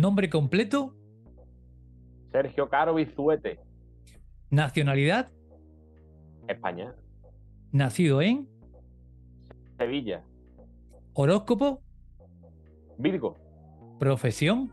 Nombre 0.00 0.30
completo, 0.30 0.94
Sergio 2.32 2.70
Caro 2.70 2.94
Bizuete, 2.94 3.60
nacionalidad, 4.48 5.30
España, 6.48 6.94
nacido 7.70 8.22
en 8.22 8.48
Sevilla, 9.76 10.24
horóscopo, 11.12 11.82
Virgo, 12.96 13.36
profesión, 13.98 14.72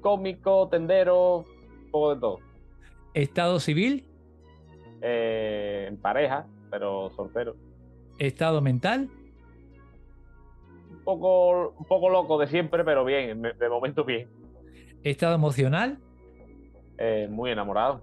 cómico, 0.00 0.68
tendero, 0.68 1.38
un 1.38 1.90
poco 1.90 2.14
de 2.14 2.20
todo. 2.20 2.38
estado 3.14 3.58
civil, 3.58 4.06
Eh, 5.02 5.86
en 5.88 5.96
pareja, 5.98 6.46
pero 6.70 7.10
soltero. 7.16 7.56
estado 8.20 8.60
mental, 8.62 9.10
poco, 11.06 11.74
un 11.78 11.86
poco 11.86 12.10
loco 12.10 12.36
de 12.36 12.48
siempre, 12.48 12.84
pero 12.84 13.04
bien, 13.04 13.40
de 13.40 13.68
momento 13.70 14.04
bien. 14.04 14.28
estado 15.02 15.34
emocional. 15.34 15.98
Eh, 16.98 17.28
muy 17.30 17.50
enamorado. 17.50 18.02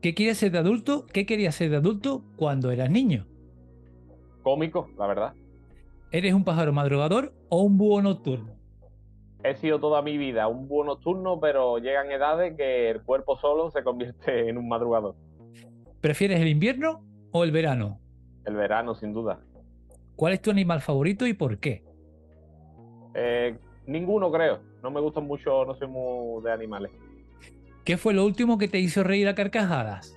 ¿Qué 0.00 0.14
quieres 0.14 0.38
ser 0.38 0.52
de 0.52 0.58
adulto? 0.58 1.04
¿Qué 1.12 1.26
querías 1.26 1.54
ser 1.54 1.68
de 1.70 1.76
adulto 1.76 2.22
cuando 2.36 2.70
eras 2.70 2.90
niño? 2.90 3.26
Cómico, 4.42 4.88
la 4.96 5.06
verdad. 5.08 5.34
¿Eres 6.12 6.32
un 6.32 6.44
pájaro 6.44 6.72
madrugador 6.72 7.34
o 7.48 7.62
un 7.62 7.76
búho 7.76 8.00
nocturno? 8.00 8.54
He 9.42 9.56
sido 9.56 9.80
toda 9.80 10.00
mi 10.02 10.16
vida 10.16 10.46
un 10.46 10.68
búho 10.68 10.84
nocturno, 10.84 11.40
pero 11.40 11.78
llegan 11.78 12.10
edades 12.12 12.56
que 12.56 12.90
el 12.90 13.02
cuerpo 13.02 13.36
solo 13.36 13.70
se 13.70 13.82
convierte 13.82 14.48
en 14.48 14.58
un 14.58 14.68
madrugador. 14.68 15.16
¿Prefieres 16.00 16.40
el 16.40 16.48
invierno 16.48 17.02
o 17.32 17.42
el 17.42 17.50
verano? 17.50 17.98
El 18.44 18.54
verano, 18.54 18.94
sin 18.94 19.12
duda. 19.12 19.40
¿Cuál 20.14 20.34
es 20.34 20.40
tu 20.40 20.52
animal 20.52 20.80
favorito 20.80 21.26
y 21.26 21.34
por 21.34 21.58
qué? 21.58 21.85
Eh, 23.18 23.56
ninguno, 23.86 24.30
creo. 24.30 24.58
No 24.82 24.90
me 24.90 25.00
gustan 25.00 25.26
mucho, 25.26 25.64
no 25.64 25.74
soy 25.74 25.88
muy 25.88 26.42
de 26.44 26.52
animales. 26.52 26.92
¿Qué 27.84 27.96
fue 27.96 28.12
lo 28.14 28.24
último 28.24 28.58
que 28.58 28.68
te 28.68 28.78
hizo 28.78 29.02
reír 29.02 29.26
a 29.28 29.34
carcajadas? 29.34 30.16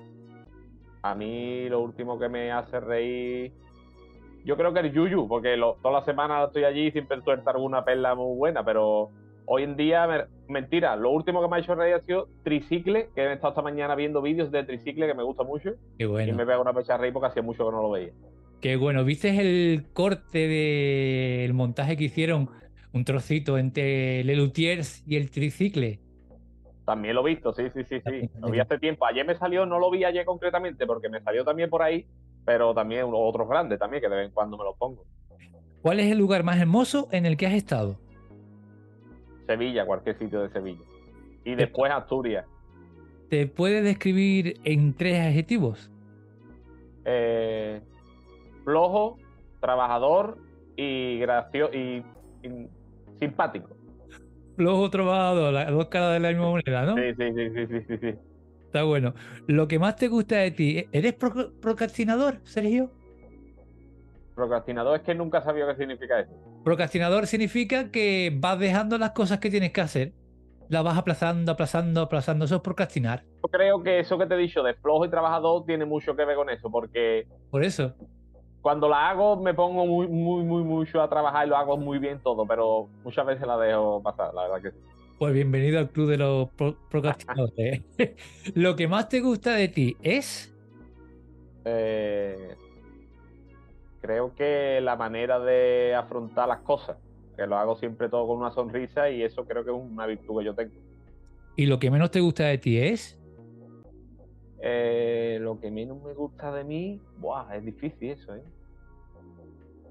A 1.01 1.15
mí 1.15 1.69
lo 1.69 1.79
último 1.81 2.19
que 2.19 2.27
me 2.27 2.51
hace 2.51 2.79
reír, 2.79 3.53
yo 4.43 4.57
creo 4.57 4.73
que 4.73 4.81
el 4.81 4.91
Yuyu, 4.91 5.27
porque 5.27 5.55
lo- 5.55 5.77
toda 5.81 5.99
la 5.99 6.05
semana 6.05 6.43
estoy 6.45 6.65
allí 6.65 6.87
y 6.87 6.91
siempre 6.91 7.21
suelta 7.21 7.51
alguna 7.51 7.85
perla 7.85 8.15
muy 8.15 8.35
buena, 8.37 8.65
pero 8.65 9.09
hoy 9.45 9.63
en 9.63 9.77
día, 9.77 10.05
me- 10.07 10.25
mentira, 10.53 10.95
lo 10.97 11.11
último 11.11 11.41
que 11.41 11.47
me 11.47 11.55
ha 11.55 11.59
hecho 11.59 11.75
reír 11.75 11.93
ha 11.95 12.01
sido 12.01 12.27
Tricicle, 12.43 13.09
que 13.15 13.21
he 13.21 13.33
estado 13.33 13.51
esta 13.51 13.61
mañana 13.61 13.95
viendo 13.95 14.21
vídeos 14.21 14.51
de 14.51 14.63
Tricicle 14.63 15.07
que 15.07 15.13
me 15.13 15.23
gusta 15.23 15.43
mucho 15.43 15.71
Qué 15.97 16.03
y 16.03 16.07
bueno. 16.07 16.35
me 16.35 16.45
pega 16.45 16.59
una 16.59 16.73
pecha 16.73 16.97
reír 16.97 17.13
porque 17.13 17.27
hacía 17.27 17.43
mucho 17.43 17.65
que 17.65 17.71
no 17.71 17.81
lo 17.81 17.91
veía. 17.91 18.11
Qué 18.59 18.75
bueno. 18.75 19.05
¿Viste 19.05 19.29
el 19.39 19.85
corte 19.93 20.47
del 20.49 21.53
montaje 21.53 21.95
que 21.95 22.05
hicieron? 22.05 22.49
Un 22.93 23.05
trocito 23.05 23.57
entre 23.57 24.23
Lelutiers 24.23 25.03
y 25.07 25.15
el 25.15 25.29
tricicle. 25.29 25.99
También 26.85 27.15
lo 27.15 27.25
he 27.27 27.31
visto, 27.31 27.53
sí, 27.53 27.69
sí, 27.69 27.83
sí, 27.83 28.01
sí. 28.01 28.29
Lo 28.39 28.49
vi 28.49 28.59
hace 28.59 28.79
tiempo. 28.79 29.05
Ayer 29.05 29.25
me 29.25 29.35
salió, 29.35 29.65
no 29.65 29.77
lo 29.77 29.91
vi 29.91 30.03
ayer 30.03 30.25
concretamente 30.25 30.87
porque 30.87 31.07
me 31.07 31.21
salió 31.21 31.45
también 31.45 31.69
por 31.69 31.83
ahí, 31.83 32.07
pero 32.45 32.73
también 32.73 33.05
unos 33.05 33.19
otros 33.21 33.47
grandes 33.47 33.77
también, 33.77 34.01
que 34.01 34.09
de 34.09 34.15
vez 34.15 34.27
en 34.27 34.33
cuando 34.33 34.57
me 34.57 34.63
los 34.63 34.75
pongo. 34.75 35.05
¿Cuál 35.83 35.99
es 35.99 36.11
el 36.11 36.17
lugar 36.17 36.43
más 36.43 36.59
hermoso 36.59 37.07
en 37.11 37.25
el 37.25 37.37
que 37.37 37.45
has 37.45 37.53
estado? 37.53 37.99
Sevilla, 39.45 39.85
cualquier 39.85 40.17
sitio 40.17 40.41
de 40.41 40.49
Sevilla. 40.49 40.83
Y 41.45 41.55
después 41.55 41.91
Asturias. 41.91 42.45
¿Te 43.29 43.45
puedes 43.45 43.83
describir 43.83 44.59
en 44.63 44.95
tres 44.95 45.19
adjetivos? 45.19 45.91
eh, 47.05 47.81
flojo, 48.63 49.17
trabajador 49.59 50.37
y 50.75 51.19
gracioso 51.19 51.73
y, 51.73 52.03
y 52.43 52.67
simpático. 53.19 53.69
Flojo 54.55 54.89
trabajador, 54.89 55.53
las 55.53 55.71
dos 55.71 55.87
caras 55.87 56.13
de 56.13 56.19
la 56.19 56.29
misma 56.29 56.49
moneda, 56.49 56.85
¿no? 56.85 56.95
Sí, 56.95 57.13
sí, 57.17 57.33
sí, 57.33 57.67
sí, 57.67 57.85
sí, 57.87 57.97
sí. 57.97 58.19
Está 58.65 58.83
bueno. 58.83 59.13
Lo 59.47 59.67
que 59.67 59.79
más 59.79 59.95
te 59.95 60.07
gusta 60.09 60.37
de 60.37 60.51
ti, 60.51 60.85
¿eres 60.91 61.13
pro- 61.13 61.53
procrastinador, 61.61 62.39
Sergio? 62.43 62.91
Procrastinador 64.35 64.97
es 64.97 65.01
que 65.03 65.15
nunca 65.15 65.41
sabía 65.41 65.65
qué 65.67 65.75
significa 65.75 66.19
eso. 66.19 66.31
Procrastinador 66.63 67.27
significa 67.27 67.89
que 67.91 68.31
vas 68.35 68.59
dejando 68.59 68.97
las 68.97 69.11
cosas 69.11 69.39
que 69.39 69.49
tienes 69.49 69.71
que 69.71 69.81
hacer. 69.81 70.13
Las 70.69 70.83
vas 70.83 70.97
aplazando, 70.97 71.51
aplazando, 71.51 72.01
aplazando. 72.01 72.45
Eso 72.45 72.57
es 72.57 72.61
procrastinar. 72.61 73.23
Yo 73.43 73.49
creo 73.49 73.81
que 73.81 73.99
eso 73.99 74.17
que 74.19 74.27
te 74.27 74.35
he 74.35 74.37
dicho 74.37 74.61
de 74.61 74.75
flojo 74.75 75.05
y 75.05 75.09
trabajador 75.09 75.65
tiene 75.65 75.83
mucho 75.85 76.15
que 76.15 76.25
ver 76.25 76.35
con 76.35 76.49
eso, 76.49 76.69
porque 76.69 77.25
Por 77.49 77.63
eso. 77.63 77.95
Cuando 78.61 78.89
la 78.89 79.09
hago 79.09 79.37
me 79.37 79.53
pongo 79.53 79.85
muy, 79.85 80.07
muy, 80.07 80.43
muy, 80.43 80.63
mucho 80.63 81.01
a 81.01 81.09
trabajar 81.09 81.45
y 81.47 81.49
lo 81.49 81.57
hago 81.57 81.77
muy 81.77 81.97
bien 81.99 82.19
todo, 82.21 82.45
pero 82.45 82.87
muchas 83.03 83.25
veces 83.25 83.47
la 83.47 83.57
dejo 83.57 84.01
pasar, 84.03 84.33
la 84.33 84.43
verdad 84.43 84.61
que 84.61 84.71
sí. 84.71 84.77
Pues 85.17 85.33
bienvenido 85.33 85.79
al 85.79 85.89
club 85.89 86.09
de 86.09 86.17
los 86.17 86.49
pro- 86.51 86.77
procrastinadores. 86.89 87.81
Lo 88.55 88.75
que 88.77 88.87
más 88.87 89.09
te 89.09 89.19
gusta 89.19 89.53
de 89.53 89.67
ti 89.67 89.97
es. 90.01 90.53
Eh, 91.65 92.55
creo 94.01 94.33
que 94.33 94.79
la 94.81 94.95
manera 94.95 95.39
de 95.39 95.93
afrontar 95.93 96.47
las 96.47 96.59
cosas, 96.59 96.97
que 97.35 97.45
lo 97.45 97.57
hago 97.57 97.75
siempre 97.75 98.07
todo 98.07 98.27
con 98.27 98.37
una 98.37 98.51
sonrisa 98.51 99.09
y 99.09 99.21
eso 99.23 99.43
creo 99.45 99.65
que 99.65 99.71
es 99.71 99.77
una 99.77 100.05
virtud 100.05 100.39
que 100.39 100.45
yo 100.45 100.55
tengo. 100.55 100.73
Y 101.57 101.65
lo 101.65 101.79
que 101.79 101.91
menos 101.91 102.11
te 102.11 102.21
gusta 102.21 102.45
de 102.45 102.57
ti 102.57 102.77
es. 102.77 103.18
Eh, 104.61 105.37
lo 105.41 105.59
que 105.59 105.71
menos 105.71 106.01
me 106.03 106.13
gusta 106.13 106.51
de 106.53 106.63
mí, 106.63 107.01
buah, 107.17 107.55
es 107.55 107.63
difícil 107.63 108.11
eso, 108.11 108.35
¿eh? 108.35 108.43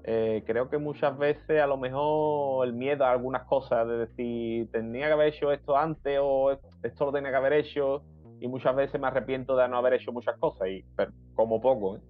Eh, 0.03 0.43
creo 0.45 0.69
que 0.69 0.77
muchas 0.77 1.17
veces 1.17 1.61
a 1.61 1.67
lo 1.67 1.77
mejor 1.77 2.65
el 2.65 2.73
miedo 2.73 3.03
a 3.03 3.11
algunas 3.11 3.43
cosas, 3.43 3.87
de 3.87 3.97
decir, 3.97 4.69
tenía 4.71 5.07
que 5.07 5.13
haber 5.13 5.33
hecho 5.33 5.51
esto 5.51 5.75
antes 5.75 6.19
o 6.21 6.51
esto 6.83 7.05
lo 7.05 7.11
tenía 7.11 7.31
que 7.31 7.35
haber 7.35 7.53
hecho 7.53 8.03
y 8.39 8.47
muchas 8.47 8.75
veces 8.75 8.99
me 8.99 9.07
arrepiento 9.07 9.55
de 9.55 9.67
no 9.67 9.77
haber 9.77 9.93
hecho 9.93 10.11
muchas 10.11 10.37
cosas, 10.37 10.67
y, 10.69 10.83
pero 10.95 11.11
como 11.35 11.59
poco, 11.59 11.97
¿eh? 11.97 12.01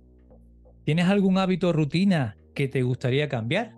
¿Tienes 0.85 1.07
algún 1.07 1.38
hábito 1.38 1.73
rutina 1.73 2.35
que 2.53 2.67
te 2.67 2.81
gustaría 2.81 3.29
cambiar? 3.29 3.73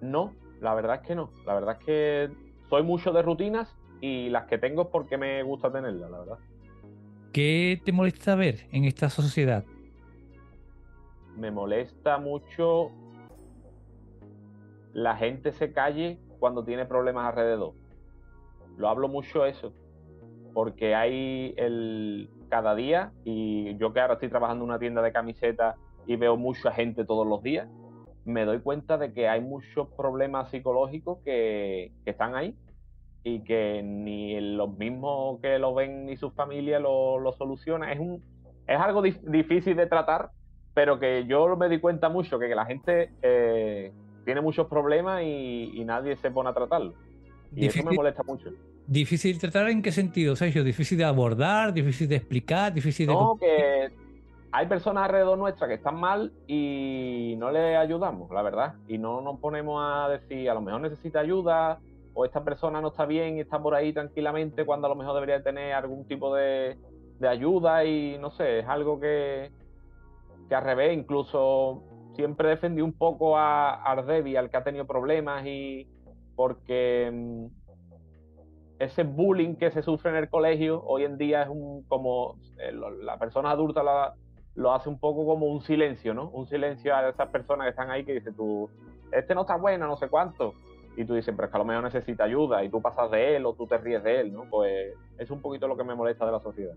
No, 0.00 0.34
la 0.60 0.74
verdad 0.74 1.00
es 1.02 1.06
que 1.06 1.14
no. 1.14 1.30
La 1.46 1.54
verdad 1.54 1.76
es 1.78 1.84
que 1.84 2.30
soy 2.68 2.82
mucho 2.82 3.12
de 3.12 3.22
rutinas 3.22 3.74
y 4.00 4.28
las 4.28 4.46
que 4.46 4.58
tengo 4.58 4.82
es 4.82 4.88
porque 4.88 5.16
me 5.16 5.42
gusta 5.42 5.72
tenerlas, 5.72 6.10
la 6.10 6.18
verdad. 6.18 6.38
¿Qué 7.32 7.80
te 7.82 7.92
molesta 7.92 8.34
ver 8.34 8.66
en 8.72 8.84
esta 8.84 9.08
sociedad? 9.08 9.64
Me 11.34 11.50
molesta 11.50 12.18
mucho 12.18 12.90
la 14.92 15.16
gente 15.16 15.52
se 15.52 15.72
calle 15.72 16.18
cuando 16.38 16.62
tiene 16.62 16.84
problemas 16.84 17.26
alrededor. 17.26 17.72
Lo 18.76 18.88
hablo 18.90 19.08
mucho 19.08 19.46
eso, 19.46 19.72
porque 20.52 20.94
hay 20.94 21.54
el 21.56 22.28
cada 22.50 22.74
día 22.74 23.12
y 23.24 23.78
yo 23.78 23.94
que 23.94 24.00
ahora 24.00 24.14
estoy 24.14 24.28
trabajando 24.28 24.64
en 24.64 24.70
una 24.70 24.78
tienda 24.78 25.00
de 25.00 25.10
camisetas 25.10 25.76
y 26.06 26.16
veo 26.16 26.36
mucha 26.36 26.70
gente 26.70 27.06
todos 27.06 27.26
los 27.26 27.42
días, 27.42 27.66
me 28.26 28.44
doy 28.44 28.60
cuenta 28.60 28.98
de 28.98 29.14
que 29.14 29.26
hay 29.26 29.40
muchos 29.40 29.88
problemas 29.96 30.50
psicológicos 30.50 31.20
que, 31.24 31.92
que 32.04 32.10
están 32.10 32.34
ahí 32.34 32.54
y 33.24 33.40
que 33.40 33.82
ni 33.82 34.40
los 34.40 34.76
mismos 34.76 35.40
que 35.40 35.58
lo 35.58 35.74
ven 35.74 36.06
ni 36.06 36.16
sus 36.16 36.32
familias 36.34 36.82
lo, 36.82 37.18
lo 37.18 37.32
solucionan. 37.32 37.90
Es 37.90 37.98
un, 37.98 38.22
es 38.66 38.78
algo 38.78 39.02
difícil 39.02 39.76
de 39.76 39.86
tratar, 39.86 40.30
pero 40.74 40.98
que 40.98 41.26
yo 41.26 41.56
me 41.56 41.68
di 41.68 41.78
cuenta 41.78 42.08
mucho 42.08 42.38
que, 42.38 42.48
la 42.48 42.64
gente 42.64 43.10
eh, 43.22 43.92
tiene 44.24 44.40
muchos 44.40 44.66
problemas 44.66 45.22
y, 45.22 45.82
nadie 45.84 46.16
se 46.16 46.30
pone 46.30 46.50
a 46.50 46.54
tratarlo. 46.54 46.94
Y 47.54 47.66
eso 47.66 47.82
me 47.84 47.92
molesta 47.92 48.22
mucho. 48.22 48.50
¿Difícil 48.86 49.38
tratar 49.38 49.68
en 49.68 49.82
qué 49.82 49.92
sentido, 49.92 50.34
Sergio? 50.36 50.64
¿Difícil 50.64 50.98
de 50.98 51.04
abordar? 51.04 51.72
¿Difícil 51.72 52.08
de 52.08 52.16
explicar? 52.16 52.72
¿Difícil 52.72 53.06
de.? 53.06 53.12
No, 53.12 53.36
que 53.38 53.90
hay 54.50 54.66
personas 54.66 55.04
alrededor 55.04 55.38
nuestra 55.38 55.68
que 55.68 55.74
están 55.74 56.00
mal 56.00 56.32
y 56.46 57.34
no 57.38 57.50
le 57.50 57.76
ayudamos, 57.76 58.30
la 58.30 58.42
verdad. 58.42 58.74
Y 58.88 58.98
no 58.98 59.20
nos 59.20 59.38
ponemos 59.38 59.82
a 59.84 60.08
decir, 60.08 60.48
a 60.48 60.54
lo 60.54 60.62
mejor 60.62 60.80
necesita 60.80 61.20
ayuda, 61.20 61.78
o 62.14 62.24
esta 62.24 62.44
persona 62.44 62.80
no 62.80 62.88
está 62.88 63.06
bien 63.06 63.36
y 63.36 63.40
está 63.40 63.60
por 63.60 63.74
ahí 63.74 63.92
tranquilamente 63.92 64.64
cuando 64.64 64.86
a 64.86 64.90
lo 64.90 64.96
mejor 64.96 65.14
debería 65.14 65.42
tener 65.42 65.72
algún 65.72 66.06
tipo 66.06 66.34
de, 66.34 66.78
ayuda 67.22 67.84
y 67.84 68.18
no 68.18 68.32
sé, 68.32 68.58
es 68.58 68.66
algo 68.66 68.98
que, 68.98 69.52
que 70.48 70.54
al 70.56 70.64
revés, 70.64 70.98
incluso 70.98 71.84
siempre 72.14 72.48
defendí 72.48 72.82
un 72.82 72.92
poco 72.92 73.38
a 73.38 73.74
Ardevi, 73.74 74.34
al 74.34 74.50
que 74.50 74.56
ha 74.56 74.64
tenido 74.64 74.86
problemas 74.86 75.46
y 75.46 75.86
porque 76.34 77.10
mm, 77.12 77.46
ese 78.80 79.04
bullying 79.04 79.54
que 79.54 79.70
se 79.70 79.82
sufre 79.82 80.10
en 80.10 80.16
el 80.16 80.28
colegio 80.28 80.82
hoy 80.84 81.04
en 81.04 81.16
día 81.16 81.42
es 81.42 81.48
un 81.48 81.84
como 81.84 82.38
eh, 82.58 82.72
la 82.72 83.16
persona 83.18 83.52
adulta 83.52 83.84
lo 84.56 84.74
hace 84.74 84.88
un 84.88 84.98
poco 84.98 85.24
como 85.24 85.46
un 85.46 85.62
silencio, 85.62 86.14
¿no? 86.14 86.28
Un 86.30 86.48
silencio 86.48 86.94
a 86.94 87.08
esas 87.08 87.28
personas 87.28 87.66
que 87.66 87.70
están 87.70 87.90
ahí 87.90 88.04
que 88.04 88.14
dicen 88.14 88.34
tú, 88.34 88.68
este 89.12 89.34
no 89.34 89.42
está 89.42 89.56
bueno, 89.56 89.86
no 89.86 89.96
sé 89.96 90.08
cuánto 90.08 90.54
y 90.96 91.04
tú 91.04 91.14
dices, 91.14 91.34
pero 91.34 91.46
es 91.46 91.50
que 91.50 91.56
a 91.56 91.58
lo 91.58 91.64
mejor 91.64 91.84
necesita 91.84 92.24
ayuda 92.24 92.64
y 92.64 92.68
tú 92.68 92.80
pasas 92.82 93.10
de 93.10 93.36
él 93.36 93.46
o 93.46 93.54
tú 93.54 93.66
te 93.66 93.78
ríes 93.78 94.02
de 94.02 94.20
él, 94.20 94.32
¿no? 94.32 94.44
Pues 94.50 94.94
es 95.18 95.30
un 95.30 95.40
poquito 95.40 95.66
lo 95.68 95.76
que 95.76 95.84
me 95.84 95.94
molesta 95.94 96.26
de 96.26 96.32
la 96.32 96.40
sociedad. 96.40 96.74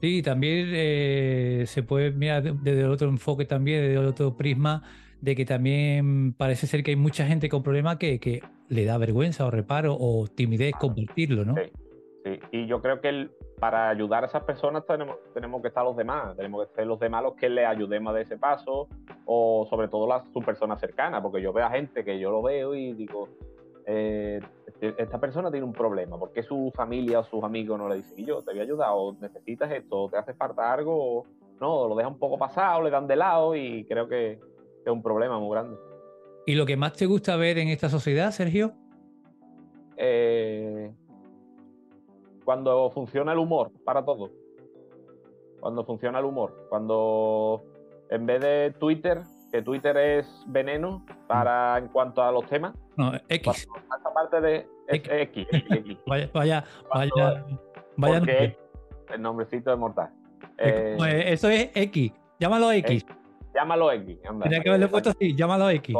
Sí, 0.00 0.22
también 0.22 0.68
eh, 0.72 1.64
se 1.66 1.82
puede 1.82 2.10
mirar 2.10 2.42
desde 2.42 2.86
otro 2.86 3.08
enfoque 3.08 3.44
también, 3.44 3.82
desde 3.82 3.98
otro 3.98 4.36
prisma, 4.36 4.82
de 5.20 5.36
que 5.36 5.44
también 5.44 6.32
parece 6.32 6.66
ser 6.66 6.82
que 6.82 6.92
hay 6.92 6.96
mucha 6.96 7.26
gente 7.26 7.50
con 7.50 7.62
problemas 7.62 7.98
que, 7.98 8.18
que 8.18 8.42
le 8.68 8.84
da 8.86 8.96
vergüenza 8.96 9.44
o 9.44 9.50
reparo 9.50 9.96
o 9.98 10.26
timidez 10.26 10.72
compartirlo, 10.80 11.44
¿no? 11.44 11.54
Sí, 11.54 11.70
sí. 12.24 12.40
Y 12.50 12.66
yo 12.66 12.80
creo 12.80 13.00
que 13.00 13.08
el, 13.08 13.30
para 13.58 13.90
ayudar 13.90 14.24
a 14.24 14.26
esas 14.26 14.44
personas 14.44 14.84
tenemos, 14.86 15.16
tenemos 15.34 15.60
que 15.60 15.68
estar 15.68 15.84
los 15.84 15.96
demás, 15.96 16.36
tenemos 16.36 16.66
que 16.66 16.74
ser 16.74 16.86
los 16.86 16.98
demás 16.98 17.22
los 17.22 17.34
que 17.34 17.48
le 17.48 17.66
ayudemos 17.66 18.14
de 18.14 18.22
ese 18.22 18.38
paso 18.38 18.88
o 19.26 19.66
sobre 19.68 19.88
todo 19.88 20.08
las, 20.08 20.26
su 20.32 20.40
persona 20.40 20.76
cercana, 20.76 21.22
porque 21.22 21.42
yo 21.42 21.52
veo 21.52 21.66
a 21.66 21.70
gente 21.70 22.04
que 22.04 22.18
yo 22.18 22.30
lo 22.30 22.42
veo 22.42 22.74
y 22.74 22.94
digo, 22.94 23.28
eh, 23.86 24.40
esta 24.80 25.18
persona 25.18 25.50
tiene 25.50 25.66
un 25.66 25.72
problema, 25.72 26.18
porque 26.18 26.42
su 26.42 26.72
familia 26.74 27.20
o 27.20 27.24
sus 27.24 27.44
amigos 27.44 27.78
no 27.78 27.88
le 27.88 27.96
dicen, 27.96 28.18
y 28.18 28.24
yo 28.24 28.42
te 28.42 28.52
voy 28.52 28.60
a 28.60 28.62
ayudar, 28.62 28.90
o 28.92 29.16
necesitas 29.20 29.70
esto, 29.70 30.04
o 30.04 30.08
te 30.08 30.16
hace 30.16 30.32
falta 30.34 30.72
algo, 30.72 31.18
o 31.18 31.26
no, 31.60 31.88
lo 31.88 31.94
deja 31.94 32.08
un 32.08 32.18
poco 32.18 32.38
pasado, 32.38 32.82
le 32.82 32.90
dan 32.90 33.06
de 33.06 33.16
lado 33.16 33.54
y 33.54 33.84
creo 33.84 34.08
que, 34.08 34.38
es 34.82 34.90
un 34.90 35.02
problema 35.02 35.38
muy 35.38 35.50
grande. 35.50 35.76
¿Y 36.46 36.54
lo 36.54 36.64
que 36.64 36.76
más 36.76 36.94
te 36.94 37.04
gusta 37.04 37.36
ver 37.36 37.58
en 37.58 37.68
esta 37.68 37.90
sociedad, 37.90 38.30
Sergio? 38.30 38.72
Eh, 39.98 40.90
cuando 42.50 42.90
funciona 42.90 43.30
el 43.30 43.38
humor 43.38 43.70
para 43.84 44.04
todos. 44.04 44.28
Cuando 45.60 45.84
funciona 45.84 46.18
el 46.18 46.24
humor. 46.24 46.66
Cuando 46.68 47.62
en 48.10 48.26
vez 48.26 48.40
de 48.40 48.74
Twitter, 48.76 49.22
que 49.52 49.62
Twitter 49.62 49.96
es 49.96 50.26
veneno 50.48 51.06
para 51.28 51.78
en 51.78 51.86
cuanto 51.86 52.20
a 52.24 52.32
los 52.32 52.44
temas. 52.46 52.74
No, 52.96 53.12
X. 53.28 53.68
Esa 53.68 54.12
parte 54.12 54.40
de 54.40 54.68
X. 54.88 55.46
Vaya, 56.08 56.28
vaya, 56.34 56.64
vaya. 56.92 57.44
vaya 57.96 58.56
el 59.14 59.22
nombrecito 59.22 59.70
de 59.70 59.76
mortal. 59.76 60.10
Eh, 60.58 60.96
pues 60.98 61.24
eso 61.26 61.48
es 61.50 61.70
X. 61.72 62.12
Llámalo 62.40 62.72
X. 62.72 63.06
llámalo 63.54 63.92
X. 63.92 64.18
Tenía 64.42 64.60
que 64.60 64.68
haberle 64.70 64.88
puesto 64.88 65.10
así, 65.10 65.36
llámalo 65.36 65.70
X. 65.70 65.94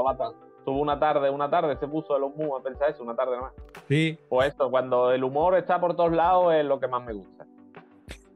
Tuvo 0.64 0.80
una 0.80 0.98
tarde, 0.98 1.30
una 1.30 1.48
tarde 1.48 1.76
se 1.76 1.88
puso 1.88 2.16
el 2.16 2.22
humor 2.22 2.60
a 2.60 2.64
pensar 2.64 2.90
eso, 2.90 3.02
una 3.02 3.16
tarde 3.16 3.40
más. 3.40 3.52
Sí. 3.88 4.18
Pues 4.28 4.48
esto, 4.48 4.70
cuando 4.70 5.10
el 5.12 5.24
humor 5.24 5.56
está 5.56 5.80
por 5.80 5.96
todos 5.96 6.12
lados 6.12 6.54
es 6.54 6.64
lo 6.64 6.78
que 6.78 6.88
más 6.88 7.04
me 7.04 7.12
gusta. 7.12 7.46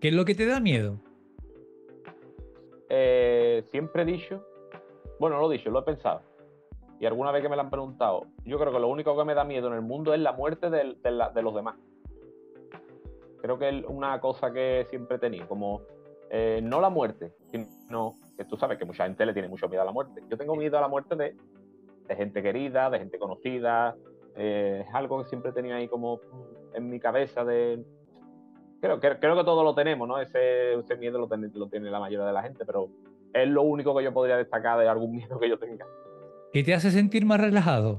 ¿Qué 0.00 0.08
es 0.08 0.14
lo 0.14 0.24
que 0.24 0.34
te 0.34 0.46
da 0.46 0.60
miedo? 0.60 0.98
Eh, 2.88 3.64
siempre 3.70 4.02
he 4.02 4.04
dicho, 4.04 4.44
bueno, 5.18 5.38
lo 5.38 5.50
he 5.50 5.56
dicho, 5.56 5.70
lo 5.70 5.80
he 5.80 5.82
pensado. 5.82 6.22
Y 7.00 7.06
alguna 7.06 7.32
vez 7.32 7.42
que 7.42 7.48
me 7.48 7.56
lo 7.56 7.62
han 7.62 7.70
preguntado, 7.70 8.26
yo 8.44 8.58
creo 8.58 8.72
que 8.72 8.78
lo 8.78 8.88
único 8.88 9.16
que 9.16 9.24
me 9.24 9.34
da 9.34 9.44
miedo 9.44 9.68
en 9.68 9.74
el 9.74 9.82
mundo 9.82 10.14
es 10.14 10.20
la 10.20 10.32
muerte 10.32 10.70
de, 10.70 10.96
los 11.42 11.54
demás. 11.54 11.76
Creo 13.40 13.58
que 13.58 13.68
es 13.68 13.84
una 13.88 14.20
cosa 14.20 14.52
que 14.52 14.86
siempre 14.88 15.16
he 15.16 15.18
tenido, 15.18 15.48
como 15.48 15.82
eh, 16.30 16.60
no 16.62 16.80
la 16.80 16.88
muerte, 16.88 17.34
sino 17.50 18.12
que 18.36 18.44
tú 18.44 18.56
sabes 18.56 18.78
que 18.78 18.84
mucha 18.84 19.04
gente 19.04 19.26
le 19.26 19.32
tiene 19.32 19.48
mucho 19.48 19.68
miedo 19.68 19.82
a 19.82 19.84
la 19.84 19.92
muerte. 19.92 20.22
Yo 20.30 20.36
tengo 20.36 20.56
miedo 20.56 20.78
a 20.78 20.80
la 20.80 20.88
muerte 20.88 21.16
de 21.16 21.36
de 22.06 22.16
gente 22.16 22.42
querida, 22.42 22.90
de 22.90 22.98
gente 22.98 23.18
conocida. 23.18 23.96
Eh, 24.36 24.84
es 24.86 24.94
algo 24.94 25.22
que 25.22 25.28
siempre 25.28 25.52
tenido 25.52 25.76
ahí 25.76 25.88
como 25.88 26.20
en 26.74 26.90
mi 26.90 27.00
cabeza 27.00 27.44
de... 27.44 27.84
Creo, 28.80 29.00
creo, 29.00 29.18
creo 29.18 29.36
que 29.36 29.44
todos 29.44 29.64
lo 29.64 29.74
tenemos, 29.74 30.06
¿no? 30.06 30.20
Ese, 30.20 30.74
ese 30.74 30.96
miedo 30.96 31.18
lo 31.18 31.28
tiene, 31.28 31.48
lo 31.54 31.68
tiene 31.68 31.90
la 31.90 32.00
mayoría 32.00 32.26
de 32.26 32.32
la 32.32 32.42
gente, 32.42 32.66
pero 32.66 32.90
es 33.32 33.48
lo 33.48 33.62
único 33.62 33.96
que 33.96 34.04
yo 34.04 34.12
podría 34.12 34.36
destacar 34.36 34.78
de 34.78 34.88
algún 34.88 35.12
miedo 35.16 35.38
que 35.38 35.48
yo 35.48 35.58
tenga. 35.58 35.86
¿Qué 36.52 36.62
te 36.62 36.74
hace 36.74 36.90
sentir 36.90 37.24
más 37.24 37.40
relajado? 37.40 37.98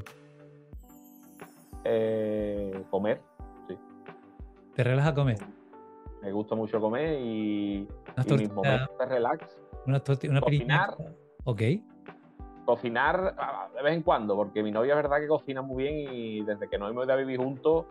Eh, 1.84 2.84
comer, 2.90 3.22
sí. 3.68 3.78
¿Te 4.76 4.84
relaja 4.84 5.14
comer? 5.14 5.38
Me 6.22 6.32
gusta 6.32 6.56
mucho 6.56 6.80
comer 6.80 7.20
y, 7.22 7.88
y 8.26 8.34
mis 8.34 8.52
momentos 8.52 8.98
de 8.98 9.06
relax. 9.06 9.58
Una, 9.86 10.02
una 10.30 10.42
cocinar. 10.42 10.98
Ok 11.44 11.62
cocinar 12.66 13.36
de 13.76 13.84
vez 13.84 13.94
en 13.94 14.02
cuando, 14.02 14.36
porque 14.36 14.64
mi 14.64 14.72
novia 14.72 14.94
es 14.94 14.98
verdad 14.98 15.20
que 15.20 15.28
cocina 15.28 15.62
muy 15.62 15.84
bien 15.84 16.14
y 16.14 16.44
desde 16.44 16.68
que 16.68 16.78
nos 16.78 16.92
hemos 16.92 17.06
ido 17.06 17.14
a 17.14 17.18
vivir 17.18 17.40
juntos, 17.40 17.86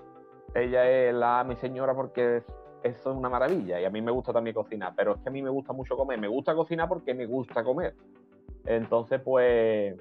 ella 0.54 0.88
es 0.88 1.14
la 1.14 1.44
mi 1.44 1.56
señora 1.56 1.94
porque 1.94 2.42
eso 2.82 3.10
es 3.10 3.16
una 3.16 3.28
maravilla 3.28 3.80
y 3.80 3.84
a 3.84 3.90
mí 3.90 4.02
me 4.02 4.12
gusta 4.12 4.32
también 4.32 4.54
cocinar, 4.54 4.92
pero 4.94 5.14
es 5.14 5.20
que 5.20 5.28
a 5.28 5.32
mí 5.32 5.40
me 5.42 5.50
gusta 5.50 5.72
mucho 5.72 5.96
comer, 5.96 6.19
me 6.19 6.28
gusta 6.28 6.54
cocinar 6.54 6.88
porque 6.88 7.14
me 7.14 7.26
gusta 7.26 7.64
comer. 7.64 7.94
Entonces, 8.66 9.20
pues 9.22 9.96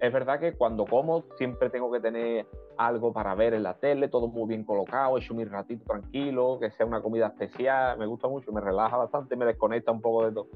es 0.00 0.12
verdad 0.12 0.40
que 0.40 0.54
cuando 0.54 0.84
como 0.84 1.22
siempre 1.36 1.70
tengo 1.70 1.90
que 1.92 2.00
tener 2.00 2.46
algo 2.76 3.12
para 3.12 3.34
ver 3.34 3.54
en 3.54 3.62
la 3.62 3.74
tele, 3.74 4.08
todo 4.08 4.26
muy 4.28 4.48
bien 4.48 4.64
colocado, 4.64 5.16
hecho 5.16 5.34
mi 5.34 5.44
ratito 5.44 5.84
tranquilo, 5.84 6.58
que 6.60 6.70
sea 6.72 6.86
una 6.86 7.00
comida 7.00 7.28
especial, 7.28 7.98
me 7.98 8.06
gusta 8.06 8.26
mucho, 8.26 8.50
me 8.52 8.60
relaja 8.60 8.96
bastante, 8.96 9.36
me 9.36 9.44
desconecta 9.44 9.92
un 9.92 10.00
poco 10.00 10.24
de 10.26 10.32
todo. 10.32 10.48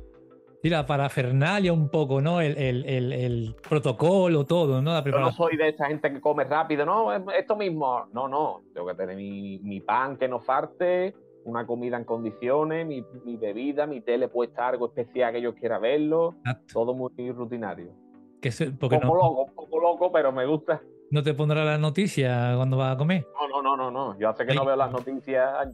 Sí, 0.62 0.70
la 0.70 0.86
parafernalia 0.86 1.72
un 1.72 1.88
poco, 1.88 2.20
¿no? 2.20 2.40
El, 2.40 2.56
el, 2.56 3.12
el, 3.12 3.54
protocolo, 3.68 4.44
todo, 4.44 4.82
¿no? 4.82 5.04
Yo 5.04 5.18
no 5.18 5.32
soy 5.32 5.56
de 5.56 5.68
esa 5.68 5.86
gente 5.86 6.12
que 6.12 6.20
come 6.20 6.44
rápido, 6.44 6.84
no, 6.84 7.12
esto 7.12 7.56
mismo. 7.56 8.06
No, 8.12 8.26
no, 8.26 8.62
tengo 8.75 8.86
que 8.88 8.94
tener 8.94 9.16
mi, 9.16 9.58
mi 9.58 9.80
pan 9.80 10.16
que 10.16 10.28
no 10.28 10.40
falte, 10.40 11.14
una 11.44 11.66
comida 11.66 11.96
en 11.96 12.04
condiciones, 12.04 12.86
mi, 12.86 13.04
mi, 13.25 13.36
bebida, 13.36 13.86
mi 13.86 14.00
tele 14.00 14.28
puesta 14.28 14.68
algo 14.68 14.86
especial 14.86 15.32
que 15.32 15.40
yo 15.42 15.54
quiera 15.54 15.78
verlo, 15.78 16.34
todo 16.72 16.94
muy 16.94 17.30
rutinario. 17.30 17.92
Que 18.40 18.50
poco 18.78 18.96
loco, 18.96 19.44
un 19.44 19.54
poco 19.54 19.80
loco, 19.80 20.12
pero 20.12 20.32
me 20.32 20.46
gusta. 20.46 20.80
¿No 21.10 21.22
te 21.22 21.34
pondrá 21.34 21.64
la 21.64 21.78
noticia 21.78 22.54
cuando 22.56 22.76
vas 22.76 22.94
a 22.94 22.98
comer? 22.98 23.26
No, 23.40 23.48
no, 23.48 23.62
no, 23.62 23.76
no, 23.76 23.90
no. 23.90 24.18
Yo 24.18 24.28
hace 24.28 24.44
que 24.44 24.54
no 24.54 24.64
veo 24.64 24.76
las 24.76 24.90
noticias. 24.90 25.68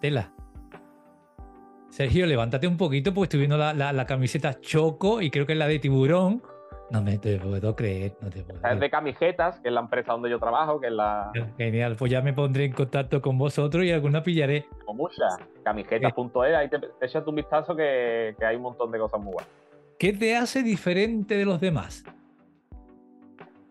Tela. 0.00 0.32
Sergio, 1.94 2.26
levántate 2.26 2.66
un 2.66 2.76
poquito 2.76 3.14
porque 3.14 3.26
estoy 3.26 3.38
viendo 3.38 3.56
la, 3.56 4.04
camiseta 4.04 4.58
Choco 4.60 5.22
y 5.22 5.30
creo 5.30 5.46
que 5.46 5.52
es 5.52 5.58
la 5.60 5.68
de 5.68 5.78
tiburón. 5.78 6.42
No 6.90 7.00
me 7.00 7.18
te 7.18 7.38
puedo 7.38 7.76
creer, 7.76 8.16
no 8.20 8.28
te 8.30 8.42
puedo 8.42 8.68
Es 8.68 8.80
de 8.80 8.90
camisetas, 8.90 9.60
que 9.60 9.68
es 9.68 9.74
la 9.74 9.78
empresa 9.78 10.10
donde 10.10 10.28
yo 10.28 10.40
trabajo, 10.40 10.80
que 10.80 10.88
es 10.88 10.92
la... 10.92 11.30
Genial, 11.56 11.94
pues 11.96 12.10
ya 12.10 12.20
me 12.20 12.32
pondré 12.32 12.64
en 12.64 12.72
contacto 12.72 13.22
con 13.22 13.38
vosotros 13.38 13.84
y 13.84 13.92
alguna 13.92 14.24
pillaré. 14.24 14.66
Con 14.84 14.96
muchas, 14.96 15.38
camisetas.es, 15.62 16.54
ahí 16.56 16.68
te, 16.68 16.80
te 16.80 17.06
echas 17.06 17.24
un 17.28 17.36
vistazo 17.36 17.76
que, 17.76 18.34
que 18.36 18.44
hay 18.44 18.56
un 18.56 18.62
montón 18.62 18.90
de 18.90 18.98
cosas 18.98 19.20
muy 19.20 19.34
buenas. 19.34 19.52
¿Qué 19.96 20.12
te 20.12 20.34
hace 20.34 20.64
diferente 20.64 21.36
de 21.36 21.44
los 21.44 21.60
demás? 21.60 22.02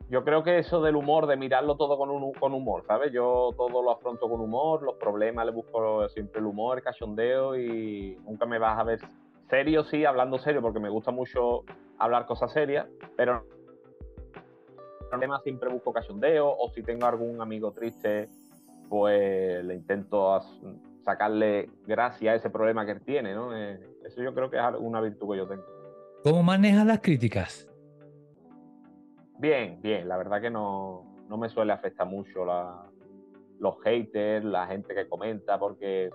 Yo 0.09 0.23
creo 0.23 0.43
que 0.43 0.59
eso 0.59 0.81
del 0.81 0.95
humor, 0.95 1.27
de 1.27 1.37
mirarlo 1.37 1.75
todo 1.75 1.97
con, 1.97 2.09
un, 2.09 2.53
humor, 2.53 2.83
¿sabes? 2.85 3.11
Yo 3.11 3.49
todo 3.57 3.81
lo 3.81 3.91
afronto 3.91 4.29
con 4.29 4.41
humor, 4.41 4.83
los 4.83 4.95
problemas 4.95 5.45
le 5.45 5.51
busco 5.51 6.07
siempre 6.09 6.39
el 6.39 6.45
humor, 6.45 6.77
el 6.77 6.83
cachondeo 6.83 7.57
y 7.57 8.17
nunca 8.25 8.45
me 8.45 8.59
vas 8.59 8.77
a 8.77 8.83
ver 8.83 8.99
serio, 9.49 9.83
sí, 9.83 10.05
hablando 10.05 10.37
serio, 10.39 10.61
porque 10.61 10.79
me 10.79 10.89
gusta 10.89 11.11
mucho 11.11 11.63
hablar 11.97 12.25
cosas 12.25 12.51
serias, 12.51 12.87
pero 13.15 13.45
problemas 15.09 15.43
siempre 15.43 15.69
busco 15.69 15.93
cachondeo 15.93 16.47
o 16.47 16.69
si 16.69 16.81
tengo 16.81 17.05
algún 17.05 17.41
amigo 17.41 17.71
triste, 17.71 18.29
pues 18.89 19.63
le 19.63 19.75
intento 19.75 20.39
sacarle 21.03 21.69
gracia 21.85 22.31
a 22.31 22.35
ese 22.35 22.49
problema 22.49 22.85
que 22.85 22.91
él 22.93 23.01
tiene, 23.01 23.33
¿no? 23.33 23.55
Eh, 23.55 23.79
eso 24.05 24.21
yo 24.21 24.33
creo 24.33 24.49
que 24.49 24.57
es 24.57 24.63
una 24.79 25.01
virtud 25.01 25.31
que 25.31 25.37
yo 25.37 25.47
tengo. 25.47 25.63
¿Cómo 26.23 26.41
manejas 26.41 26.85
las 26.85 26.99
críticas? 26.99 27.67
Bien, 29.43 29.77
bien, 29.81 30.07
la 30.07 30.15
verdad 30.15 30.39
que 30.39 30.49
no, 30.49 31.03
me 31.27 31.49
suele 31.49 31.73
afectar 31.73 32.07
mucho 32.07 32.45
los 33.59 33.75
haters, 33.83 34.45
la 34.45 34.67
gente 34.67 34.95
que 34.95 35.05
comenta, 35.09 35.59
porque 35.59 36.09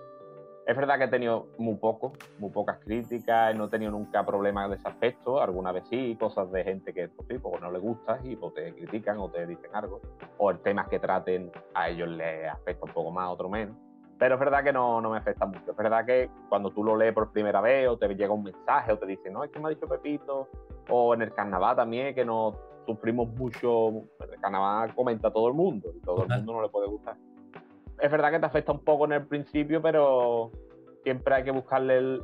Es 0.65 0.75
verdad 0.75 0.97
que 0.97 1.03
he 1.03 1.09
tenido 1.09 1.49
muy 1.59 1.75
poco, 1.75 2.13
muy 2.39 2.49
pocas 2.49 2.79
críticas, 2.79 3.55
no 3.55 3.65
he 3.65 3.69
tenido 3.69 3.91
nunca 3.91 4.25
problemas 4.25 4.71
de 4.71 4.77
ese 4.77 4.87
aspecto, 4.87 5.39
alguna 5.39 5.71
vez 5.71 5.83
sí, 5.91 6.17
cosas 6.19 6.51
de 6.51 6.63
gente 6.63 6.91
que 6.91 7.07
pues, 7.09 7.39
pues, 7.39 7.61
no 7.61 7.71
le 7.71 7.77
gusta 7.77 8.19
y 8.23 8.35
pues, 8.35 8.55
te 8.55 8.73
critican 8.73 9.19
o 9.19 9.29
te 9.29 9.45
dicen 9.45 9.75
algo, 9.75 10.01
o 10.39 10.49
el 10.49 10.57
temas 10.61 10.87
que 10.87 10.97
traten 10.97 11.51
a 11.75 11.87
ellos 11.87 12.09
les 12.09 12.51
afecta 12.51 12.85
un 12.85 12.93
poco 12.93 13.11
más, 13.11 13.29
otro 13.29 13.47
menos. 13.47 13.77
Pero 14.17 14.35
es 14.35 14.39
verdad 14.39 14.63
que 14.63 14.73
no, 14.73 15.01
no 15.01 15.11
me 15.11 15.19
afecta 15.19 15.45
mucho. 15.45 15.69
Es 15.69 15.77
verdad 15.77 16.03
que 16.03 16.31
cuando 16.49 16.71
tú 16.71 16.83
lo 16.83 16.97
lees 16.97 17.13
por 17.13 17.31
primera 17.31 17.61
vez 17.61 17.87
o 17.89 17.95
te 17.95 18.07
llega 18.07 18.33
un 18.33 18.43
mensaje 18.43 18.91
o 18.91 18.97
te 18.97 19.05
dicen, 19.05 19.33
no, 19.33 19.43
es 19.43 19.51
que 19.51 19.59
me 19.59 19.67
ha 19.67 19.69
dicho 19.69 19.87
Pepito, 19.87 20.49
o 20.89 21.13
en 21.13 21.21
el 21.21 21.31
carnaval 21.31 21.75
también, 21.75 22.15
que 22.15 22.25
nos 22.25 22.55
sufrimos 22.89 23.29
mucho, 23.35 23.89
el 24.19 24.41
carnaval 24.41 24.95
comenta 24.95 25.31
todo 25.31 25.47
el 25.47 25.53
mundo 25.53 25.91
y 25.95 25.99
todo 25.99 26.23
el 26.23 26.29
mundo 26.29 26.53
no 26.53 26.61
le 26.63 26.69
puede 26.69 26.87
gustar. 26.87 27.15
Es 28.01 28.09
verdad 28.09 28.31
que 28.31 28.39
te 28.39 28.45
afecta 28.47 28.71
un 28.71 28.83
poco 28.83 29.05
en 29.05 29.11
el 29.11 29.27
principio, 29.27 29.79
pero 29.79 30.51
siempre 31.03 31.35
hay 31.35 31.43
que 31.43 31.51
buscarle 31.51 31.97
el, 31.97 32.21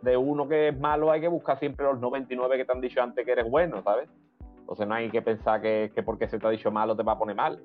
de 0.00 0.16
uno 0.16 0.48
que 0.48 0.68
es 0.68 0.80
malo, 0.80 1.10
hay 1.10 1.20
que 1.20 1.28
buscar 1.28 1.58
siempre 1.58 1.84
los 1.84 2.00
99 2.00 2.56
que 2.56 2.64
te 2.64 2.72
han 2.72 2.80
dicho 2.80 3.02
antes 3.02 3.22
que 3.24 3.32
eres 3.32 3.50
bueno, 3.50 3.82
¿sabes? 3.82 4.08
Entonces 4.60 4.88
no 4.88 4.94
hay 4.94 5.10
que 5.10 5.20
pensar 5.20 5.60
que, 5.60 5.92
que 5.94 6.02
porque 6.02 6.26
se 6.26 6.38
te 6.38 6.46
ha 6.46 6.50
dicho 6.50 6.70
malo 6.70 6.96
te 6.96 7.02
va 7.02 7.12
a 7.12 7.18
poner 7.18 7.36
mal. 7.36 7.60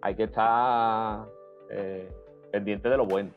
hay 0.00 0.14
que 0.14 0.24
estar 0.24 1.26
eh, 1.70 2.10
pendiente 2.50 2.88
de 2.88 2.96
lo 2.96 3.04
bueno. 3.04 3.30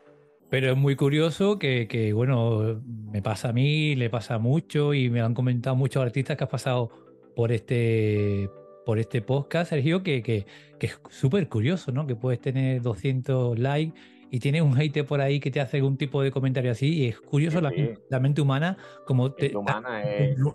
Pero 0.50 0.72
es 0.72 0.78
muy 0.78 0.96
curioso 0.96 1.60
que, 1.60 1.88
que, 1.90 2.14
bueno, 2.14 2.82
me 3.12 3.22
pasa 3.22 3.50
a 3.50 3.54
mí, 3.54 3.96
le 3.96 4.10
pasa 4.10 4.38
mucho 4.38 4.94
y 4.94 5.10
me 5.10 5.20
han 5.20 5.34
comentado 5.34 5.76
muchos 5.76 6.02
artistas 6.02 6.38
que 6.38 6.44
has 6.46 6.50
pasado 6.50 7.05
por 7.36 7.52
este, 7.52 8.50
por 8.86 9.00
este 9.00 9.22
podcast, 9.22 9.72
Sergio, 9.72 10.04
que, 10.04 10.22
que, 10.22 10.46
que 10.80 10.88
es 10.88 11.00
súper 11.10 11.50
curioso, 11.50 11.92
¿no? 11.92 12.08
Que 12.08 12.16
puedes 12.16 12.40
tener 12.40 12.82
200 12.82 13.60
likes 13.60 14.00
y 14.36 14.40
tienes 14.40 14.62
un 14.62 14.78
hate 14.78 15.04
por 15.06 15.22
ahí 15.22 15.40
que 15.40 15.52
te 15.52 15.62
hace 15.62 15.78
algún 15.78 15.98
tipo 15.98 16.22
de 16.22 16.32
comentario 16.32 16.72
así 16.72 16.94
y 16.94 17.06
es 17.08 17.20
curioso 17.20 17.62
la, 17.62 17.72
mente 18.20 18.42
humana 18.42 18.78
como 19.06 19.32
te 19.32 19.56
humana 19.56 20.04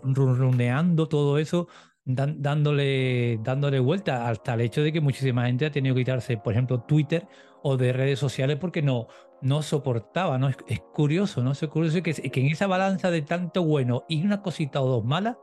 runeando 0.03 1.07
todo 1.07 1.37
eso 1.37 1.67
dándole 2.03 3.39
dándole 3.43 3.79
vuelta 3.79 4.29
hasta 4.29 4.53
el 4.53 4.61
hecho 4.61 4.83
de 4.83 4.91
que 4.91 5.01
muchísima 5.01 5.45
gente 5.45 5.65
ha 5.65 5.71
tenido 5.71 5.95
que 5.95 6.01
quitarse 6.01 6.37
por 6.37 6.53
ejemplo 6.53 6.81
Twitter 6.81 7.27
o 7.63 7.77
de 7.77 7.93
redes 7.93 8.19
sociales 8.19 8.57
porque 8.59 8.81
no 8.81 9.07
no 9.41 9.61
soportaba 9.61 10.37
no 10.37 10.49
es, 10.49 10.57
curioso 10.93 11.43
no 11.43 11.51
es 11.51 11.59
curioso 11.67 12.03
que, 12.03 12.13
que 12.13 12.39
en 12.39 12.47
esa 12.47 12.67
balanza 12.67 13.09
de 13.09 13.21
tanto 13.21 13.63
bueno 13.63 14.03
y 14.09 14.23
una 14.23 14.41
cosita 14.41 14.81
o 14.81 14.87
dos 14.87 15.05
malas 15.05 15.37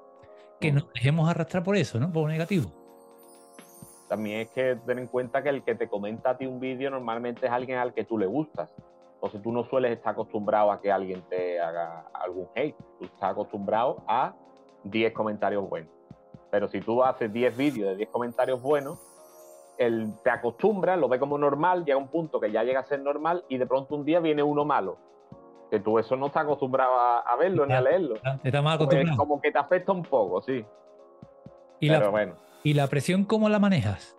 que 0.60 0.72
nos 0.72 0.92
dejemos 0.92 1.28
arrastrar 1.28 1.62
por 1.62 1.76
eso 1.76 1.98
no 1.98 2.12
por 2.12 2.22
lo 2.22 2.28
negativo 2.28 2.72
también 4.08 4.40
es 4.40 4.48
que 4.48 4.76
ten 4.86 4.98
en 4.98 5.06
cuenta 5.06 5.42
que 5.42 5.50
el 5.50 5.62
que 5.62 5.74
te 5.74 5.86
comenta 5.88 6.30
a 6.30 6.38
ti 6.38 6.46
un 6.46 6.58
vídeo 6.58 6.90
normalmente 6.90 7.46
es 7.46 7.52
alguien 7.52 7.78
al 7.78 7.92
que 7.92 8.04
tú 8.04 8.18
le 8.18 8.26
gustas. 8.26 8.74
Entonces 9.14 9.42
tú 9.42 9.52
no 9.52 9.64
sueles 9.64 9.92
estar 9.92 10.12
acostumbrado 10.12 10.72
a 10.72 10.80
que 10.80 10.90
alguien 10.90 11.22
te 11.28 11.60
haga 11.60 12.06
algún 12.14 12.48
hate. 12.54 12.76
Tú 12.98 13.04
estás 13.04 13.32
acostumbrado 13.32 14.02
a 14.06 14.34
10 14.84 15.12
comentarios 15.12 15.68
buenos. 15.68 15.90
Pero 16.50 16.68
si 16.68 16.80
tú 16.80 17.04
haces 17.04 17.30
10 17.32 17.56
vídeos 17.56 17.90
de 17.90 17.96
10 17.96 18.08
comentarios 18.08 18.62
buenos, 18.62 18.98
él 19.76 20.12
te 20.24 20.30
acostumbra, 20.30 20.96
lo 20.96 21.08
ve 21.08 21.18
como 21.18 21.36
normal, 21.36 21.84
llega 21.84 21.98
un 21.98 22.08
punto 22.08 22.40
que 22.40 22.50
ya 22.50 22.64
llega 22.64 22.80
a 22.80 22.84
ser 22.84 23.00
normal 23.00 23.44
y 23.48 23.58
de 23.58 23.66
pronto 23.66 23.94
un 23.94 24.04
día 24.04 24.20
viene 24.20 24.42
uno 24.42 24.64
malo. 24.64 24.98
Que 25.70 25.80
tú 25.80 25.98
eso 25.98 26.16
no 26.16 26.26
estás 26.26 26.44
acostumbrado 26.44 26.94
a, 26.98 27.36
verlo 27.36 27.66
ni 27.66 27.74
a 27.74 27.80
leerlo. 27.80 28.16
Está 28.42 28.62
más 28.62 28.78
pues 28.78 28.88
acostumbrado. 28.88 29.18
como 29.18 29.40
que 29.40 29.52
te 29.52 29.58
afecta 29.58 29.92
un 29.92 30.02
poco, 30.02 30.40
sí. 30.40 30.64
Y 31.80 31.88
Pero 31.88 32.10
bueno 32.10 32.48
¿Y 32.64 32.74
la 32.74 32.88
presión 32.88 33.24
cómo 33.24 33.48
la 33.48 33.58
manejas? 33.58 34.16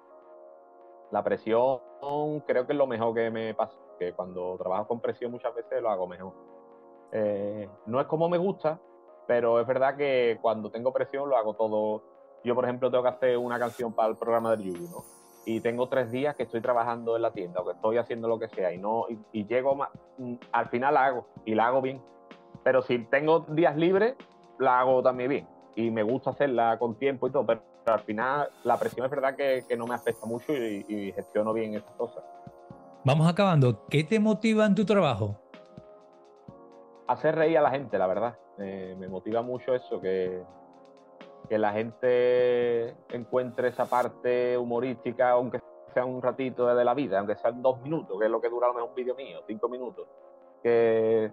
La 1.12 1.24
presión 1.24 1.80
creo 2.48 2.66
que 2.66 2.74
es 2.74 2.78
lo 2.78 2.88
mejor 2.88 3.14
que 3.14 3.30
me 3.30 3.54
pasa, 3.54 3.78
que 4.00 4.14
cuando 4.14 4.56
trabajo 4.58 4.88
con 4.88 5.02
presión 5.02 5.32
muchas 5.32 5.54
veces 5.54 5.82
lo 5.82 5.90
hago 5.90 6.08
mejor. 6.08 6.34
Eh, 7.12 7.68
no 7.86 8.00
es 8.00 8.08
como 8.08 8.30
me 8.30 8.38
gusta, 8.38 8.80
pero 9.28 9.60
es 9.60 9.68
verdad 9.68 9.98
que 9.98 10.40
cuando 10.42 10.72
tengo 10.72 10.94
presión 10.94 11.30
lo 11.30 11.36
hago 11.36 11.56
todo. 11.56 12.04
Yo, 12.44 12.56
por 12.56 12.64
ejemplo, 12.64 12.90
tengo 12.90 13.04
que 13.04 13.10
hacer 13.10 13.38
una 13.38 13.60
canción 13.60 13.92
para 13.92 14.10
el 14.10 14.16
programa 14.16 14.52
del 14.52 14.64
Yugi, 14.64 14.88
¿no? 14.88 15.04
Y 15.50 15.62
tengo 15.62 15.90
tres 15.90 16.12
días 16.12 16.36
que 16.36 16.44
estoy 16.44 16.62
trabajando 16.62 17.16
en 17.16 17.24
la 17.24 17.32
tienda 17.32 17.62
o 17.62 17.66
que 17.66 17.72
estoy 17.72 17.98
haciendo 17.98 18.28
lo 18.28 18.38
que 18.38 18.50
sea 18.50 18.72
y 18.72 18.78
no 18.78 19.08
y, 19.34 19.48
llego 19.48 19.74
más, 19.74 19.90
mm, 20.20 20.36
al 20.52 20.68
final 20.68 20.94
la 20.94 21.06
hago 21.06 21.28
y 21.44 21.56
la 21.56 21.66
hago 21.66 21.82
bien. 21.82 22.00
Pero 22.64 22.84
si 22.84 23.00
tengo 23.00 23.40
días 23.50 23.76
libres, 23.76 24.14
la 24.60 24.80
hago 24.80 25.02
también 25.02 25.30
bien 25.32 25.48
y 25.76 25.90
me 25.90 26.04
gusta 26.04 26.30
hacerla 26.30 26.78
con 26.78 26.94
tiempo 27.00 27.28
y 27.28 27.32
todo, 27.32 27.48
pero 27.48 27.64
al 27.88 28.00
final 28.02 28.48
la 28.64 28.78
presión 28.78 29.08
es 29.08 29.10
verdad 29.10 29.36
que, 29.36 29.66
no 29.76 29.88
me 29.88 29.96
afecta 29.96 30.28
mucho 30.28 30.54
y, 30.54 31.12
gestiono 31.14 31.52
bien 31.52 31.74
esas 31.74 31.96
cosas. 31.96 32.24
Vamos 33.04 33.28
acabando. 33.28 33.88
¿Qué 33.88 34.04
te 34.04 34.20
motiva 34.20 34.68
en 34.68 34.76
tu 34.76 34.86
trabajo? 34.86 35.36
Hacer 37.08 37.34
reír 37.34 37.58
a 37.58 37.62
la 37.62 37.72
gente, 37.72 37.98
la 37.98 38.06
verdad. 38.06 38.38
me 38.60 39.08
motiva 39.08 39.42
mucho 39.42 39.74
eso, 39.74 40.00
que, 40.00 40.44
que 41.50 41.58
la 41.58 41.74
gente 41.74 42.96
encuentre 43.10 43.70
esa 43.70 43.90
parte 43.90 44.58
humorística, 44.58 45.32
aunque 45.32 45.60
sea 45.94 46.06
un 46.06 46.22
ratito 46.22 46.68
de 46.74 46.86
la 46.86 46.94
vida, 46.94 47.20
aunque 47.20 47.36
sean 47.36 47.62
dos 47.62 47.82
minutos, 47.82 48.18
que 48.20 48.26
es 48.26 48.32
lo 48.32 48.40
que 48.40 48.50
dura 48.50 48.68
lo 48.68 48.86
un 48.86 48.96
vídeo 48.96 49.16
mío, 49.16 49.42
cinco 49.48 49.68
minutos. 49.68 50.08
Que, 50.62 51.32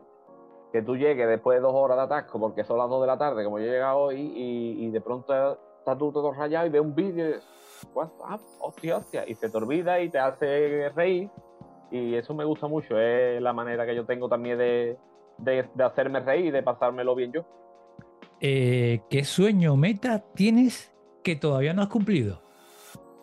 que 0.72 0.82
tú 0.82 0.96
llegues 0.96 1.28
después 1.28 1.58
de 1.58 1.62
dos 1.62 1.74
horas 1.74 1.98
de 1.98 2.02
atasco, 2.04 2.40
porque 2.40 2.64
son 2.64 2.78
las 2.78 2.88
dos 2.88 3.00
de 3.02 3.06
la 3.06 3.18
tarde, 3.18 3.44
como 3.44 3.58
yo 3.58 3.66
he 3.66 3.70
llegado 3.70 3.98
hoy, 3.98 4.20
y, 4.20 4.86
y 4.86 4.90
de 4.90 5.00
pronto 5.00 5.58
estás 5.78 5.98
tú 5.98 6.10
todo 6.10 6.32
rayado 6.32 6.66
y 6.66 6.70
ves 6.70 6.80
un 6.80 6.94
vídeo 6.94 7.36
ah, 8.24 8.38
hostia, 8.60 8.96
hostia, 8.96 9.24
y 9.26 9.34
se 9.34 9.48
te 9.48 9.56
olvida 9.56 10.00
y 10.00 10.08
te 10.08 10.18
hace 10.18 10.90
reír. 10.94 11.30
Y 11.90 12.14
eso 12.14 12.34
me 12.34 12.44
gusta 12.44 12.66
mucho, 12.66 12.98
es 12.98 13.40
la 13.40 13.52
manera 13.52 13.86
que 13.86 13.94
yo 13.94 14.04
tengo 14.04 14.28
también 14.28 14.58
de, 14.58 14.98
hacerme 15.78 16.20
reír 16.20 16.46
y 16.46 16.50
de 16.50 16.62
pasármelo 16.62 17.14
bien 17.14 17.32
yo. 17.32 17.44
Eh, 18.40 19.00
¿Qué 19.08 19.24
sueño 19.24 19.72
o 19.72 19.76
meta 19.76 20.24
tienes 20.34 20.94
que 21.22 21.36
todavía 21.36 21.72
no 21.72 21.82
has 21.82 21.88
cumplido? 21.88 22.40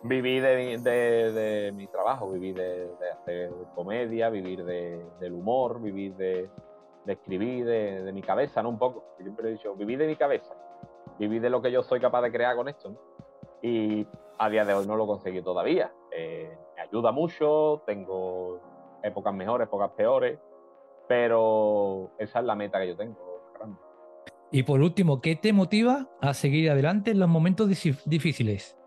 Viví 0.02 0.40
de, 0.40 1.72
mi 1.74 1.86
trabajo, 1.86 2.30
vivir 2.30 2.56
de, 2.56 2.90
hacer 3.12 3.50
comedia, 3.74 4.28
vivir 4.28 4.64
del 4.64 5.32
humor, 5.32 5.80
vivir 5.80 6.14
de, 6.16 6.50
escribir, 7.06 7.64
de, 7.64 8.12
mi 8.12 8.20
cabeza, 8.20 8.62
¿no? 8.62 8.68
Un 8.68 8.78
poco. 8.78 9.04
Siempre 9.18 9.48
he 9.48 9.52
dicho, 9.52 9.74
vivir 9.74 9.98
de 9.98 10.06
mi 10.06 10.16
cabeza 10.16 10.54
vivir 11.18 11.40
de 11.40 11.50
lo 11.50 11.62
que 11.62 11.70
yo 11.70 11.82
soy 11.82 12.00
capaz 12.00 12.22
de 12.22 12.32
crear 12.32 12.56
con 12.56 12.68
esto. 12.68 12.94
Y 13.62 14.06
a 14.38 14.48
día 14.48 14.64
de 14.64 14.74
hoy 14.74 14.86
no 14.86 14.96
lo 14.96 15.06
conseguí 15.06 15.42
todavía. 15.42 15.92
Eh, 16.10 16.56
me 16.76 16.82
ayuda 16.82 17.12
mucho, 17.12 17.82
tengo 17.86 18.60
épocas 19.02 19.34
mejores, 19.34 19.66
épocas 19.66 19.90
peores, 19.92 20.38
pero 21.08 22.10
esa 22.18 22.40
es 22.40 22.44
la 22.44 22.54
meta 22.54 22.78
que 22.78 22.88
yo 22.88 22.96
tengo. 22.96 23.33
Y 24.54 24.62
por 24.62 24.80
último, 24.80 25.20
¿qué 25.20 25.34
te 25.34 25.52
motiva 25.52 26.08
a 26.20 26.32
seguir 26.32 26.70
adelante 26.70 27.10
en 27.10 27.18
los 27.18 27.28
momentos 27.28 27.68
difíciles? 28.04 28.78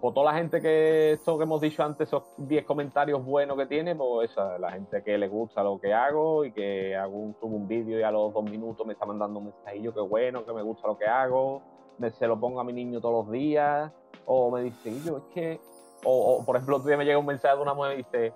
por 0.00 0.14
toda 0.14 0.32
la 0.32 0.38
gente 0.38 0.60
que 0.60 1.12
esto 1.12 1.36
que 1.38 1.42
hemos 1.42 1.60
dicho 1.60 1.82
antes, 1.82 2.06
esos 2.06 2.22
10 2.36 2.64
comentarios 2.64 3.24
buenos 3.24 3.56
que 3.56 3.66
tiene, 3.66 3.96
pues 3.96 4.30
esa, 4.30 4.56
la 4.60 4.70
gente 4.70 5.02
que 5.02 5.18
le 5.18 5.26
gusta 5.26 5.64
lo 5.64 5.80
que 5.80 5.92
hago 5.92 6.44
y 6.44 6.52
que 6.52 6.94
hago 6.94 7.16
un, 7.16 7.34
subo 7.40 7.56
un 7.56 7.66
vídeo 7.66 7.98
y 7.98 8.02
a 8.04 8.12
los 8.12 8.32
dos 8.32 8.44
minutos 8.44 8.86
me 8.86 8.92
está 8.92 9.06
mandando 9.06 9.40
un 9.40 9.46
mensajillo 9.46 9.92
que 9.92 10.00
bueno, 10.00 10.44
que 10.44 10.52
me 10.52 10.62
gusta 10.62 10.86
lo 10.86 10.96
que 10.98 11.06
hago, 11.06 11.60
me, 11.98 12.10
se 12.10 12.28
lo 12.28 12.38
pongo 12.38 12.60
a 12.60 12.64
mi 12.64 12.72
niño 12.72 13.00
todos 13.00 13.24
los 13.26 13.32
días, 13.32 13.90
o 14.24 14.52
me 14.52 14.62
dice, 14.62 14.92
yo 15.04 15.16
es 15.16 15.24
que, 15.34 15.60
o, 16.04 16.44
por 16.44 16.54
ejemplo, 16.54 16.76
otro 16.76 16.88
día 16.88 16.96
me 16.96 17.04
llega 17.04 17.18
un 17.18 17.26
mensaje 17.26 17.56
de 17.56 17.62
una 17.62 17.74
mujer 17.74 17.94
y 17.94 17.96
dice, 18.04 18.32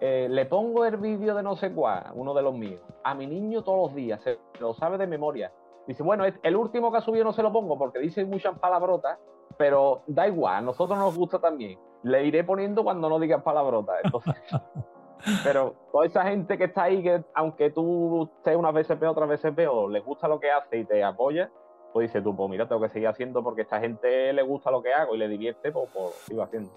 eh, 0.00 0.28
le 0.30 0.46
pongo 0.46 0.84
el 0.84 0.96
vídeo 0.96 1.34
de 1.34 1.42
no 1.42 1.56
sé 1.56 1.72
cuál, 1.72 2.04
uno 2.14 2.34
de 2.34 2.42
los 2.42 2.54
míos, 2.54 2.80
a 3.04 3.14
mi 3.14 3.26
niño 3.26 3.62
todos 3.62 3.88
los 3.88 3.94
días, 3.94 4.20
se 4.22 4.38
lo 4.58 4.74
sabe 4.74 4.98
de 4.98 5.06
memoria. 5.06 5.52
Dice, 5.86 6.02
bueno, 6.02 6.24
el 6.42 6.56
último 6.56 6.92
que 6.92 6.98
ha 6.98 7.00
subido 7.00 7.24
no 7.24 7.32
se 7.32 7.42
lo 7.42 7.52
pongo 7.52 7.76
porque 7.78 7.98
dice 7.98 8.24
muchas 8.24 8.58
palabrotas 8.58 9.18
pero 9.60 10.02
da 10.06 10.26
igual, 10.26 10.54
a 10.54 10.60
nosotros 10.62 10.98
nos 10.98 11.14
gusta 11.14 11.38
también. 11.38 11.78
Le 12.02 12.24
iré 12.24 12.44
poniendo 12.44 12.82
cuando 12.82 13.10
no 13.10 13.18
digas 13.18 13.42
palabrotas. 13.42 13.96
Entonces, 14.02 14.34
pero 15.44 15.74
toda 15.92 16.06
esa 16.06 16.24
gente 16.24 16.56
que 16.56 16.64
está 16.64 16.84
ahí, 16.84 17.02
que 17.02 17.22
aunque 17.34 17.68
tú 17.68 18.30
estés 18.38 18.56
unas 18.56 18.72
veces 18.72 18.96
peor, 18.96 19.12
otras 19.12 19.28
veces 19.28 19.52
peor, 19.54 19.90
les 19.90 20.02
gusta 20.02 20.28
lo 20.28 20.40
que 20.40 20.50
hace 20.50 20.78
y 20.78 20.84
te 20.86 21.04
apoya, 21.04 21.50
pues 21.92 22.08
dices 22.08 22.24
tú, 22.24 22.34
pues 22.34 22.48
mira, 22.48 22.66
tengo 22.66 22.80
que 22.80 22.88
seguir 22.88 23.08
haciendo 23.08 23.42
porque 23.42 23.60
esta 23.60 23.80
gente 23.80 24.32
le 24.32 24.42
gusta 24.42 24.70
lo 24.70 24.82
que 24.82 24.94
hago 24.94 25.14
y 25.14 25.18
le 25.18 25.28
divierte, 25.28 25.72
pues, 25.72 25.90
pues 25.92 26.14
sigo 26.26 26.42
haciendo. 26.42 26.70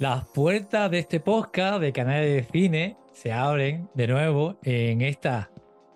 Las 0.00 0.24
puertas 0.26 0.90
de 0.90 0.98
este 0.98 1.20
podcast 1.20 1.80
de 1.80 1.92
canales 1.92 2.28
de 2.28 2.50
cine 2.50 2.96
se 3.12 3.30
abren 3.30 3.88
de 3.94 4.08
nuevo 4.08 4.56
en 4.64 5.02
esta 5.02 5.52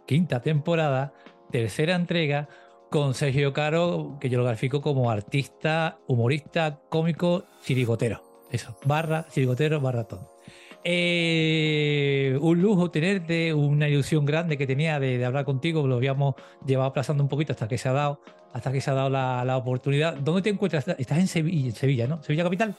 quinta 0.07 0.41
temporada, 0.41 1.13
tercera 1.51 1.97
entrega, 1.97 2.49
con 2.91 3.15
Sergio 3.15 3.53
Caro, 3.53 4.17
que 4.21 4.29
yo 4.31 4.39
lo 4.39 4.45
grafico 4.45 4.83
como 4.83 5.11
artista, 5.11 5.99
humorista, 6.07 6.79
cómico, 6.89 7.45
chirigotero. 7.65 8.23
Eso, 8.53 8.77
barra, 8.85 9.27
chirigotero, 9.31 9.81
barra 9.81 10.05
todo. 10.05 10.39
Eh, 10.85 12.39
un 12.41 12.63
lujo 12.63 12.93
tenerte, 12.93 13.53
una 13.53 13.89
ilusión 13.89 14.25
grande 14.25 14.57
que 14.57 14.67
tenía 14.69 15.01
de, 15.01 15.23
hablar 15.25 15.45
contigo, 15.45 15.89
lo 15.89 15.97
habíamos 15.97 16.37
llevado 16.65 16.91
aplazando 16.91 17.25
un 17.25 17.29
poquito 17.29 17.53
hasta 17.53 17.67
que 17.67 17.79
se 17.79 17.89
ha 17.89 17.93
dado, 17.93 18.21
hasta 18.53 18.71
que 18.71 18.81
se 18.81 18.93
ha 18.93 18.95
dado 18.95 19.11
la, 19.11 19.57
oportunidad. 19.57 20.17
¿Dónde 20.19 20.43
te 20.43 20.51
encuentras? 20.51 20.87
Estás 20.87 21.19
en 21.19 21.27
Sevilla, 21.27 21.67
en 21.67 21.75
Sevilla, 21.75 22.07
¿no? 22.07 22.23
¿Sevilla 22.23 22.45
capital? 22.45 22.77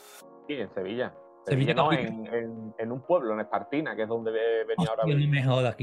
Sí, 0.50 0.56
en 0.56 0.74
Sevilla. 0.74 1.14
Sevilla, 1.46 1.76
no, 1.76 1.92
en, 1.94 2.92
un 2.92 3.02
pueblo, 3.02 3.36
en 3.36 3.42
Espartina, 3.42 3.96
que 3.96 4.02
es 4.02 4.10
donde 4.10 4.32
venido 4.32 4.90
ahora. 4.90 5.04
No 5.06 5.16
me 5.16 5.44
jodas, 5.44 5.76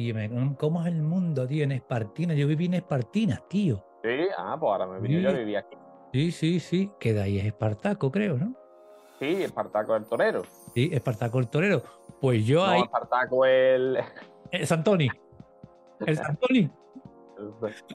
¿Cómo 0.59 0.81
es 0.81 0.89
el 0.89 1.03
mundo, 1.03 1.47
tío? 1.47 1.63
En 1.63 1.71
Espartina. 1.71 2.35
Yo 2.35 2.49
viví 2.49 2.67
en 2.67 2.75
Espartina, 2.75 3.41
tío. 3.49 3.85
Sí, 4.03 4.27
ah, 4.37 4.57
pues 4.59 4.73
ahora 4.73 4.89
me 4.89 4.99
vine, 4.99 5.23
yo 5.23 5.33
viví 5.33 5.55
aquí. 5.55 5.77
Sí, 6.13 6.33
sí, 6.33 6.59
sí. 6.59 6.91
Que 6.99 7.13
de 7.13 7.23
ahí 7.23 7.39
es 7.39 7.45
Espartaco, 7.47 8.11
creo, 8.11 8.37
¿no? 8.37 8.57
Sí, 9.21 9.41
Espartaco 9.45 9.95
el 9.95 10.07
torero. 10.07 10.43
Sí, 10.75 10.91
Espartaco 10.93 11.39
el 11.39 11.49
torero. 11.49 11.83
Pues 12.21 12.45
yo 12.45 12.67
no, 12.67 12.73
ahí. 12.73 12.83
Espartaco 12.83 13.47
el. 13.47 14.01
El 14.51 14.67
Santoni. 14.67 15.09
El 16.05 16.17
Santoni. 16.17 16.71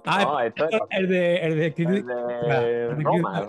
ah, 0.05 0.23
no, 0.23 0.39
esto 0.39 0.69
es... 0.69 0.79
el 0.91 1.09
de. 1.09 1.35
El 1.35 1.57
de, 1.57 1.65
el 1.77 2.05
de, 2.05 3.03
Roma, 3.03 3.45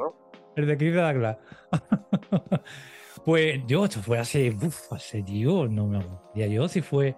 El 0.56 0.66
de 0.66 0.76
Chris 0.76 0.94
Douglas. 0.96 1.38
pues 3.24 3.60
yo, 3.66 3.84
esto 3.84 4.00
fue 4.00 4.18
hace. 4.18 4.50
Uf, 4.50 4.92
hace 4.92 5.22
yo, 5.24 5.68
no 5.68 5.86
me 5.86 6.04
ya 6.34 6.46
yo 6.46 6.68
si 6.68 6.80
fue. 6.82 7.16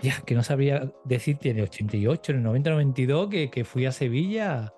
Ya, 0.00 0.20
que 0.26 0.34
no 0.34 0.42
sabría 0.42 0.90
decirte 1.04 1.50
en 1.50 1.58
el 1.58 1.64
88, 1.64 2.32
en 2.32 2.38
el 2.38 2.44
90, 2.44 2.70
92, 2.70 3.28
que, 3.28 3.50
que 3.50 3.64
fui 3.64 3.86
a 3.86 3.92
Sevilla 3.92 4.72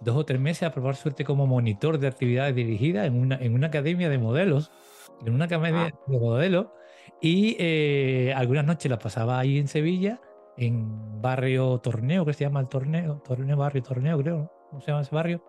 dos 0.00 0.16
o 0.16 0.24
tres 0.24 0.40
meses 0.40 0.64
a 0.64 0.72
probar 0.72 0.96
suerte 0.96 1.24
como 1.24 1.46
monitor 1.46 1.98
de 1.98 2.08
actividades 2.08 2.54
dirigidas 2.54 3.06
en 3.06 3.18
una, 3.18 3.36
en 3.36 3.54
una 3.54 3.68
academia 3.68 4.08
de 4.08 4.18
modelos, 4.18 4.70
en 5.24 5.34
una 5.34 5.44
academia 5.44 5.92
ah. 5.92 6.00
de 6.06 6.18
modelos, 6.18 6.66
y 7.20 7.56
eh, 7.58 8.32
algunas 8.34 8.64
noches 8.64 8.90
las 8.90 8.98
pasaba 8.98 9.38
ahí 9.38 9.58
en 9.58 9.68
Sevilla, 9.68 10.20
en 10.56 11.20
barrio 11.20 11.78
Torneo, 11.78 12.24
que 12.24 12.32
se 12.32 12.44
llama 12.44 12.60
el 12.60 12.68
Torneo, 12.68 13.22
Torneo, 13.24 13.56
barrio 13.56 13.82
Torneo, 13.82 14.18
creo, 14.18 14.50
¿cómo 14.70 14.80
se 14.80 14.88
llama 14.88 15.02
ese 15.02 15.14
barrio? 15.14 15.44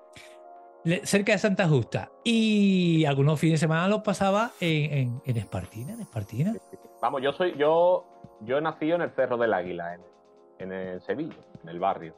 Cerca 1.04 1.32
de 1.34 1.38
Santa 1.38 1.68
Justa. 1.68 2.12
Y 2.24 3.06
algunos 3.06 3.40
fines 3.40 3.60
de 3.60 3.66
semana 3.66 3.88
los 3.88 4.02
pasaba 4.02 4.52
en, 4.60 5.22
en, 5.26 5.38
Espartina, 5.38 5.94
en 5.94 6.02
Espartina. 6.02 6.54
Vamos, 7.02 7.22
yo 7.22 7.32
soy, 7.34 7.58
yo, 7.58 8.06
yo 8.42 8.58
he 8.58 8.62
nacido 8.62 8.96
en 8.96 9.02
el 9.04 9.12
Cerro 9.12 9.38
del 9.38 9.54
Águila, 9.54 9.96
en, 10.60 10.72
en 10.72 11.02
Sevilla, 11.02 11.38
en 11.64 11.70
el 11.70 11.80
barrio. 11.80 12.16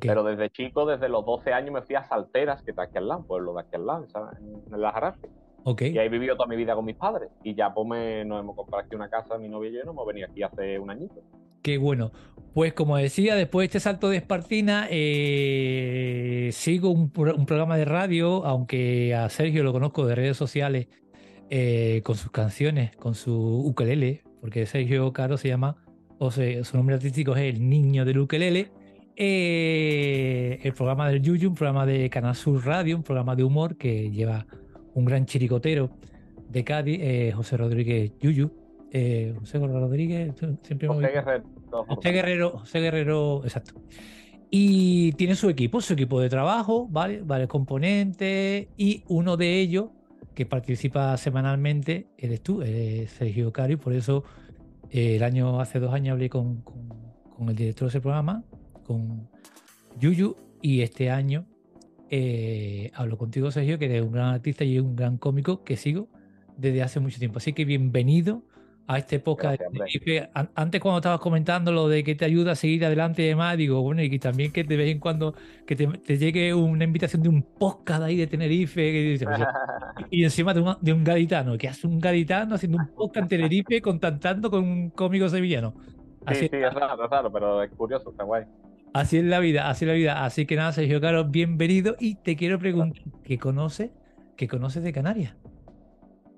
Pero 0.00 0.24
desde 0.24 0.50
chico, 0.50 0.86
desde 0.86 1.08
los 1.08 1.24
12 1.24 1.52
años, 1.52 1.72
me 1.72 1.82
fui 1.82 1.94
a 1.96 2.04
Salteras, 2.04 2.62
que 2.62 2.70
está 2.70 2.84
aquí 2.84 2.98
al 2.98 3.08
lado, 3.08 3.24
pueblo 3.26 3.54
de 3.54 3.60
aquí 3.60 3.76
al 3.76 3.86
lado, 3.86 4.06
en 4.72 4.80
la 4.80 4.92
Jarafe. 4.92 5.28
Okay. 5.64 5.92
Y 5.92 5.98
ahí 5.98 6.06
he 6.06 6.10
vivido 6.10 6.34
toda 6.34 6.48
mi 6.48 6.56
vida 6.56 6.74
con 6.74 6.84
mis 6.84 6.96
padres. 6.96 7.30
Y 7.42 7.54
ya 7.54 7.72
pues 7.72 8.26
nos 8.26 8.40
hemos 8.40 8.56
comprado 8.56 8.84
aquí 8.84 8.96
una 8.96 9.08
casa, 9.08 9.38
mi 9.38 9.48
novia 9.48 9.70
y 9.70 9.74
yo, 9.74 9.84
nos 9.84 9.92
hemos 9.92 10.06
venido 10.06 10.28
aquí 10.30 10.42
hace 10.42 10.78
un 10.78 10.90
añito. 10.90 11.20
Qué 11.62 11.78
bueno. 11.78 12.12
Pues 12.54 12.74
como 12.74 12.98
decía, 12.98 13.34
después 13.34 13.62
de 13.62 13.66
este 13.66 13.80
salto 13.80 14.10
de 14.10 14.18
Espartina, 14.18 14.86
eh, 14.90 16.50
sigo 16.52 16.90
un, 16.90 17.10
programa 17.10 17.78
de 17.78 17.86
radio, 17.86 18.44
aunque 18.44 19.14
a 19.14 19.30
Sergio 19.30 19.62
lo 19.62 19.72
conozco 19.72 20.04
de 20.06 20.14
redes 20.14 20.36
sociales, 20.36 20.88
eh, 21.48 22.02
con 22.04 22.16
sus 22.16 22.30
canciones, 22.30 22.94
con 22.96 23.14
su 23.14 23.32
ukelele, 23.34 24.22
porque 24.40 24.66
Sergio 24.66 25.12
Caro 25.14 25.38
se 25.38 25.48
llama, 25.48 25.76
o 26.18 26.30
sea, 26.30 26.62
su 26.64 26.76
nombre 26.76 26.96
artístico 26.96 27.34
es 27.36 27.54
el 27.54 27.66
niño 27.68 28.04
del 28.04 28.18
ukelele. 28.18 28.70
Eh, 29.16 30.58
el 30.62 30.74
programa 30.74 31.08
del 31.08 31.22
Yuyu, 31.22 31.48
un 31.50 31.54
programa 31.54 31.86
de 31.86 32.10
Canal 32.10 32.34
Sur 32.34 32.64
Radio, 32.66 32.96
un 32.96 33.02
programa 33.02 33.34
de 33.34 33.44
humor 33.44 33.76
que 33.76 34.10
lleva 34.10 34.46
un 34.94 35.04
gran 35.06 35.24
chiricotero 35.24 35.90
de 36.50 36.64
Cádiz, 36.64 37.34
José 37.34 37.56
Rodríguez 37.56 38.12
Yuyu. 38.20 38.61
Eh, 38.94 39.34
José 39.38 39.58
Rodríguez, 39.58 40.34
siempre 40.62 40.86
José 40.86 41.08
Guerrero. 41.08 41.44
José 41.88 42.10
Guerrero, 42.10 42.50
José 42.58 42.80
Guerrero, 42.80 43.40
exacto. 43.42 43.80
Y 44.50 45.12
tiene 45.12 45.34
su 45.34 45.48
equipo, 45.48 45.80
su 45.80 45.94
equipo 45.94 46.20
de 46.20 46.28
trabajo, 46.28 46.86
¿vale? 46.90 47.22
Varios 47.22 47.48
componentes, 47.48 48.68
y 48.76 49.02
uno 49.08 49.38
de 49.38 49.60
ellos 49.60 49.86
que 50.34 50.44
participa 50.44 51.16
semanalmente 51.16 52.08
eres 52.18 52.42
tú, 52.42 52.60
eres 52.60 53.12
Sergio 53.12 53.50
Cari, 53.50 53.76
por 53.76 53.94
eso 53.94 54.24
el 54.90 55.22
año, 55.22 55.58
hace 55.58 55.80
dos 55.80 55.94
años 55.94 56.12
hablé 56.12 56.28
con, 56.28 56.60
con, 56.60 56.88
con 57.34 57.48
el 57.48 57.56
director 57.56 57.86
de 57.86 57.90
ese 57.92 58.00
programa, 58.02 58.44
con 58.84 59.26
Yuyu, 59.98 60.36
y 60.60 60.82
este 60.82 61.10
año 61.10 61.46
eh, 62.10 62.90
hablo 62.92 63.16
contigo, 63.16 63.50
Sergio, 63.50 63.78
que 63.78 63.86
eres 63.86 64.02
un 64.02 64.12
gran 64.12 64.34
artista 64.34 64.64
y 64.64 64.78
un 64.78 64.94
gran 64.94 65.16
cómico 65.16 65.64
que 65.64 65.78
sigo 65.78 66.08
desde 66.58 66.82
hace 66.82 67.00
mucho 67.00 67.18
tiempo. 67.18 67.38
Así 67.38 67.54
que 67.54 67.64
bienvenido 67.64 68.42
a 68.86 68.98
este 68.98 69.20
podcast. 69.20 69.60
Antes 70.54 70.80
cuando 70.80 70.98
estabas 70.98 71.20
comentando 71.20 71.72
lo 71.72 71.88
de 71.88 72.04
que 72.04 72.14
te 72.14 72.24
ayuda 72.24 72.52
a 72.52 72.54
seguir 72.54 72.84
adelante 72.84 73.22
y 73.22 73.28
demás, 73.28 73.56
digo, 73.56 73.80
bueno, 73.82 74.02
y 74.02 74.18
también 74.18 74.52
que 74.52 74.64
de 74.64 74.76
vez 74.76 74.90
en 74.90 74.98
cuando 74.98 75.34
que 75.66 75.76
te, 75.76 76.18
llegue 76.18 76.52
una 76.54 76.84
invitación 76.84 77.22
de 77.22 77.28
un 77.28 77.42
podcast 77.42 78.02
ahí 78.02 78.16
de 78.16 78.26
Tenerife, 78.26 79.16
y, 80.10 80.24
encima 80.24 80.52
de 80.54 80.60
un, 80.60 80.76
de 80.80 80.92
un, 80.92 81.04
gaditano, 81.04 81.56
que 81.56 81.68
hace 81.68 81.86
un 81.86 81.98
gaditano 81.98 82.54
haciendo 82.54 82.78
un 82.78 82.88
podcast 82.88 83.24
en 83.24 83.28
Tenerife 83.28 83.80
contactando 83.80 84.50
con 84.50 84.64
un 84.64 84.90
cómico 84.90 85.28
sevillano. 85.28 85.74
Así 86.26 86.40
sí, 86.40 86.48
sí, 86.50 86.56
es 86.56 86.74
raro, 86.74 87.04
es 87.04 87.10
raro, 87.10 87.32
pero 87.32 87.62
es 87.62 87.70
curioso, 87.72 88.10
está 88.10 88.24
guay. 88.24 88.44
Así 88.94 89.16
es 89.16 89.24
la 89.24 89.40
vida, 89.40 89.70
así 89.70 89.84
es 89.84 89.88
la 89.88 89.94
vida. 89.94 90.24
Así 90.24 90.44
que 90.44 90.54
nada, 90.54 90.72
Sergio 90.72 91.00
Caro, 91.00 91.24
bienvenido. 91.24 91.96
Y 91.98 92.16
te 92.16 92.36
quiero 92.36 92.58
preguntar, 92.58 93.02
¿qué 93.24 93.38
conoces? 93.38 93.90
¿Qué 94.36 94.48
conoces 94.48 94.82
de 94.82 94.92
Canarias? 94.92 95.34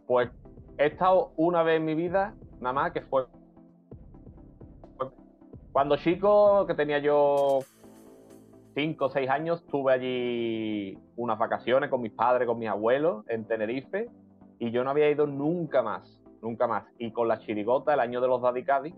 Pues 0.07 0.30
he 0.78 0.87
estado 0.87 1.32
una 1.37 1.62
vez 1.62 1.76
en 1.78 1.84
mi 1.84 1.94
vida, 1.94 2.34
nada 2.60 2.72
más, 2.72 2.92
que 2.92 3.00
fue 3.02 3.26
cuando 5.72 5.96
chico, 5.96 6.66
que 6.66 6.74
tenía 6.74 7.00
yo 7.00 7.58
cinco 8.74 9.06
o 9.06 9.10
seis 9.10 9.28
años, 9.28 9.66
tuve 9.66 9.92
allí 9.92 10.98
unas 11.16 11.37
vacaciones 11.38 11.90
con 11.90 12.00
mis 12.00 12.12
padres, 12.12 12.46
con 12.46 12.58
mis 12.58 12.68
abuelos 12.68 13.24
en 13.28 13.44
Tenerife, 13.44 14.08
y 14.60 14.70
yo 14.70 14.84
no 14.84 14.90
había 14.90 15.10
ido 15.10 15.26
nunca 15.26 15.82
más, 15.82 16.22
nunca 16.40 16.68
más. 16.68 16.84
Y 16.98 17.10
con 17.10 17.26
la 17.26 17.40
chirigota, 17.40 17.92
el 17.92 18.00
año 18.00 18.20
de 18.20 18.28
los 18.28 18.40
Dadicadi, 18.40 18.94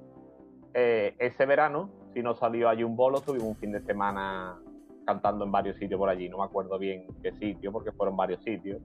eh, 0.75 1.17
ese 1.19 1.47
verano 1.47 1.91
si 2.17 2.23
no 2.23 2.35
salió 2.35 2.71
allí 2.71 2.83
un 2.83 2.97
bolo, 2.97 3.21
tuvimos 3.21 3.49
un 3.49 3.57
fin 3.57 3.73
de 3.73 3.83
semana 3.83 4.59
cantando 5.05 5.45
en 5.45 5.53
varios 5.53 5.77
sitios 5.77 5.99
por 5.99 6.09
allí. 6.09 6.31
No 6.31 6.39
me 6.39 6.45
acuerdo 6.45 6.79
bien 6.79 7.07
qué 7.23 7.31
sitio, 7.33 7.71
porque 7.71 7.93
fueron 7.93 8.17
varios 8.17 8.43
sitios. 8.43 8.81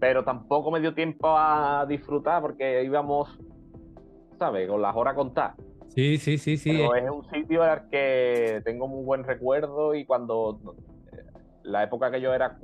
Pero 0.00 0.24
tampoco 0.24 0.70
me 0.70 0.80
dio 0.80 0.94
tiempo 0.94 1.28
a 1.36 1.84
disfrutar 1.88 2.40
porque 2.40 2.84
íbamos, 2.84 3.38
¿sabes? 4.38 4.68
Con 4.68 4.80
las 4.80 4.94
horas 4.94 5.14
contadas. 5.14 5.56
Sí, 5.88 6.18
sí, 6.18 6.38
sí, 6.38 6.56
sí. 6.56 6.70
Pero 6.70 6.94
es 6.94 7.10
un 7.10 7.28
sitio 7.30 7.62
al 7.62 7.88
que 7.88 8.62
tengo 8.64 8.86
muy 8.86 9.04
buen 9.04 9.24
recuerdo 9.24 9.94
y 9.94 10.04
cuando 10.04 10.60
la 11.62 11.82
época 11.82 12.10
que 12.10 12.20
yo 12.20 12.32
era 12.32 12.58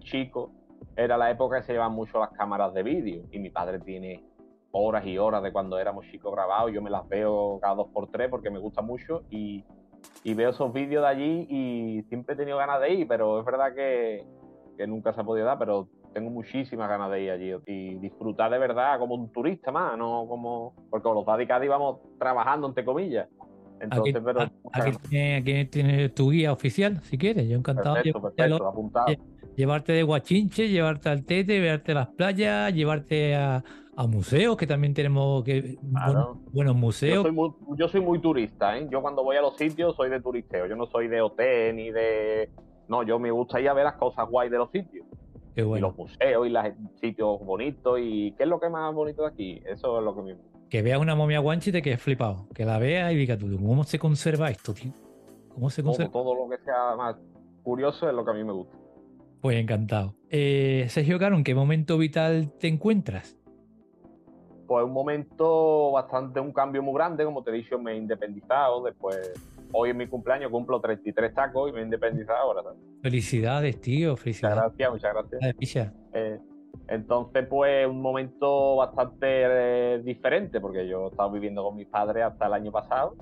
chico 0.00 0.52
era 0.96 1.16
la 1.16 1.30
época 1.30 1.58
que 1.58 1.66
se 1.66 1.72
llevaban 1.72 1.94
mucho 1.94 2.18
las 2.18 2.30
cámaras 2.30 2.74
de 2.74 2.82
vídeo 2.82 3.22
y 3.30 3.38
mi 3.38 3.50
padre 3.50 3.78
tiene 3.80 4.24
horas 4.72 5.06
y 5.06 5.18
horas 5.18 5.42
de 5.42 5.52
cuando 5.52 5.78
éramos 5.78 6.06
chicos 6.06 6.32
grabados. 6.32 6.72
Yo 6.72 6.82
me 6.82 6.90
las 6.90 7.08
veo 7.08 7.58
cada 7.60 7.74
dos 7.74 7.88
por 7.88 8.08
tres 8.10 8.28
porque 8.28 8.50
me 8.50 8.58
gusta 8.58 8.82
mucho 8.82 9.22
y, 9.30 9.64
veo 10.24 10.50
esos 10.50 10.72
vídeos 10.72 11.02
de 11.02 11.08
allí 11.08 11.46
y 11.48 12.02
siempre 12.08 12.34
he 12.34 12.36
tenido 12.36 12.58
ganas 12.58 12.80
de 12.80 12.94
ir, 12.94 13.08
pero 13.08 13.40
es 13.40 13.44
verdad 13.44 13.74
que, 13.74 14.26
nunca 14.86 15.12
se 15.12 15.20
ha 15.20 15.24
podido 15.24 15.46
dar, 15.46 15.58
pero 15.58 15.88
tengo 16.12 16.30
muchísimas 16.30 16.88
ganas 16.88 17.10
de 17.10 17.22
ir 17.22 17.30
allí 17.30 17.54
y 17.66 17.94
disfrutar 17.96 18.50
de 18.50 18.58
verdad 18.58 18.98
como 18.98 19.14
un 19.14 19.30
turista 19.32 19.70
más, 19.70 19.96
no 19.96 20.26
como. 20.28 20.74
Porque 20.90 21.04
con 21.04 21.14
los 21.14 21.26
Daddy 21.26 21.46
Caddy 21.46 21.68
vamos 21.68 22.00
trabajando, 22.18 22.66
entre 22.66 22.84
comillas. 22.84 23.28
Entonces, 23.80 24.14
aquí, 24.14 24.24
pero. 24.24 24.40
Aquí, 24.72 25.64
tienes 25.66 26.14
tu 26.14 26.30
guía 26.30 26.52
oficial, 26.52 27.00
si 27.02 27.16
quieres. 27.16 27.48
Yo 27.48 27.56
encantado. 27.56 27.94
Perfecto, 27.94 28.22
perfecto, 28.22 28.68
apuntado. 28.68 29.06
Llevarte 29.56 29.92
de 29.92 30.02
Guachinche, 30.02 30.68
llevarte 30.68 31.08
al 31.08 31.24
Tete, 31.24 31.60
llevarte 31.60 31.92
a 31.92 31.94
las 31.94 32.08
playas, 32.08 32.72
llevarte 32.72 33.34
a, 33.34 33.62
a 34.00 34.06
museos, 34.06 34.56
que 34.56 34.66
también 34.66 34.94
tenemos 34.94 35.44
que, 35.44 35.76
buenos, 36.52 36.74
museos. 36.74 37.26
Yo 37.76 37.88
soy, 37.88 38.00
muy, 38.00 38.18
turista, 38.20 38.78
¿eh? 38.78 38.88
Yo 38.90 39.02
cuando 39.02 39.22
voy 39.22 39.36
a 39.36 39.42
los 39.42 39.56
sitios 39.56 39.94
soy 39.96 40.08
de 40.08 40.20
turisteo, 40.20 40.66
yo 40.66 40.76
no 40.76 40.86
soy 40.86 41.08
de 41.08 41.20
hotel 41.20 41.76
ni 41.76 41.90
de... 41.90 42.48
No, 42.88 43.02
yo 43.02 43.18
me 43.18 43.30
gusta 43.30 43.60
ir 43.60 43.68
a 43.68 43.74
ver 43.74 43.84
las 43.84 43.96
cosas 43.96 44.26
guay 44.28 44.48
de 44.48 44.56
los 44.56 44.70
sitios. 44.70 45.06
Bueno. 45.56 45.76
Y 45.76 45.80
los 45.80 45.96
museos 45.96 46.46
y 46.46 46.50
los 46.50 46.64
sitios 47.00 47.40
bonitos 47.44 47.98
y 48.00 48.32
qué 48.32 48.44
es 48.44 48.48
lo 48.48 48.60
que 48.60 48.66
es 48.66 48.72
más 48.72 48.94
bonito 48.94 49.22
de 49.22 49.28
aquí. 49.28 49.62
Eso 49.66 49.98
es 49.98 50.04
lo 50.04 50.14
que 50.14 50.22
me... 50.22 50.36
Que 50.68 50.82
veas 50.82 51.00
una 51.00 51.14
momia 51.14 51.40
guanchi 51.40 51.70
y 51.70 51.72
te 51.72 51.82
quedes 51.82 52.00
flipado. 52.00 52.46
Que 52.54 52.64
la 52.64 52.78
veas 52.78 53.12
y 53.12 53.16
digas 53.16 53.38
tú, 53.38 53.46
¿cómo 53.56 53.84
se 53.84 53.98
conserva 53.98 54.50
esto, 54.50 54.72
tío? 54.72 54.92
¿Cómo 55.48 55.68
se 55.70 55.82
conserva? 55.82 56.12
Todo, 56.12 56.34
lo 56.34 56.48
que 56.48 56.62
sea 56.64 56.94
más 56.96 57.16
curioso 57.62 58.08
es 58.08 58.14
lo 58.14 58.24
que 58.24 58.30
a 58.30 58.34
mí 58.34 58.44
me 58.44 58.52
gusta. 58.52 58.76
Pues 59.40 59.56
encantado. 59.56 60.14
Eh, 60.28 60.86
Sergio 60.88 61.18
Caro, 61.18 61.36
¿en 61.36 61.44
qué 61.44 61.54
momento 61.54 61.98
vital 61.98 62.52
te 62.58 62.68
encuentras? 62.68 63.40
pues 64.70 64.84
un 64.84 64.92
momento 64.92 65.90
bastante, 65.90 66.38
un 66.38 66.52
cambio 66.52 66.80
muy 66.80 66.94
grande, 66.94 67.24
como 67.24 67.42
te 67.42 67.50
he 67.50 67.54
dicho, 67.54 67.76
me 67.76 67.90
he 67.90 67.96
independizado, 67.96 68.84
después, 68.84 69.18
hoy 69.72 69.90
en 69.90 69.96
mi 69.96 70.06
cumpleaños 70.06 70.50
cumplo 70.50 70.80
33 70.80 71.34
tacos 71.34 71.70
y 71.70 71.72
me 71.72 71.80
he 71.80 71.84
independizado 71.84 72.38
ahora. 72.38 72.62
Felicidades, 73.02 73.80
tío, 73.80 74.16
felicidades. 74.16 74.56
Muchas 74.56 74.76
gracias, 74.76 74.90
muchas 74.92 75.14
gracias. 75.14 75.92
Eh, 76.12 76.38
entonces, 76.88 77.46
pues 77.48 77.86
un 77.86 78.02
momento 78.02 78.76
bastante 78.76 79.26
eh, 79.26 80.02
diferente, 80.04 80.60
porque 80.60 80.88
yo 80.88 81.06
he 81.06 81.08
estado 81.10 81.30
viviendo 81.30 81.62
con 81.62 81.76
mis 81.76 81.86
padres 81.86 82.24
hasta 82.24 82.46
el 82.46 82.52
año 82.52 82.72
pasado 82.72 83.14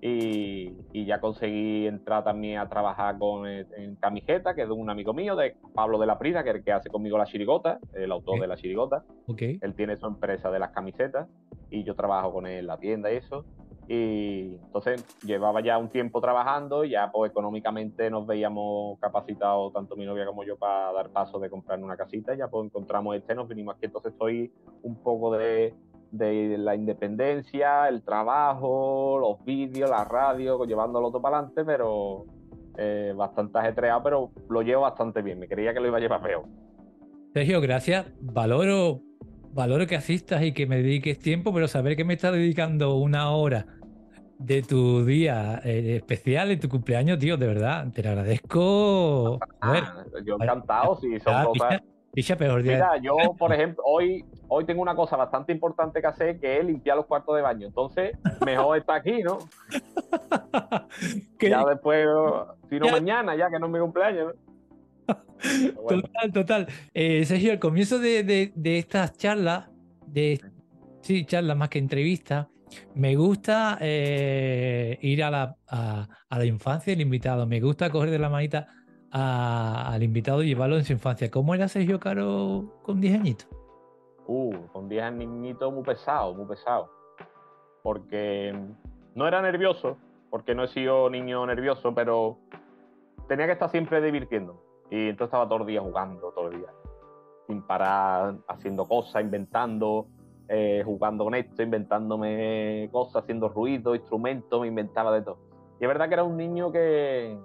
Y, 0.00 0.74
ya 1.06 1.20
conseguí 1.20 1.86
entrar 1.86 2.24
también 2.24 2.58
a 2.58 2.68
trabajar 2.68 3.18
con 3.18 3.46
en 3.46 3.96
Camiseta, 4.00 4.54
que 4.54 4.62
es 4.62 4.68
de 4.68 4.74
un 4.74 4.90
amigo 4.90 5.14
mío, 5.14 5.36
de 5.36 5.54
Pablo 5.74 5.98
de 5.98 6.06
la 6.06 6.18
Prida, 6.18 6.42
que 6.42 6.50
es 6.50 6.56
el 6.56 6.64
que 6.64 6.72
hace 6.72 6.90
conmigo 6.90 7.16
la 7.16 7.26
chirigota, 7.26 7.78
el 7.94 8.10
autor 8.10 8.40
de 8.40 8.48
la 8.48 8.56
chirigota. 8.56 9.04
Okay. 9.28 9.58
Él 9.60 9.74
tiene 9.74 9.96
su 9.96 10.06
empresa 10.06 10.50
de 10.50 10.58
las 10.58 10.70
camisetas 10.70 11.28
y 11.70 11.84
yo 11.84 11.94
trabajo 11.94 12.32
con 12.32 12.46
él 12.46 12.58
en 12.58 12.66
la 12.66 12.78
tienda 12.78 13.12
y 13.12 13.16
eso. 13.16 13.44
Y 13.88 14.54
entonces 14.64 15.04
llevaba 15.24 15.60
ya 15.60 15.76
un 15.76 15.88
tiempo 15.88 16.20
trabajando 16.20 16.84
ya 16.84 17.10
pues 17.10 17.30
económicamente 17.30 18.10
nos 18.10 18.26
veíamos 18.26 18.98
capacitados, 19.00 19.72
tanto 19.72 19.96
mi 19.96 20.06
novia 20.06 20.24
como 20.24 20.44
yo, 20.44 20.56
para 20.56 20.92
dar 20.92 21.10
paso 21.10 21.38
de 21.38 21.50
comprar 21.50 21.82
una 21.82 21.96
casita. 21.96 22.34
Ya 22.34 22.48
pues 22.48 22.66
encontramos 22.66 23.16
este, 23.16 23.34
nos 23.34 23.48
vinimos 23.48 23.76
aquí. 23.76 23.86
Entonces 23.86 24.12
estoy 24.12 24.52
un 24.82 24.96
poco 25.02 25.36
de, 25.36 25.74
de 26.10 26.56
la 26.58 26.74
independencia, 26.74 27.88
el 27.88 28.02
trabajo, 28.02 29.18
los 29.18 29.44
vídeos, 29.44 29.90
la 29.90 30.04
radio, 30.04 30.64
llevándolo 30.64 31.10
todo 31.10 31.20
para 31.20 31.38
adelante, 31.38 31.64
pero 31.64 32.26
eh, 32.78 33.12
bastante 33.16 33.58
ajetreado, 33.58 34.02
pero 34.02 34.30
lo 34.48 34.62
llevo 34.62 34.82
bastante 34.82 35.22
bien. 35.22 35.38
Me 35.38 35.48
creía 35.48 35.74
que 35.74 35.80
lo 35.80 35.88
iba 35.88 35.98
a 35.98 36.00
llevar 36.00 36.22
peor. 36.22 36.44
Sergio, 37.34 37.60
gracias. 37.60 38.06
Valoro 38.20 39.00
valoro 39.52 39.86
que 39.86 39.96
asistas 39.96 40.42
y 40.42 40.52
que 40.52 40.66
me 40.66 40.76
dediques 40.76 41.18
tiempo, 41.18 41.52
pero 41.52 41.68
saber 41.68 41.96
que 41.96 42.04
me 42.04 42.14
estás 42.14 42.32
dedicando 42.32 42.96
una 42.96 43.30
hora 43.30 43.66
de 44.38 44.62
tu 44.62 45.04
día 45.04 45.60
eh, 45.64 45.96
especial, 45.96 46.50
en 46.50 46.60
tu 46.60 46.68
cumpleaños, 46.68 47.18
tío, 47.18 47.36
de 47.36 47.46
verdad, 47.46 47.86
te 47.92 48.02
lo 48.02 48.10
agradezco. 48.10 49.38
Ah, 49.60 50.04
yo 50.24 50.36
encantado, 50.40 50.96
si 50.96 51.20
son 51.20 51.44
cosas... 51.44 51.80
peor 52.38 52.62
día. 52.62 52.74
Mira, 52.74 52.96
yo, 52.98 53.16
por 53.38 53.52
ejemplo, 53.52 53.84
hoy, 53.86 54.24
hoy 54.48 54.64
tengo 54.64 54.82
una 54.82 54.96
cosa 54.96 55.16
bastante 55.16 55.52
importante 55.52 56.00
que 56.00 56.06
hacer, 56.06 56.40
que 56.40 56.58
es 56.58 56.64
limpiar 56.64 56.96
los 56.96 57.06
cuartos 57.06 57.36
de 57.36 57.42
baño. 57.42 57.66
Entonces, 57.68 58.18
mejor 58.44 58.78
estar 58.78 58.96
aquí, 58.96 59.22
¿no? 59.22 59.38
ya 61.40 61.64
después, 61.64 62.06
si 62.68 62.80
no 62.80 62.88
mañana, 62.90 63.36
ya 63.36 63.48
que 63.48 63.58
no 63.58 63.66
es 63.66 63.72
mi 63.72 63.78
cumpleaños, 63.78 64.34
¿no? 64.34 64.51
Total, 65.88 66.32
total. 66.32 66.66
Eh, 66.94 67.24
Sergio, 67.24 67.52
al 67.52 67.58
comienzo 67.58 67.98
de, 67.98 68.52
estas 68.64 69.16
charlas, 69.16 69.68
de 70.06 70.40
sí, 71.00 71.24
charlas 71.24 71.56
más 71.56 71.68
que 71.68 71.78
entrevistas, 71.78 72.46
me 72.94 73.16
gusta 73.16 73.78
eh, 73.80 74.98
ir 75.02 75.22
a 75.24 75.30
la, 75.30 75.56
a, 75.68 76.08
la, 76.30 76.44
infancia 76.44 76.92
del 76.92 77.02
invitado. 77.02 77.46
Me 77.46 77.60
gusta 77.60 77.90
coger 77.90 78.10
de 78.10 78.18
la 78.18 78.30
manita 78.30 78.68
al 79.10 80.02
invitado 80.02 80.42
y 80.42 80.46
llevarlo 80.46 80.76
en 80.76 80.84
su 80.84 80.92
infancia. 80.92 81.30
¿Cómo 81.30 81.54
era 81.54 81.68
Sergio 81.68 82.00
Caro 82.00 82.80
con 82.82 83.00
10 83.00 83.20
añitos? 83.20 83.48
Uh, 84.26 84.54
con 84.72 84.88
10 84.88 85.02
añitos 85.02 85.72
muy 85.72 85.82
pesado, 85.82 86.34
muy 86.34 86.46
pesado. 86.46 86.90
Porque 87.82 88.58
no 89.14 89.28
era 89.28 89.42
nervioso, 89.42 89.98
porque 90.30 90.54
no 90.54 90.64
he 90.64 90.68
sido 90.68 91.10
niño 91.10 91.44
nervioso, 91.44 91.94
pero 91.94 92.38
tenía 93.28 93.46
que 93.46 93.52
estar 93.52 93.70
siempre 93.70 94.00
divirtiendo 94.00 94.71
y 94.92 95.08
entonces 95.08 95.28
estaba 95.28 95.48
todo 95.48 95.60
el 95.60 95.66
día 95.66 95.80
jugando, 95.80 96.32
todo 96.32 96.48
el 96.48 96.58
día, 96.58 96.68
sin 97.46 97.62
parar, 97.62 98.36
haciendo 98.46 98.86
cosas, 98.86 99.22
inventando, 99.22 100.06
eh, 100.48 100.82
jugando 100.84 101.24
con 101.24 101.34
esto, 101.34 101.62
inventándome 101.62 102.90
cosas, 102.92 103.22
haciendo 103.22 103.48
ruido, 103.48 103.94
instrumentos, 103.94 104.60
me 104.60 104.66
inventaba 104.66 105.10
de 105.14 105.22
todo. 105.22 105.38
Y 105.80 105.84
es 105.84 105.88
verdad 105.88 106.08
que 106.08 106.14
era 106.14 106.24
un 106.24 106.36
niño 106.36 106.70
que 106.70 107.38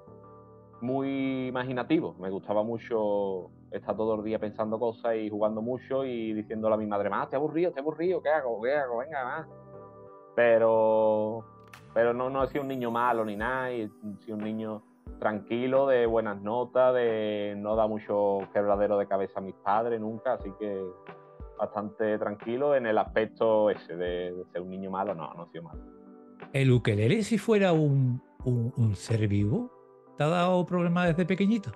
muy 0.81 1.47
imaginativo, 1.47 2.15
me 2.19 2.29
gustaba 2.29 2.63
mucho 2.63 3.49
estar 3.71 3.95
todo 3.95 4.15
el 4.15 4.25
día 4.25 4.39
pensando 4.39 4.77
cosas 4.77 5.15
y 5.15 5.29
jugando 5.29 5.61
mucho 5.61 6.03
y 6.03 6.33
diciéndole 6.33 6.75
a 6.75 6.77
mi 6.77 6.85
madre, 6.85 7.09
más, 7.09 7.29
te 7.29 7.37
aburrido, 7.37 7.71
te 7.71 7.79
aburrido, 7.79 8.21
¿qué 8.21 8.29
hago? 8.29 8.61
¿Qué 8.61 8.73
hago? 8.75 8.97
Venga, 8.97 9.23
más. 9.23 9.47
Pero, 10.35 11.45
pero 11.93 12.13
no, 12.13 12.29
no 12.29 12.43
he 12.43 12.47
sido 12.47 12.63
un 12.63 12.67
niño 12.67 12.91
malo 12.91 13.23
ni 13.23 13.37
nada, 13.37 13.71
he 13.71 13.89
sido 14.25 14.35
un 14.35 14.43
niño 14.43 14.83
tranquilo, 15.19 15.87
de 15.87 16.05
buenas 16.05 16.41
notas, 16.41 16.93
de 16.93 17.55
no 17.57 17.75
da 17.75 17.87
mucho 17.87 18.39
quebradero 18.53 18.97
de 18.97 19.07
cabeza 19.07 19.39
a 19.39 19.41
mis 19.41 19.55
padres 19.55 19.99
nunca, 19.99 20.33
así 20.33 20.49
que 20.59 20.81
bastante 21.57 22.17
tranquilo 22.17 22.75
en 22.75 22.85
el 22.85 22.97
aspecto 22.97 23.69
ese 23.69 23.95
de, 23.95 24.33
ser 24.51 24.61
un 24.61 24.69
niño 24.69 24.91
malo, 24.91 25.15
no, 25.15 25.33
no 25.33 25.45
he 25.45 25.51
sido 25.51 25.63
malo. 25.63 25.81
¿El 26.53 26.71
ukelele 26.71 27.23
si 27.23 27.37
fuera 27.37 27.73
un, 27.73 28.21
un, 28.45 28.95
ser 28.95 29.27
vivo? 29.27 29.71
¿Te 30.17 30.23
ha 30.23 30.27
dado 30.27 30.65
problemas 30.65 31.07
desde 31.07 31.25
pequeñito? 31.25 31.71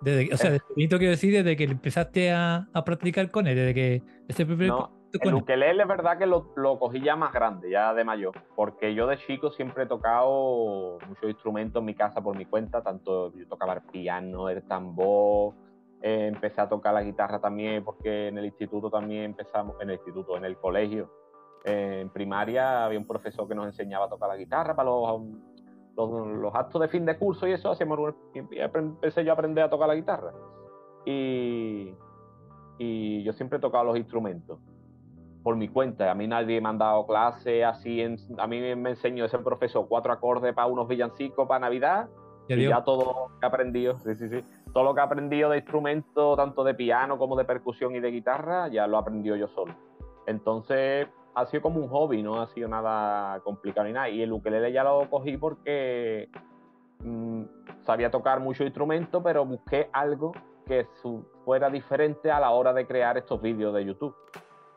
Desde, 0.00 0.32
o 0.32 0.36
sea, 0.36 0.50
desde 0.50 0.66
pequeñito 0.66 0.98
quiero 0.98 1.12
decir, 1.12 1.32
desde 1.32 1.56
que 1.56 1.64
empezaste 1.64 2.30
a, 2.30 2.68
a 2.72 2.84
practicar 2.84 3.30
con 3.30 3.46
él, 3.46 3.56
desde 3.56 3.74
que 3.74 4.02
este 4.28 4.44
primer 4.44 4.70
el 5.20 5.34
ukelele 5.34 5.82
es 5.82 5.88
verdad 5.88 6.18
que 6.18 6.26
lo, 6.26 6.52
lo, 6.56 6.78
cogí 6.78 7.00
ya 7.00 7.16
más 7.16 7.32
grande, 7.32 7.70
ya 7.70 7.94
de 7.94 8.04
mayor, 8.04 8.34
porque 8.56 8.94
yo 8.94 9.06
de 9.06 9.16
chico 9.18 9.50
siempre 9.50 9.84
he 9.84 9.86
tocado 9.86 10.98
muchos 11.06 11.30
instrumentos 11.30 11.80
en 11.80 11.86
mi 11.86 11.94
casa 11.94 12.20
por 12.22 12.36
mi 12.36 12.46
cuenta, 12.46 12.82
tanto 12.82 13.32
yo 13.34 13.46
tocaba 13.46 13.74
el 13.74 13.82
piano, 13.82 14.48
el 14.48 14.62
tambor, 14.64 15.54
eh, 16.02 16.28
empecé 16.32 16.60
a 16.60 16.68
tocar 16.68 16.94
la 16.94 17.02
guitarra 17.02 17.40
también, 17.40 17.84
porque 17.84 18.28
en 18.28 18.38
el 18.38 18.46
instituto 18.46 18.90
también 18.90 19.24
empezamos, 19.24 19.76
en 19.80 19.90
el 19.90 19.96
instituto, 19.96 20.36
en 20.36 20.44
el 20.44 20.56
colegio, 20.56 21.10
eh, 21.64 22.00
en 22.02 22.10
primaria 22.10 22.84
había 22.84 22.98
un 22.98 23.06
profesor 23.06 23.48
que 23.48 23.54
nos 23.54 23.66
enseñaba 23.66 24.06
a 24.06 24.08
tocar 24.08 24.28
la 24.28 24.36
guitarra 24.36 24.74
para 24.74 24.90
los, 24.90 25.22
los, 25.96 26.26
los 26.26 26.54
actos 26.54 26.80
de 26.80 26.88
fin 26.88 27.06
de 27.06 27.16
curso 27.16 27.46
y 27.46 27.52
eso, 27.52 27.70
hacíamos, 27.70 28.14
y 28.34 28.58
empecé 28.58 29.24
yo 29.24 29.30
a 29.30 29.34
aprender 29.34 29.64
a 29.64 29.70
tocar 29.70 29.88
la 29.88 29.94
guitarra. 29.94 30.32
Y, 31.06 31.94
y 32.78 33.22
yo 33.22 33.32
siempre 33.32 33.58
he 33.58 33.60
tocado 33.60 33.84
los 33.84 33.96
instrumentos 33.96 34.58
por 35.44 35.56
mi 35.56 35.68
cuenta. 35.68 36.10
A 36.10 36.14
mí 36.14 36.26
nadie 36.26 36.60
me 36.60 36.70
ha 36.70 36.72
dado 36.72 37.06
clase 37.06 37.64
así. 37.64 38.02
a 38.02 38.46
mí 38.48 38.74
me 38.74 38.90
enseñó 38.90 39.26
ese 39.26 39.38
profesor 39.38 39.86
cuatro 39.86 40.12
acordes 40.12 40.54
para 40.54 40.66
unos 40.66 40.88
villancicos 40.88 41.46
para 41.46 41.60
Navidad. 41.60 42.08
Y 42.48 42.66
ya 42.66 42.82
todo 42.82 43.04
lo 43.04 43.38
que 43.38 43.46
he 43.46 43.48
aprendido, 43.48 43.96
sí, 43.96 44.14
sí, 44.16 44.28
sí, 44.28 44.40
todo 44.72 44.84
lo 44.84 44.94
que 44.94 45.00
he 45.00 45.04
aprendido 45.04 45.48
de 45.48 45.58
instrumento, 45.58 46.36
tanto 46.36 46.62
de 46.62 46.74
piano 46.74 47.16
como 47.16 47.36
de 47.36 47.44
percusión 47.44 47.94
y 47.94 48.00
de 48.00 48.10
guitarra, 48.10 48.68
ya 48.68 48.86
lo 48.86 48.98
he 48.98 49.00
aprendido 49.00 49.36
yo 49.36 49.48
solo. 49.48 49.74
Entonces 50.26 51.06
ha 51.34 51.46
sido 51.46 51.62
como 51.62 51.80
un 51.80 51.88
hobby, 51.88 52.22
no 52.22 52.42
ha 52.42 52.46
sido 52.48 52.68
nada 52.68 53.40
complicado 53.40 53.86
ni 53.86 53.94
nada. 53.94 54.08
Y 54.10 54.22
el 54.22 54.32
ukelele 54.32 54.72
ya 54.72 54.84
lo 54.84 55.08
cogí 55.08 55.38
porque 55.38 56.28
mm, 57.00 57.44
sabía 57.84 58.10
tocar 58.10 58.40
mucho 58.40 58.64
instrumento, 58.64 59.22
pero 59.22 59.46
busqué 59.46 59.88
algo 59.92 60.32
que 60.66 60.86
fuera 61.44 61.70
diferente 61.70 62.30
a 62.30 62.40
la 62.40 62.50
hora 62.50 62.72
de 62.72 62.86
crear 62.86 63.16
estos 63.16 63.40
vídeos 63.40 63.74
de 63.74 63.84
YouTube 63.86 64.14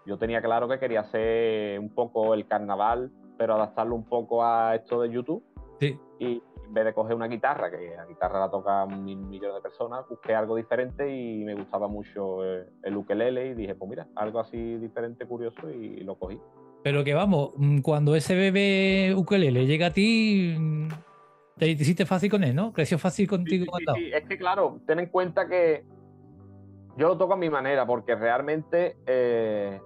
yo 0.07 0.17
tenía 0.17 0.41
claro 0.41 0.67
que 0.69 0.79
quería 0.79 1.01
hacer 1.01 1.79
un 1.79 1.89
poco 1.89 2.33
el 2.33 2.47
carnaval, 2.47 3.11
pero 3.37 3.55
adaptarlo 3.55 3.93
un 3.93 4.05
poco 4.05 4.43
a 4.43 4.75
esto 4.75 5.01
de 5.01 5.11
YouTube. 5.11 5.43
Sí. 5.79 5.99
Y 6.19 6.41
en 6.65 6.73
vez 6.73 6.85
de 6.85 6.93
coger 6.93 7.15
una 7.15 7.27
guitarra, 7.27 7.69
que 7.69 7.93
la 7.95 8.05
guitarra 8.05 8.39
la 8.39 8.49
tocan 8.49 9.03
mil 9.03 9.17
millones 9.17 9.55
de 9.55 9.61
personas, 9.61 10.07
busqué 10.09 10.33
algo 10.33 10.55
diferente 10.55 11.13
y 11.13 11.43
me 11.43 11.55
gustaba 11.55 11.87
mucho 11.89 12.43
el 12.43 12.95
ukelele 12.95 13.47
y 13.47 13.53
dije, 13.53 13.75
pues 13.75 13.89
mira, 13.89 14.07
algo 14.15 14.39
así 14.39 14.77
diferente, 14.77 15.25
curioso 15.25 15.69
y 15.69 15.99
lo 15.99 16.15
cogí. 16.15 16.39
Pero 16.83 17.03
que 17.03 17.13
vamos, 17.13 17.51
mm, 17.57 17.79
cuando 17.79 18.15
ese 18.15 18.33
bebé 18.33 19.13
ukelele 19.13 19.65
llega 19.65 19.87
a 19.87 19.93
ti, 19.93 20.55
mm, 20.57 20.87
te 21.57 21.67
hiciste 21.67 22.05
fácil 22.05 22.31
con 22.31 22.45
él, 22.45 22.55
¿no? 22.55 22.71
Creció 22.71 22.97
fácil 22.97 23.27
contigo. 23.27 23.65
Sí, 23.77 23.85
sí, 23.85 23.93
sí, 24.05 24.11
es 24.13 24.23
que 24.25 24.37
claro, 24.37 24.79
ten 24.85 24.99
en 24.99 25.07
cuenta 25.07 25.49
que 25.49 25.83
yo 26.97 27.07
lo 27.07 27.17
toco 27.17 27.33
a 27.33 27.37
mi 27.37 27.49
manera, 27.49 27.85
porque 27.85 28.15
realmente 28.15 28.97
eh, 29.05 29.79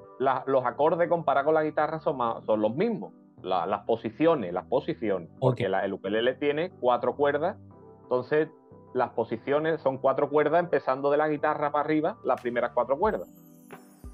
los 0.45 0.65
acordes 0.65 1.09
comparados 1.09 1.45
con 1.45 1.55
la 1.55 1.63
guitarra 1.63 1.99
son, 1.99 2.17
son 2.45 2.61
los 2.61 2.75
mismos. 2.75 3.13
las 3.41 3.85
posiciones, 3.85 4.53
las 4.53 4.65
posiciones. 4.65 5.29
Porque 5.39 5.65
el 5.65 5.93
ukelele 5.93 6.35
tiene 6.35 6.69
cuatro 6.79 7.15
cuerdas, 7.15 7.57
entonces 8.03 8.49
las 8.93 9.11
posiciones 9.11 9.81
son 9.81 9.97
cuatro 9.97 10.29
cuerdas 10.29 10.59
empezando 10.59 11.09
de 11.09 11.17
la 11.17 11.27
guitarra 11.27 11.71
para 11.71 11.85
arriba, 11.85 12.17
las 12.23 12.41
primeras 12.41 12.71
cuatro 12.73 12.99
cuerdas. 12.99 13.27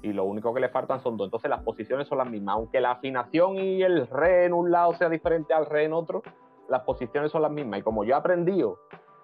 Y 0.00 0.12
lo 0.12 0.24
único 0.24 0.54
que 0.54 0.60
le 0.60 0.68
faltan 0.68 1.00
son 1.00 1.16
dos. 1.16 1.26
Entonces 1.26 1.50
las 1.50 1.62
posiciones 1.62 2.06
son 2.06 2.18
las 2.18 2.30
mismas. 2.30 2.54
Aunque 2.54 2.80
la 2.80 2.92
afinación 2.92 3.56
y 3.56 3.82
el 3.82 4.06
re 4.06 4.44
en 4.44 4.52
un 4.52 4.70
lado 4.70 4.94
sea 4.94 5.08
diferente 5.08 5.52
al 5.52 5.66
re 5.66 5.84
en 5.84 5.92
otro, 5.92 6.22
las 6.68 6.82
posiciones 6.82 7.32
son 7.32 7.42
las 7.42 7.50
mismas. 7.50 7.80
Y 7.80 7.82
como 7.82 8.04
yo 8.04 8.14
he 8.14 8.16
aprendido 8.16 8.78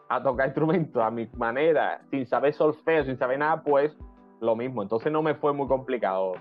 a 0.09 0.23
tocar 0.23 0.47
instrumentos 0.47 1.03
a 1.03 1.11
mi 1.11 1.29
manera, 1.37 2.03
sin 2.11 2.27
saber 2.27 2.53
solfeo, 2.53 3.05
sin 3.05 3.17
saber 3.17 3.39
nada, 3.39 3.63
pues 3.63 3.97
lo 4.41 4.57
mismo. 4.57 4.83
Entonces 4.83 5.13
no 5.13 5.23
me 5.23 5.35
fue 5.35 5.53
muy 5.53 5.69
complicado 5.69 6.35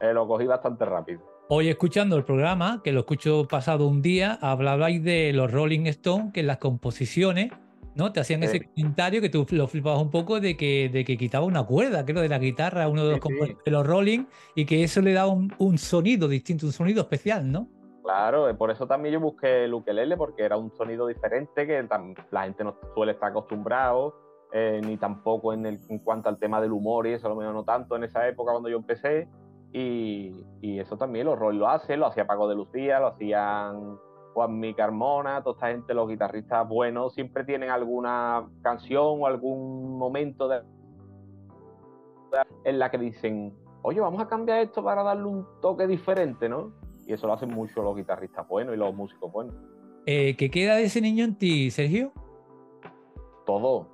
eh, 0.00 0.12
lo 0.12 0.26
cogí 0.26 0.46
bastante 0.46 0.84
rápido. 0.84 1.20
Hoy 1.48 1.68
escuchando 1.68 2.16
el 2.16 2.24
programa, 2.24 2.80
que 2.84 2.92
lo 2.92 3.00
escucho 3.00 3.46
pasado 3.48 3.86
un 3.88 4.02
día, 4.02 4.38
hablabais 4.40 5.02
de 5.02 5.32
los 5.32 5.50
Rolling 5.50 5.86
Stones, 5.86 6.32
que 6.32 6.40
en 6.40 6.46
las 6.46 6.58
composiciones, 6.58 7.50
¿no? 7.96 8.12
Te 8.12 8.20
hacían 8.20 8.42
ese 8.44 8.68
comentario 8.68 9.20
que 9.20 9.28
tú 9.28 9.44
lo 9.50 9.66
flipabas 9.66 10.00
un 10.00 10.10
poco 10.10 10.40
de 10.40 10.56
que, 10.56 10.88
de 10.88 11.04
que 11.04 11.16
quitaba 11.16 11.44
una 11.44 11.64
cuerda, 11.64 12.04
creo, 12.04 12.22
de 12.22 12.28
la 12.28 12.38
guitarra, 12.38 12.88
uno 12.88 13.04
de 13.04 13.16
los 13.16 13.20
de 13.64 13.70
los 13.70 13.84
Rolling, 13.84 14.26
y 14.54 14.64
que 14.64 14.84
eso 14.84 15.00
le 15.00 15.12
da 15.12 15.26
un, 15.26 15.78
sonido 15.78 16.28
distinto, 16.28 16.66
un 16.66 16.72
sonido 16.72 17.02
especial, 17.02 17.50
¿no? 17.50 17.66
Claro, 18.04 18.48
eh, 18.48 18.54
por 18.54 18.70
eso 18.70 18.86
también 18.86 19.14
yo 19.14 19.20
busqué 19.20 19.64
el 19.64 19.74
ukelele, 19.74 20.16
porque 20.16 20.44
era 20.44 20.56
un 20.56 20.70
sonido 20.70 21.08
diferente 21.08 21.66
que 21.66 21.84
la 22.30 22.44
gente 22.44 22.62
no 22.62 22.76
suele 22.94 23.12
estar 23.12 23.30
acostumbrado, 23.30 24.14
eh, 24.52 24.80
ni 24.84 24.96
tampoco 24.96 25.52
en, 25.52 25.66
el, 25.66 25.80
en 25.88 25.98
cuanto 25.98 26.28
al 26.28 26.38
tema 26.38 26.60
del 26.60 26.72
humor 26.72 27.06
y 27.06 27.12
eso, 27.12 27.28
lo 27.28 27.36
menos 27.36 27.54
no 27.54 27.64
tanto 27.64 27.96
en 27.96 28.04
esa 28.04 28.26
época 28.28 28.52
cuando 28.52 28.68
yo 28.68 28.76
empecé. 28.76 29.28
Y, 29.72 30.78
eso 30.78 30.96
también 30.96 31.26
los 31.26 31.38
Roy 31.38 31.56
lo 31.56 31.68
hace, 31.68 31.96
lo 31.96 32.06
hacía 32.06 32.26
Paco 32.26 32.48
de 32.48 32.54
Lucía, 32.54 32.98
lo 32.98 33.08
hacían 33.08 33.98
Juanmi 34.34 34.74
Carmona, 34.74 35.42
toda 35.42 35.54
esta 35.54 35.68
gente, 35.68 35.94
los 35.94 36.08
guitarristas 36.08 36.68
buenos, 36.68 37.12
siempre 37.14 37.44
tienen 37.44 37.70
alguna 37.70 38.48
canción 38.62 39.20
o 39.20 39.26
algún 39.26 39.98
momento 39.98 40.48
de, 40.48 40.62
en 42.64 42.78
la 42.78 42.90
que 42.90 42.98
dicen, 42.98 43.54
oye, 43.82 44.00
vamos 44.00 44.22
a 44.22 44.28
cambiar 44.28 44.60
esto 44.60 44.82
para 44.82 45.02
darle 45.02 45.24
un 45.24 45.46
toque 45.60 45.86
diferente, 45.86 46.48
¿no? 46.48 46.72
Y 47.06 47.12
eso 47.12 47.26
lo 47.26 47.34
hacen 47.34 47.50
mucho 47.50 47.82
los 47.82 47.96
guitarristas 47.96 48.46
buenos 48.48 48.74
y 48.74 48.78
los 48.78 48.94
músicos 48.94 49.30
buenos. 49.32 49.54
Eh, 50.06 50.36
¿Qué 50.36 50.50
queda 50.50 50.76
de 50.76 50.84
ese 50.84 51.00
niño 51.00 51.24
en 51.24 51.36
ti, 51.36 51.70
Sergio? 51.70 52.12
Todo. 53.44 53.88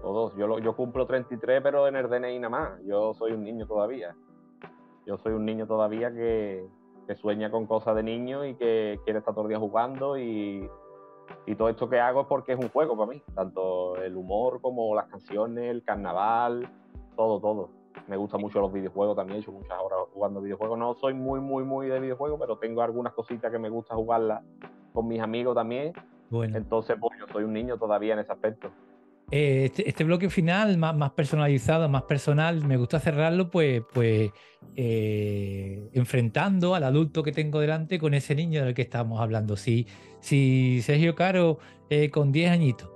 Todo. 0.00 0.36
Yo, 0.36 0.58
yo 0.58 0.76
cumplo 0.76 1.06
33, 1.06 1.60
pero 1.62 1.86
en 1.86 1.96
el 1.96 2.08
DNI 2.08 2.38
nada 2.38 2.48
más. 2.48 2.80
Yo 2.84 3.12
soy 3.14 3.32
un 3.32 3.44
niño 3.44 3.66
todavía. 3.66 4.14
Yo 5.06 5.18
soy 5.18 5.32
un 5.32 5.44
niño 5.44 5.66
todavía 5.66 6.12
que, 6.12 6.66
que 7.06 7.16
sueña 7.16 7.50
con 7.50 7.66
cosas 7.66 7.96
de 7.96 8.02
niño 8.02 8.44
y 8.44 8.54
que 8.54 9.00
quiere 9.04 9.18
estar 9.18 9.34
todo 9.34 9.44
el 9.44 9.48
día 9.48 9.58
jugando 9.58 10.16
y, 10.16 10.68
y 11.46 11.54
todo 11.56 11.68
esto 11.68 11.88
que 11.88 11.98
hago 11.98 12.22
es 12.22 12.26
porque 12.26 12.52
es 12.52 12.58
un 12.58 12.68
juego 12.68 12.96
para 12.96 13.10
mí. 13.10 13.22
Tanto 13.34 13.96
el 13.96 14.16
humor 14.16 14.60
como 14.60 14.94
las 14.94 15.06
canciones, 15.06 15.70
el 15.70 15.82
carnaval, 15.82 16.68
todo, 17.16 17.40
todo. 17.40 17.70
Me 18.08 18.16
gustan 18.16 18.40
mucho 18.40 18.60
los 18.60 18.72
videojuegos 18.72 19.16
también, 19.16 19.38
he 19.38 19.40
hecho 19.40 19.52
muchas 19.52 19.78
horas 19.80 19.98
jugando 20.12 20.40
videojuegos. 20.40 20.78
No 20.78 20.94
soy 20.94 21.14
muy, 21.14 21.40
muy, 21.40 21.64
muy 21.64 21.88
de 21.88 22.00
videojuegos, 22.00 22.38
pero 22.40 22.56
tengo 22.58 22.82
algunas 22.82 23.12
cositas 23.12 23.50
que 23.50 23.58
me 23.58 23.68
gusta 23.68 23.94
jugarlas 23.94 24.42
con 24.92 25.08
mis 25.08 25.20
amigos 25.20 25.54
también. 25.54 25.92
Bueno. 26.30 26.56
Entonces, 26.56 26.96
pues 27.00 27.18
yo 27.18 27.26
soy 27.32 27.44
un 27.44 27.52
niño 27.52 27.76
todavía 27.76 28.14
en 28.14 28.20
ese 28.20 28.32
aspecto. 28.32 28.70
Eh, 29.34 29.64
este, 29.64 29.88
este, 29.88 30.04
bloque 30.04 30.28
final, 30.28 30.76
más, 30.76 30.94
más, 30.94 31.12
personalizado, 31.12 31.88
más 31.88 32.02
personal, 32.02 32.62
me 32.66 32.76
gusta 32.76 33.00
cerrarlo 33.00 33.48
pues, 33.48 33.82
pues 33.90 34.30
eh, 34.76 35.88
enfrentando 35.94 36.74
al 36.74 36.84
adulto 36.84 37.22
que 37.22 37.32
tengo 37.32 37.58
delante 37.58 37.98
con 37.98 38.12
ese 38.12 38.34
niño 38.34 38.62
del 38.62 38.74
que 38.74 38.82
estábamos 38.82 39.22
hablando. 39.22 39.56
Si, 39.56 39.86
si 40.20 40.82
Sergio 40.82 41.14
Caro, 41.14 41.58
eh, 41.88 42.10
con 42.10 42.30
10 42.30 42.50
añitos, 42.50 42.90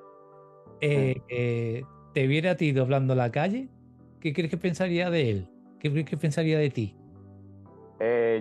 te 0.78 2.26
viera 2.26 2.50
a 2.50 2.56
ti 2.56 2.72
doblando 2.72 3.14
la 3.14 3.32
calle, 3.32 3.70
¿qué 4.20 4.34
crees 4.34 4.50
que 4.50 4.58
pensaría 4.58 5.08
de 5.08 5.30
él? 5.30 5.48
¿Qué 5.80 5.90
crees 5.90 6.04
que 6.04 6.18
pensaría 6.18 6.58
de 6.58 6.68
ti? 6.68 6.96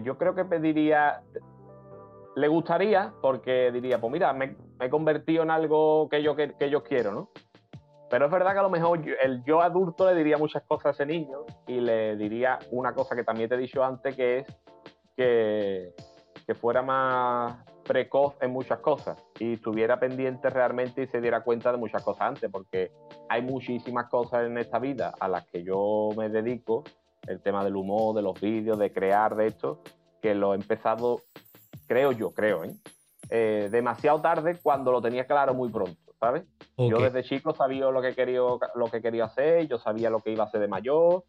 yo 0.04 0.18
creo 0.18 0.36
que 0.36 0.44
pediría, 0.44 1.22
le 2.36 2.48
gustaría, 2.50 3.14
porque 3.22 3.72
diría, 3.72 4.02
pues 4.02 4.12
mira, 4.12 4.34
me, 4.34 4.58
he 4.82 4.90
convertido 4.90 5.44
en 5.44 5.50
algo 5.50 6.10
que 6.10 6.22
yo, 6.22 6.36
que, 6.36 6.70
yo 6.70 6.84
quiero, 6.84 7.14
¿no? 7.14 7.30
Pero 8.10 8.26
es 8.26 8.32
verdad 8.32 8.54
que 8.54 8.60
a 8.60 8.64
lo 8.64 8.70
mejor 8.70 9.02
el 9.22 9.44
yo 9.44 9.62
adulto 9.62 10.10
le 10.10 10.16
diría 10.16 10.38
muchas 10.38 10.64
cosas 10.64 10.88
a 10.88 10.90
ese 10.92 11.06
niño 11.06 11.40
y 11.68 11.80
le 11.80 12.16
diría 12.16 12.60
una 12.72 12.94
cosa 12.94 13.16
que 13.16 13.24
también 13.24 13.50
te 13.50 13.56
he 13.56 13.58
dicho 13.58 13.84
antes, 13.84 14.16
que 14.16 14.40
es 14.40 14.48
que, 15.18 15.94
que 16.46 16.56
fuera 16.56 16.82
más 16.82 17.58
precoz 17.84 18.36
en 18.42 18.52
muchas 18.52 18.80
cosas 18.80 19.24
y 19.40 19.54
estuviera 19.54 20.00
pendiente 20.00 20.50
realmente 20.50 21.04
y 21.04 21.08
se 21.08 21.22
diera 21.22 21.42
cuenta 21.42 21.72
de 21.72 21.78
muchas 21.78 22.04
cosas 22.04 22.28
antes, 22.30 22.50
porque 22.52 22.92
hay 23.30 23.42
muchísimas 23.42 24.08
cosas 24.10 24.46
en 24.46 24.58
esta 24.58 24.80
vida 24.80 25.14
a 25.20 25.28
las 25.28 25.46
que 25.48 25.64
yo 25.64 26.10
me 26.18 26.30
dedico, 26.30 26.84
el 27.28 27.42
tema 27.42 27.64
del 27.64 27.76
humor, 27.76 28.16
de 28.16 28.22
los 28.22 28.40
vídeos, 28.40 28.78
de 28.78 28.92
crear, 28.92 29.36
de 29.36 29.48
esto, 29.48 29.82
que 30.22 30.36
lo 30.36 30.54
he 30.54 30.56
empezado 30.56 31.22
creo 31.88 32.12
yo, 32.12 32.32
creo, 32.34 32.64
¿eh? 32.64 32.76
¿eh? 33.30 33.70
demasiado 33.72 34.22
tarde 34.22 34.58
cuando 34.62 34.92
lo 34.92 35.02
tenía 35.02 35.26
claro 35.26 35.54
muy 35.54 35.70
pronto, 35.70 36.05
¿sabes? 36.20 36.44
Yo 36.78 37.00
desde 37.00 37.24
chico 37.24 37.54
sabía 37.54 37.90
lo 37.90 38.02
que, 38.02 38.14
quería, 38.14 38.40
lo 38.40 38.86
que 38.92 39.02
quería 39.02 39.26
hacer, 39.26 39.68
yo 39.68 39.78
sabía 39.78 40.10
lo 40.10 40.20
que 40.20 40.32
iba 40.32 40.44
a 40.44 40.48
hacer 40.48 40.62
de 40.62 40.68
mayor 40.68 41.24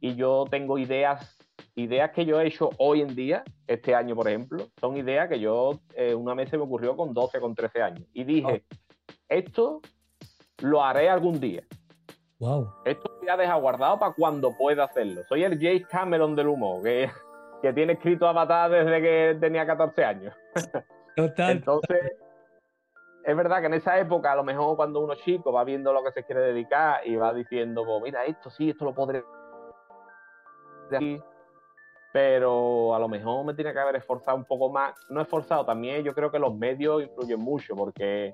y 0.00 0.14
yo 0.14 0.44
tengo 0.50 0.78
ideas, 0.78 1.38
ideas 1.74 2.10
que 2.12 2.24
yo 2.24 2.40
he 2.40 2.46
hecho 2.46 2.70
hoy 2.78 3.02
en 3.02 3.14
día, 3.14 3.44
este 3.66 3.94
año 3.94 4.14
por 4.14 4.28
ejemplo, 4.28 4.68
son 4.80 4.96
ideas 4.96 5.28
que 5.28 5.40
yo 5.40 5.80
eh, 5.94 6.14
una 6.14 6.34
vez 6.34 6.50
se 6.50 6.56
me 6.56 6.64
ocurrió 6.64 6.96
con 6.96 7.12
12, 7.12 7.40
con 7.40 7.54
13 7.54 7.82
años 7.82 8.08
y 8.12 8.24
dije, 8.24 8.64
esto 9.28 9.80
lo 10.62 10.82
haré 10.82 11.08
algún 11.08 11.40
día. 11.40 11.62
Wow. 12.38 12.68
Esto 12.84 13.10
ya 13.26 13.36
deja 13.36 13.54
guardado 13.56 13.98
para 13.98 14.14
cuando 14.14 14.56
pueda 14.56 14.84
hacerlo. 14.84 15.22
Soy 15.28 15.42
el 15.42 15.58
James 15.58 15.86
Cameron 15.88 16.36
del 16.36 16.46
humo, 16.46 16.80
que 16.82 17.10
que 17.62 17.72
tiene 17.72 17.94
escrito 17.94 18.26
Avatar 18.26 18.70
desde 18.70 19.02
que 19.02 19.38
tenía 19.40 19.66
14 19.66 20.04
años. 20.04 20.34
Total. 21.16 21.50
Entonces, 21.50 22.12
es 23.28 23.36
verdad 23.36 23.60
que 23.60 23.66
en 23.66 23.74
esa 23.74 23.98
época, 23.98 24.32
a 24.32 24.36
lo 24.36 24.42
mejor 24.42 24.74
cuando 24.74 25.00
uno 25.00 25.14
chico 25.14 25.52
va 25.52 25.62
viendo 25.62 25.92
lo 25.92 26.02
que 26.02 26.12
se 26.12 26.24
quiere 26.24 26.40
dedicar 26.40 27.06
y 27.06 27.14
va 27.14 27.34
diciendo, 27.34 27.84
pues 27.84 28.02
mira, 28.02 28.24
esto 28.24 28.48
sí, 28.48 28.70
esto 28.70 28.86
lo 28.86 28.94
podré 28.94 29.22
pero 32.10 32.94
a 32.94 32.98
lo 32.98 33.06
mejor 33.06 33.44
me 33.44 33.52
tiene 33.52 33.74
que 33.74 33.78
haber 33.78 33.96
esforzado 33.96 34.34
un 34.34 34.46
poco 34.46 34.70
más. 34.70 34.94
No 35.10 35.20
esforzado, 35.20 35.66
también 35.66 36.02
yo 36.04 36.14
creo 36.14 36.30
que 36.30 36.38
los 36.38 36.56
medios 36.56 37.02
influyen 37.02 37.38
mucho, 37.38 37.76
porque 37.76 38.32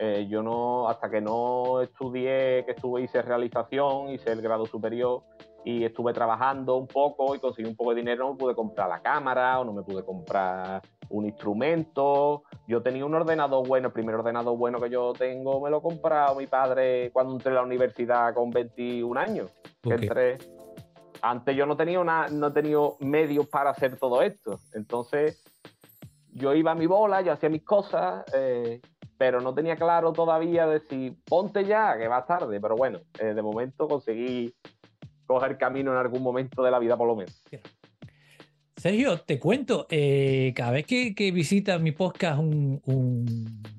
eh, 0.00 0.26
yo 0.28 0.42
no, 0.42 0.88
hasta 0.88 1.08
que 1.08 1.20
no 1.20 1.80
estudié, 1.80 2.64
que 2.66 2.72
estuve, 2.72 3.02
hice 3.02 3.22
realización, 3.22 4.08
hice 4.08 4.32
el 4.32 4.42
grado 4.42 4.66
superior, 4.66 5.22
y 5.64 5.84
estuve 5.84 6.12
trabajando 6.12 6.76
un 6.76 6.88
poco 6.88 7.34
y 7.34 7.38
conseguí 7.38 7.68
un 7.68 7.76
poco 7.76 7.90
de 7.90 7.96
dinero, 7.96 8.24
no 8.24 8.32
me 8.32 8.38
pude 8.38 8.54
comprar 8.54 8.88
la 8.88 9.00
cámara 9.00 9.60
o 9.60 9.64
no 9.64 9.72
me 9.72 9.82
pude 9.82 10.04
comprar 10.04 10.82
un 11.14 11.26
instrumento. 11.26 12.44
Yo 12.66 12.82
tenía 12.82 13.06
un 13.06 13.14
ordenador 13.14 13.66
bueno, 13.66 13.88
el 13.88 13.92
primer 13.92 14.16
ordenador 14.16 14.56
bueno 14.56 14.80
que 14.80 14.90
yo 14.90 15.12
tengo 15.12 15.60
me 15.60 15.70
lo 15.70 15.80
comprado 15.80 16.34
mi 16.36 16.46
padre 16.46 17.10
cuando 17.12 17.34
entré 17.34 17.52
a 17.52 17.56
la 17.56 17.62
universidad 17.62 18.34
con 18.34 18.50
21 18.50 19.18
años. 19.18 19.52
Antes 21.22 21.56
yo 21.56 21.64
no 21.64 21.76
tenía, 21.76 22.00
una, 22.00 22.28
no 22.28 22.52
tenía 22.52 22.78
medios 23.00 23.48
para 23.48 23.70
hacer 23.70 23.96
todo 23.96 24.20
esto. 24.22 24.60
Entonces 24.74 25.42
yo 26.32 26.52
iba 26.52 26.72
a 26.72 26.74
mi 26.74 26.86
bola, 26.86 27.22
yo 27.22 27.32
hacía 27.32 27.48
mis 27.48 27.64
cosas, 27.64 28.24
eh, 28.34 28.80
pero 29.16 29.40
no 29.40 29.54
tenía 29.54 29.76
claro 29.76 30.12
todavía 30.12 30.66
de 30.66 30.80
si 30.80 31.12
ponte 31.24 31.64
ya, 31.64 31.96
que 31.96 32.08
va 32.08 32.26
tarde. 32.26 32.60
Pero 32.60 32.76
bueno, 32.76 33.00
eh, 33.18 33.32
de 33.32 33.42
momento 33.42 33.88
conseguí 33.88 34.54
coger 35.26 35.56
camino 35.56 35.92
en 35.92 35.98
algún 35.98 36.22
momento 36.22 36.62
de 36.62 36.70
la 36.70 36.78
vida, 36.78 36.96
por 36.96 37.06
lo 37.06 37.16
menos. 37.16 37.40
Sergio, 38.84 39.16
te 39.16 39.38
cuento, 39.38 39.86
eh, 39.88 40.52
cada 40.54 40.72
vez 40.72 40.84
que, 40.84 41.14
que 41.14 41.32
visita 41.32 41.78
mi 41.78 41.92
podcast 41.92 42.38
un, 42.38 42.82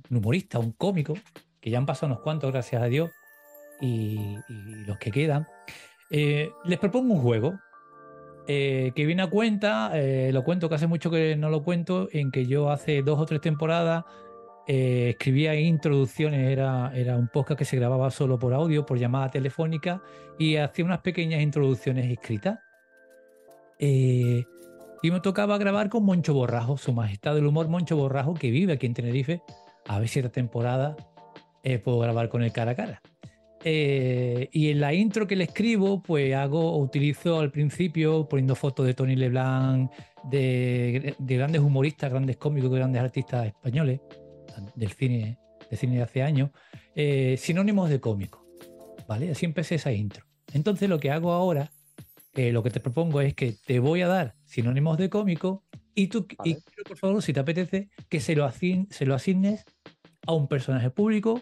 humorista, 0.10 0.58
un 0.58 0.72
cómico, 0.72 1.14
que 1.62 1.70
ya 1.70 1.78
han 1.78 1.86
pasado 1.86 2.12
unos 2.12 2.24
cuantos, 2.24 2.52
gracias 2.52 2.82
a 2.82 2.88
Dios, 2.88 3.12
y, 3.80 4.36
los 4.88 4.98
que 4.98 5.12
quedan, 5.12 5.46
eh, 6.10 6.50
les 6.64 6.80
propongo 6.80 7.14
un 7.14 7.22
juego 7.22 7.54
eh, 8.48 8.94
que 8.96 9.06
viene 9.06 9.22
a 9.22 9.30
cuenta, 9.30 9.92
lo 10.32 10.44
cuento 10.44 10.70
que 10.70 10.74
hace 10.74 10.88
mucho 10.88 11.12
que 11.12 11.36
no 11.36 11.52
lo 11.52 11.62
cuento, 11.62 12.10
en 12.12 12.32
que 12.32 12.48
yo 12.48 12.72
hace 12.72 13.04
dos 13.04 13.20
o 13.20 13.28
tres 13.28 13.42
temporadas 13.42 14.06
eh, 14.66 15.10
escribía 15.12 15.54
introducciones, 15.54 16.50
era, 16.50 16.92
era 16.96 17.16
un 17.16 17.28
podcast 17.28 17.60
que 17.60 17.66
se 17.66 17.78
grababa 17.78 18.10
solo 18.10 18.40
por 18.40 18.56
audio, 18.56 18.88
por 18.88 18.98
llamada 18.98 19.30
telefónica, 19.30 20.02
y 20.40 20.56
hacía 20.56 20.84
unas 20.84 21.02
pequeñas 21.02 21.44
introducciones 21.44 22.12
escritas. 22.12 22.58
Eh, 23.78 24.46
y 25.06 25.12
me 25.12 25.20
tocaba 25.20 25.58
grabar 25.60 25.90
con 25.90 26.04
Moncho 26.04 26.34
Borrajo, 26.34 26.78
su 26.78 26.92
majestad 26.92 27.36
del 27.36 27.46
humor 27.46 27.68
Moncho 27.68 27.96
Borrajo, 27.96 28.34
que 28.34 28.50
vive 28.50 28.74
aquí 28.74 28.88
en 28.88 28.96
Tenerife. 28.96 29.42
A 29.88 30.00
ver 30.00 30.08
si 30.08 30.18
esta 30.18 30.32
temporada 30.32 30.96
eh, 31.64 31.78
puedo 31.78 32.00
grabar 32.00 32.28
con 32.28 32.42
él 32.42 32.52
cara 32.52 32.72
a 32.72 32.76
cara. 32.76 33.02
y 33.64 34.70
en 34.70 34.80
la 34.80 34.94
intro 34.96 35.28
que 35.28 35.36
le 35.36 35.44
escribo, 35.44 36.02
pues 36.02 36.34
hago, 36.34 36.78
utilizo 36.78 37.40
al 37.40 37.52
principio 37.52 38.28
poniendo 38.28 38.56
fotos 38.56 38.88
de 38.88 38.96
Tony 38.96 39.16
Leblanc, 39.16 39.92
de, 40.24 41.16
de 41.20 41.38
grandes 41.38 41.62
humoristas, 41.62 42.10
grandes 42.10 42.38
cómicos, 42.38 42.72
grandes 42.72 43.02
artistas 43.02 43.46
españoles 43.46 44.02
del 44.76 44.92
cine 44.92 45.38
de 45.70 45.78
cine 45.78 45.98
de 45.98 46.02
hace 46.02 46.24
años, 46.24 46.50
eh, 46.96 47.36
sinónimos 47.38 47.90
de 47.90 48.00
cómico. 48.00 48.46
¿Vale? 49.08 49.32
Así 49.32 49.46
empecé 49.46 49.76
esa 49.76 49.92
intro. 49.92 50.26
Entonces 50.54 50.90
lo 50.90 51.00
que 51.00 51.12
hago 51.12 51.32
ahora, 51.32 51.72
eh, 52.36 52.52
lo 52.52 52.64
que 52.64 52.70
te 52.70 52.80
propongo 52.80 53.22
es 53.22 53.34
que 53.34 53.54
te 53.54 53.80
voy 53.80 54.02
a 54.02 54.08
dar 54.08 54.36
sinónimos 54.44 54.98
de 54.98 55.10
cómico 55.10 55.64
y 55.94 56.08
tú, 56.08 56.28
y 56.44 56.56
quiero, 56.56 56.84
por 56.86 56.98
favor, 56.98 57.24
si 57.24 57.32
te 57.32 57.40
apetece, 57.40 57.90
que 58.10 58.20
se 58.20 58.36
lo, 58.36 58.50
se 58.52 59.06
lo 59.06 59.16
asignes 59.16 59.64
a 60.28 60.34
un 60.34 60.48
personaje 60.48 60.90
público, 60.90 61.42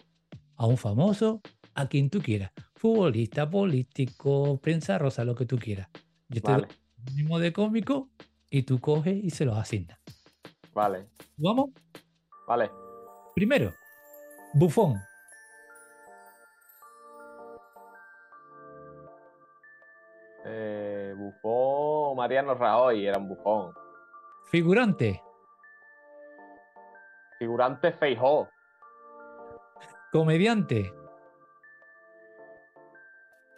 a 0.56 0.66
un 0.66 0.76
famoso, 0.76 1.40
a 1.74 1.88
quien 1.88 2.10
tú 2.10 2.20
quieras. 2.20 2.52
Futbolista, 2.76 3.50
político, 3.50 4.60
prensa 4.60 4.98
rosa, 4.98 5.24
lo 5.24 5.34
que 5.34 5.46
tú 5.46 5.58
quieras. 5.58 5.88
Yo 6.28 6.40
te 6.40 6.52
doy 6.52 6.66
sinónimo 7.04 7.38
de 7.40 7.52
cómico 7.52 8.10
y 8.48 8.62
tú 8.62 8.78
coges 8.80 9.16
y 9.22 9.30
se 9.30 9.44
los 9.44 9.58
asignas. 9.58 9.98
Vale. 10.72 11.08
¿Vamos? 11.36 11.70
Vale. 12.46 12.70
Primero, 13.34 13.74
bufón. 14.54 15.00
Eh, 20.44 21.14
bufón, 21.16 22.16
Mariano 22.16 22.54
Rajoy 22.54 23.06
era 23.06 23.18
un 23.18 23.28
bufón. 23.28 23.72
Figurante. 24.50 25.22
Figurante 27.38 27.92
Feijó. 27.92 28.48
Comediante. 30.12 30.92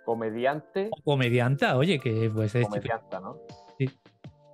Comediante. 0.05 0.91
comedianta, 1.05 1.77
oye, 1.77 1.99
que 1.99 2.31
pues 2.33 2.55
es. 2.55 2.69
Comedianta, 2.69 3.19
¿no? 3.21 3.39
Sí. 3.77 3.91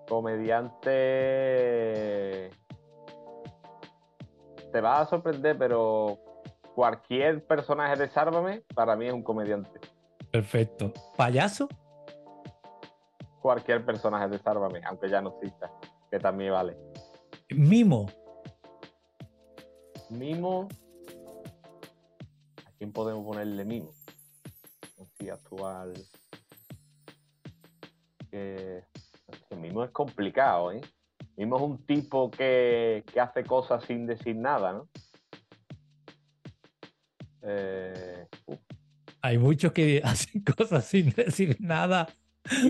Comediante. 0.08 0.90
te 4.72 4.80
va 4.80 5.02
a 5.02 5.06
sorprender, 5.06 5.58
pero 5.58 6.18
cualquier 6.74 7.46
personaje 7.46 7.96
de 7.96 8.08
Sálvame 8.08 8.62
para 8.74 8.96
mí 8.96 9.06
es 9.06 9.12
un 9.12 9.22
comediante. 9.22 9.78
Perfecto. 10.30 10.92
¿Payaso? 11.16 11.68
Cualquier 13.42 13.84
personaje 13.84 14.28
de 14.28 14.38
Sálvame, 14.38 14.80
aunque 14.84 15.10
ya 15.10 15.20
no 15.20 15.30
exista, 15.30 15.70
que 16.10 16.18
también 16.20 16.52
vale. 16.52 16.76
Mimo. 17.50 18.06
Mimo. 20.10 20.68
¿A 22.64 22.70
quién 22.78 22.92
podemos 22.92 23.24
ponerle 23.24 23.64
mimo? 23.64 23.90
Así 25.00 25.28
actual. 25.28 25.92
Que... 28.30 28.84
Mimo 29.56 29.84
es 29.84 29.90
complicado, 29.90 30.72
¿eh? 30.72 30.80
Mimo 31.36 31.56
es 31.56 31.62
un 31.62 31.84
tipo 31.84 32.30
que, 32.30 33.04
que 33.12 33.20
hace 33.20 33.44
cosas 33.44 33.84
sin 33.84 34.06
decir 34.06 34.36
nada, 34.36 34.72
¿no? 34.72 34.88
Eh, 37.42 38.26
Hay 39.20 39.38
muchos 39.38 39.72
que 39.72 40.00
hacen 40.04 40.42
cosas 40.42 40.84
sin 40.84 41.10
decir 41.10 41.56
nada. 41.60 42.08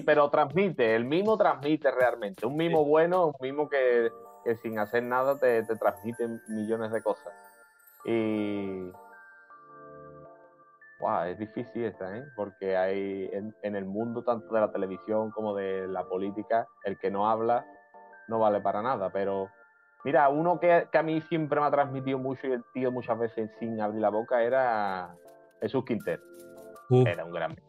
Pero 0.07 0.31
transmite, 0.31 0.95
el 0.95 1.05
mimo 1.05 1.37
transmite 1.37 1.91
realmente. 1.91 2.47
Un 2.47 2.57
mimo 2.57 2.85
bueno, 2.85 3.27
un 3.27 3.35
mimo 3.41 3.69
que, 3.69 4.11
sin 4.63 4.79
hacer 4.79 5.03
nada 5.03 5.39
te, 5.39 5.63
transmite 5.63 6.29
millones 6.49 6.93
de 6.93 7.03
cosas. 7.03 7.33
Y. 8.05 8.91
Wow, 11.01 11.25
es 11.25 11.39
difícil 11.39 11.85
esta, 11.85 12.17
¿eh? 12.17 12.25
Porque 12.37 12.77
hay 12.77 13.29
en, 13.33 13.77
el 13.77 13.85
mundo, 13.85 14.23
tanto 14.23 14.55
de 14.55 14.61
la 14.61 14.71
televisión 14.71 15.33
como 15.33 15.55
de 15.55 15.89
la 15.89 16.05
política, 16.05 16.69
el 16.85 16.97
que 16.97 17.11
no 17.11 17.29
habla 17.29 17.67
no 18.29 18.39
vale 18.39 18.61
para 18.61 18.83
nada. 18.83 19.11
Pero 19.11 19.49
Mira, 20.05 20.29
uno 20.29 20.59
que, 20.59 20.89
a 20.93 21.03
mí 21.03 21.21
siempre 21.23 21.61
me 21.61 21.67
ha 21.67 21.71
transmitido 21.71 22.19
mucho 22.19 22.47
y 22.49 22.53
el 22.53 22.65
tío 22.73 22.91
muchas 22.91 23.19
veces 23.19 23.51
sin 23.61 23.81
abrir 23.81 24.01
la 24.01 24.09
boca 24.09 24.43
era 24.43 25.15
Jesús 25.61 25.85
Quintero. 25.85 26.23
Era 26.91 27.25
un 27.25 27.33
grande. 27.33 27.63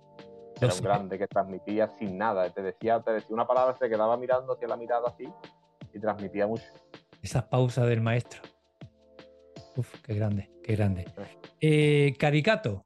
Era 0.66 0.74
un 0.74 0.82
grande 0.82 1.18
que 1.18 1.28
transmitía 1.28 1.88
sin 2.00 2.18
nada. 2.18 2.50
Te 2.50 2.62
decía, 2.62 3.02
te 3.02 3.12
decía 3.12 3.34
una 3.34 3.48
palabra, 3.48 3.76
se 3.78 3.90
quedaba 3.90 4.18
mirando 4.18 4.54
hacia 4.54 4.68
la 4.68 4.78
mirada 4.78 5.08
así 5.08 5.28
y 5.94 6.00
transmitía 6.00 6.48
mucho. 6.48 6.66
Esas 7.22 7.44
pausas 7.44 7.88
del 7.88 8.02
maestro. 8.02 8.42
Uf, 9.76 10.02
qué 10.02 10.14
grande, 10.14 10.52
qué 10.64 10.76
grande. 10.76 11.06
Eh, 11.60 12.14
caricato. 12.20 12.86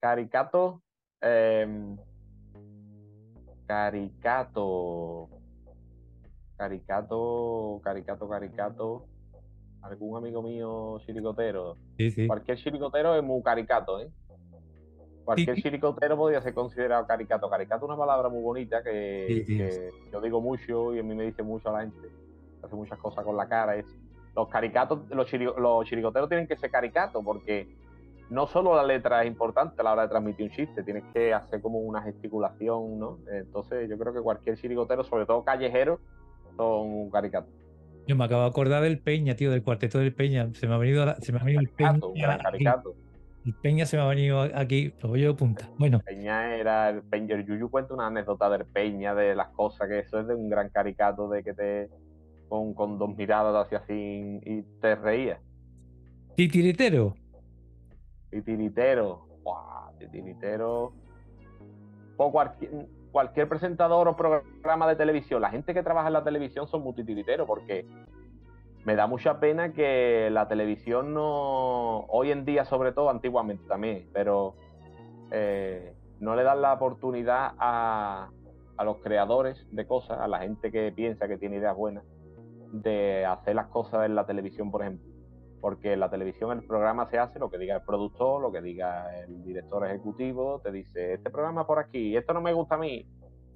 Caricato. 0.00 0.82
Em, 1.20 1.96
caricato. 3.66 5.28
Caricato, 6.60 7.80
Caricato, 7.82 8.28
Caricato, 8.28 9.06
algún 9.80 10.18
amigo 10.18 10.42
mío 10.42 10.98
chiricotero. 11.06 11.74
Cualquier 12.26 12.58
chiricotero 12.58 13.16
es 13.16 13.22
muy 13.22 13.42
caricato, 13.42 13.98
¿eh? 13.98 14.10
Cualquier 15.30 15.62
chiricotero 15.62 16.16
podría 16.16 16.42
ser 16.42 16.52
considerado 16.52 17.06
caricato. 17.06 17.48
Caricato 17.48 17.84
es 17.84 17.88
una 17.88 17.96
palabra 17.96 18.28
muy 18.28 18.42
bonita 18.42 18.82
que, 18.82 19.92
yo 20.12 20.20
digo 20.20 20.40
mucho 20.40 20.92
y 20.92 20.98
a 20.98 21.04
mí 21.04 21.14
me 21.14 21.24
dice 21.24 21.44
mucho 21.44 21.68
a 21.68 21.72
la 21.72 21.80
gente. 21.82 22.08
Hace 22.64 22.74
muchas 22.74 22.98
cosas 22.98 23.24
con 23.24 23.36
la 23.36 23.48
cara. 23.48 23.76
Es, 23.76 23.86
los 24.34 24.48
caricatos, 24.48 25.08
los, 25.10 25.32
los 25.32 25.86
chiricoteros 25.86 26.28
tienen 26.28 26.48
que 26.48 26.56
ser 26.56 26.68
caricatos 26.72 27.24
porque 27.24 27.68
no 28.28 28.48
solo 28.48 28.74
la 28.74 28.82
letra 28.82 29.22
es 29.22 29.28
importante 29.28 29.80
a 29.80 29.84
la 29.84 29.92
hora 29.92 30.02
de 30.02 30.08
transmitir 30.08 30.46
un 30.46 30.52
chiste, 30.52 30.82
tienes 30.82 31.04
que 31.14 31.32
hacer 31.32 31.60
como 31.60 31.78
una 31.78 32.02
gesticulación, 32.02 32.98
¿no? 32.98 33.18
Entonces 33.30 33.88
yo 33.88 33.96
creo 33.96 34.12
que 34.12 34.20
cualquier 34.20 34.56
chiricotero, 34.56 35.04
sobre 35.04 35.26
todo 35.26 35.44
callejero, 35.44 36.00
son 36.56 37.08
caricatos. 37.10 37.52
Yo 38.08 38.16
me 38.16 38.24
acabo 38.24 38.42
de 38.42 38.48
acordar 38.48 38.82
del 38.82 38.98
Peña, 38.98 39.36
tío, 39.36 39.52
del 39.52 39.62
cuarteto 39.62 39.98
del 39.98 40.12
Peña. 40.12 40.52
Se 40.54 40.66
me 40.66 40.74
ha 40.74 40.78
venido, 40.78 41.06
se 41.20 41.32
me 41.32 41.38
ha 41.38 41.44
venido 41.44 41.60
el 41.60 41.68
Peña. 41.68 42.38
Caricato. 42.38 42.96
El 43.44 43.54
Peña 43.54 43.86
se 43.86 43.96
me 43.96 44.02
ha 44.02 44.06
venido 44.06 44.40
aquí, 44.54 44.92
lo 45.02 45.08
voy 45.08 45.24
a 45.24 45.32
punta. 45.32 45.70
Bueno. 45.78 46.00
Peña 46.00 46.54
era 46.54 46.90
el 46.90 47.02
Peña. 47.02 47.36
El 47.36 47.46
Yuyu 47.46 47.70
cuenta 47.70 47.94
una 47.94 48.06
anécdota 48.08 48.50
del 48.50 48.66
Peña, 48.66 49.14
de 49.14 49.34
las 49.34 49.48
cosas, 49.48 49.88
que 49.88 50.00
eso 50.00 50.20
es 50.20 50.26
de 50.26 50.34
un 50.34 50.50
gran 50.50 50.68
caricato, 50.68 51.28
de 51.28 51.42
que 51.42 51.54
te. 51.54 51.88
con, 52.48 52.74
con 52.74 52.98
dos 52.98 53.16
miradas 53.16 53.66
hacia 53.66 53.78
así 53.78 54.40
y 54.44 54.62
te 54.80 54.94
reías. 54.94 55.40
Titiritero. 56.36 57.14
Titiritero. 58.30 59.26
titiritero. 59.98 60.92
Poco 62.16 62.42
cualquier 63.10 63.48
presentador 63.48 64.08
o 64.08 64.16
programa 64.16 64.86
de 64.88 64.96
televisión, 64.96 65.42
la 65.42 65.50
gente 65.50 65.74
que 65.74 65.82
trabaja 65.82 66.08
en 66.08 66.12
la 66.12 66.24
televisión 66.24 66.68
son 66.68 66.82
multitiliteros 66.82 67.46
porque 67.46 67.86
me 68.84 68.96
da 68.96 69.06
mucha 69.06 69.40
pena 69.40 69.72
que 69.72 70.28
la 70.30 70.48
televisión 70.48 71.14
no, 71.14 72.00
hoy 72.08 72.30
en 72.30 72.44
día 72.44 72.64
sobre 72.64 72.92
todo, 72.92 73.10
antiguamente 73.10 73.64
también, 73.66 74.08
pero 74.12 74.54
eh, 75.30 75.94
no 76.18 76.34
le 76.34 76.42
dan 76.42 76.62
la 76.62 76.72
oportunidad 76.72 77.52
a, 77.58 78.30
a 78.76 78.84
los 78.84 78.98
creadores 78.98 79.66
de 79.70 79.86
cosas, 79.86 80.18
a 80.18 80.28
la 80.28 80.40
gente 80.40 80.70
que 80.70 80.92
piensa 80.92 81.28
que 81.28 81.38
tiene 81.38 81.56
ideas 81.56 81.76
buenas, 81.76 82.04
de 82.72 83.26
hacer 83.26 83.54
las 83.54 83.66
cosas 83.66 84.06
en 84.06 84.14
la 84.14 84.26
televisión, 84.26 84.70
por 84.70 84.82
ejemplo 84.82 85.10
porque 85.60 85.92
en 85.92 86.00
la 86.00 86.10
televisión 86.10 86.52
el 86.52 86.64
programa 86.64 87.06
se 87.06 87.18
hace 87.18 87.38
lo 87.38 87.50
que 87.50 87.58
diga 87.58 87.76
el 87.76 87.82
productor, 87.82 88.40
lo 88.40 88.50
que 88.50 88.62
diga 88.62 89.14
el 89.20 89.44
director 89.44 89.86
ejecutivo, 89.86 90.60
te 90.60 90.72
dice, 90.72 91.14
este 91.14 91.30
programa 91.30 91.66
por 91.66 91.78
aquí, 91.78 92.16
esto 92.16 92.32
no 92.32 92.40
me 92.40 92.52
gusta 92.52 92.76
a 92.76 92.78
mí. 92.78 93.06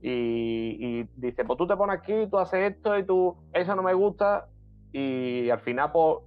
Y, 0.07 1.05
dice, 1.17 1.47
pues 1.47 1.57
tú 1.57 1.67
te 1.67 1.77
pones 1.77 1.97
aquí, 1.97 2.27
tú 2.31 2.39
haces 2.39 2.75
esto 2.75 2.99
y 2.99 3.05
tú, 3.05 3.35
eso 3.55 3.75
no 3.75 3.83
me 3.83 3.95
gusta. 3.95 4.49
Y 4.95 5.51
al 5.51 5.61
final, 5.61 5.93
pues, 5.93 6.19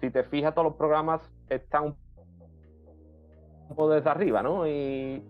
si 0.00 0.10
te 0.10 0.24
fijas, 0.24 0.52
todos 0.54 0.68
los 0.68 0.76
programas 0.76 1.20
están 1.48 1.94
un 3.68 3.76
poco 3.76 3.90
desde 3.90 4.10
arriba, 4.10 4.42
¿no? 4.42 4.66
Y, 4.66 5.22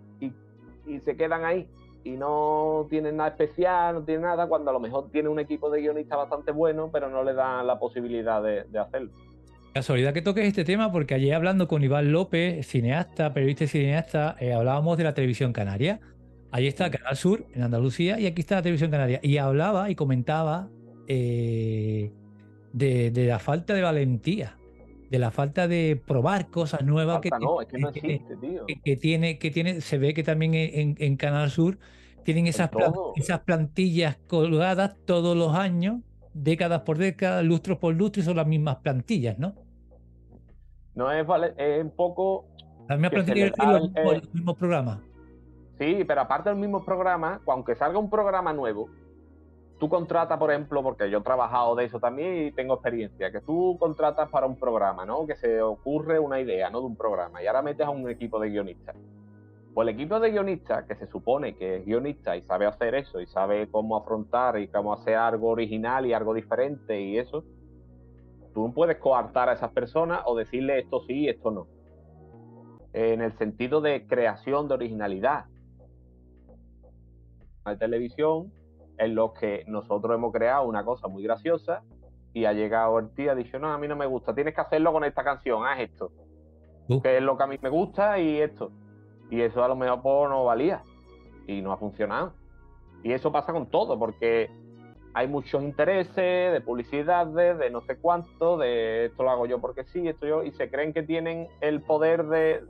se 1.05 1.17
quedan 1.17 1.45
ahí. 1.45 1.69
Y 2.05 2.13
no 2.13 2.87
tienen 2.89 3.17
nada 3.17 3.31
especial, 3.31 3.97
no 3.97 4.05
tienen 4.05 4.23
nada, 4.23 4.47
cuando 4.47 4.71
a 4.71 4.73
lo 4.73 4.79
mejor 4.81 5.11
tiene 5.11 5.29
un 5.29 5.41
equipo 5.41 5.69
de 5.69 5.81
guionistas 5.81 6.17
bastante 6.17 6.53
bueno, 6.53 6.89
pero 6.93 7.11
no 7.11 7.25
le 7.25 7.35
dan 7.35 7.67
la 7.67 7.79
posibilidad 7.79 8.41
de 8.41 8.79
hacerlo. 8.79 9.11
Casualidad 9.77 10.15
que 10.15 10.23
toques 10.23 10.47
este 10.47 10.65
tema 10.65 10.91
porque 10.91 11.13
ayer 11.13 11.35
hablando 11.35 11.69
con 11.69 11.85
Iván 11.85 12.11
López, 12.11 12.67
cineasta, 12.67 13.35
periodista 13.35 13.65
y 13.65 13.67
cineasta, 13.67 14.35
eh, 14.41 14.55
hablábamos 14.55 14.97
de 14.97 15.05
la 15.05 15.13
televisión 15.13 15.53
canaria. 15.53 16.01
Ahí 16.51 16.67
está 16.67 16.91
Canal 16.91 17.15
Sur, 17.15 17.45
en 17.53 17.63
Andalucía, 17.63 18.19
y 18.19 18.25
aquí 18.25 18.41
está 18.41 18.55
la 18.55 18.63
televisión 18.63 18.91
canaria. 18.91 19.21
Y 19.23 19.37
hablaba 19.37 19.91
y 19.91 19.95
comentaba 19.95 20.71
eh, 21.09 21.86
de, 22.77 23.27
la 23.27 23.39
falta 23.39 23.73
de 23.75 23.83
valentía, 23.83 24.57
de 25.11 25.19
la 25.19 25.31
falta 25.31 25.67
de 25.67 26.01
probar 26.07 26.49
cosas 26.49 26.83
nuevas 26.83 27.21
que, 27.21 27.31
tiene, 28.97 29.39
que 29.39 29.51
tiene, 29.51 29.81
se 29.81 29.99
ve 29.99 30.13
que 30.13 30.23
también 30.23 30.53
en, 30.55 31.17
Canal 31.17 31.51
Sur 31.51 31.79
tienen 32.23 32.47
esas, 32.47 32.71
esas 33.17 33.41
plantillas 33.41 34.19
colgadas 34.27 34.97
todos 35.07 35.37
los 35.37 35.55
años, 35.55 36.01
décadas 36.35 36.83
por 36.83 36.99
décadas, 36.99 37.45
lustros 37.45 37.79
por 37.79 37.95
lustro, 37.95 38.21
y 38.21 38.25
son 38.25 38.37
las 38.37 38.47
mismas 38.47 38.77
plantillas, 38.77 39.39
¿no? 39.39 39.55
No 40.95 41.11
es, 41.13 41.27
es 41.57 41.83
un 41.83 41.91
poco. 41.91 42.47
La 42.89 42.97
misma 42.97 43.11
plantilla 43.11 43.47
el, 43.47 44.29
mismo 44.33 44.55
programa. 44.55 45.03
Sí, 45.79 46.05
pero 46.07 46.23
aparte 46.23 46.51
del 46.51 46.59
mismo 46.59 46.85
programa, 46.85 47.41
aunque 47.47 47.75
salga 47.75 47.99
un 47.99 48.09
programa 48.09 48.53
nuevo, 48.53 48.89
tú 49.79 49.89
contratas, 49.89 50.39
por 50.39 50.51
ejemplo, 50.51 50.83
porque 50.83 51.11
yo 51.11 51.19
he 51.19 51.23
trabajado 51.23 51.75
de 51.75 51.85
eso 51.85 52.01
también 52.01 52.47
y 52.47 52.53
tengo 52.53 52.75
experiencia, 52.75 53.31
que 53.31 53.41
tú 53.41 53.77
contratas 53.79 54.29
para 54.31 54.47
un 54.47 54.59
programa, 54.59 55.05
¿no? 55.05 55.27
Que 55.27 55.37
se 55.37 55.61
ocurre 55.61 56.19
una 56.19 56.41
idea, 56.41 56.71
¿no? 56.71 56.81
De 56.81 56.87
un 56.87 56.97
programa 56.97 57.43
y 57.43 57.47
ahora 57.47 57.63
metes 57.63 57.87
a 57.87 57.91
un 57.91 58.09
equipo 58.09 58.41
de 58.41 58.51
guionistas. 58.51 58.97
Pues 59.75 59.89
el 59.89 59.95
equipo 59.95 60.19
de 60.19 60.31
guionistas, 60.31 60.87
que 60.87 60.95
se 60.95 61.07
supone 61.07 61.55
que 61.55 61.77
es 61.77 61.85
guionista 61.85 62.35
y 62.35 62.43
sabe 62.43 62.65
hacer 62.65 62.95
eso 62.95 63.21
y 63.21 63.27
sabe 63.27 63.69
cómo 63.71 63.97
afrontar 63.97 64.59
y 64.59 64.69
cómo 64.69 64.95
hacer 64.95 65.17
algo 65.17 65.51
original 65.51 66.07
y 66.07 66.15
algo 66.15 66.33
diferente 66.33 66.99
y 66.99 67.19
eso, 67.19 67.45
tú 68.55 68.69
no 68.69 68.73
puedes 68.73 68.97
coartar 68.97 69.51
a 69.51 69.53
esas 69.53 69.71
personas 69.73 70.23
o 70.25 70.35
decirle 70.35 70.79
esto 70.79 71.03
sí, 71.07 71.29
esto 71.29 71.51
no. 71.51 71.67
En 72.95 73.21
el 73.21 73.37
sentido 73.37 73.83
de 73.83 74.07
creación 74.07 74.67
de 74.67 74.75
originalidad. 74.75 75.45
De 77.67 77.77
televisión, 77.77 78.51
en 78.99 79.15
los 79.15 79.33
que 79.33 79.65
nosotros 79.67 80.15
hemos 80.15 80.33
creado 80.33 80.67
una 80.67 80.85
cosa 80.85 81.09
muy 81.09 81.23
graciosa 81.23 81.83
y 82.33 82.45
ha 82.45 82.53
llegado 82.53 82.99
el 82.99 83.11
tío 83.11 83.33
ha 83.33 83.35
dicho, 83.35 83.59
no, 83.59 83.73
a 83.73 83.79
mí 83.79 83.89
no 83.89 83.97
me 83.97 84.07
gusta, 84.07 84.35
tienes 84.35 84.55
que 84.55 84.61
hacerlo 84.61 84.93
con 84.93 85.05
esta 85.05 85.25
canción, 85.25 85.65
haz 85.67 85.81
esto. 85.81 86.11
Uh. 86.89 87.01
Que 87.01 87.17
es 87.17 87.23
lo 87.23 87.37
que 87.37 87.45
a 87.45 87.47
mí 87.47 87.57
me 87.61 87.71
gusta 87.71 88.19
y 88.19 88.41
esto. 88.41 88.71
Y 89.31 89.41
eso 89.41 89.65
a 89.65 89.69
lo 89.69 89.77
mejor 89.77 90.03
pues, 90.03 90.31
no 90.31 90.45
valía 90.45 90.83
y 91.47 91.63
no 91.63 91.73
ha 91.73 91.77
funcionado. 91.77 92.35
Y 93.03 93.13
eso 93.13 93.33
pasa 93.33 93.53
con 93.53 93.67
todo, 93.67 93.99
porque 93.99 94.51
hay 95.15 95.29
muchos 95.29 95.63
intereses 95.63 96.53
de 96.53 96.61
publicidades, 96.61 97.57
de 97.59 97.71
no 97.71 97.81
sé 97.81 97.97
cuánto, 97.97 98.59
de 98.59 99.07
esto 99.07 99.23
lo 99.23 99.31
hago 99.31 99.47
yo 99.47 99.59
porque 99.61 99.85
sí, 99.85 100.07
esto 100.07 100.27
yo, 100.27 100.43
y 100.43 100.53
se 100.53 100.71
creen 100.71 100.93
que 100.93 101.03
tienen 101.03 101.49
el 101.63 101.81
poder 101.81 102.27
de, 102.27 102.63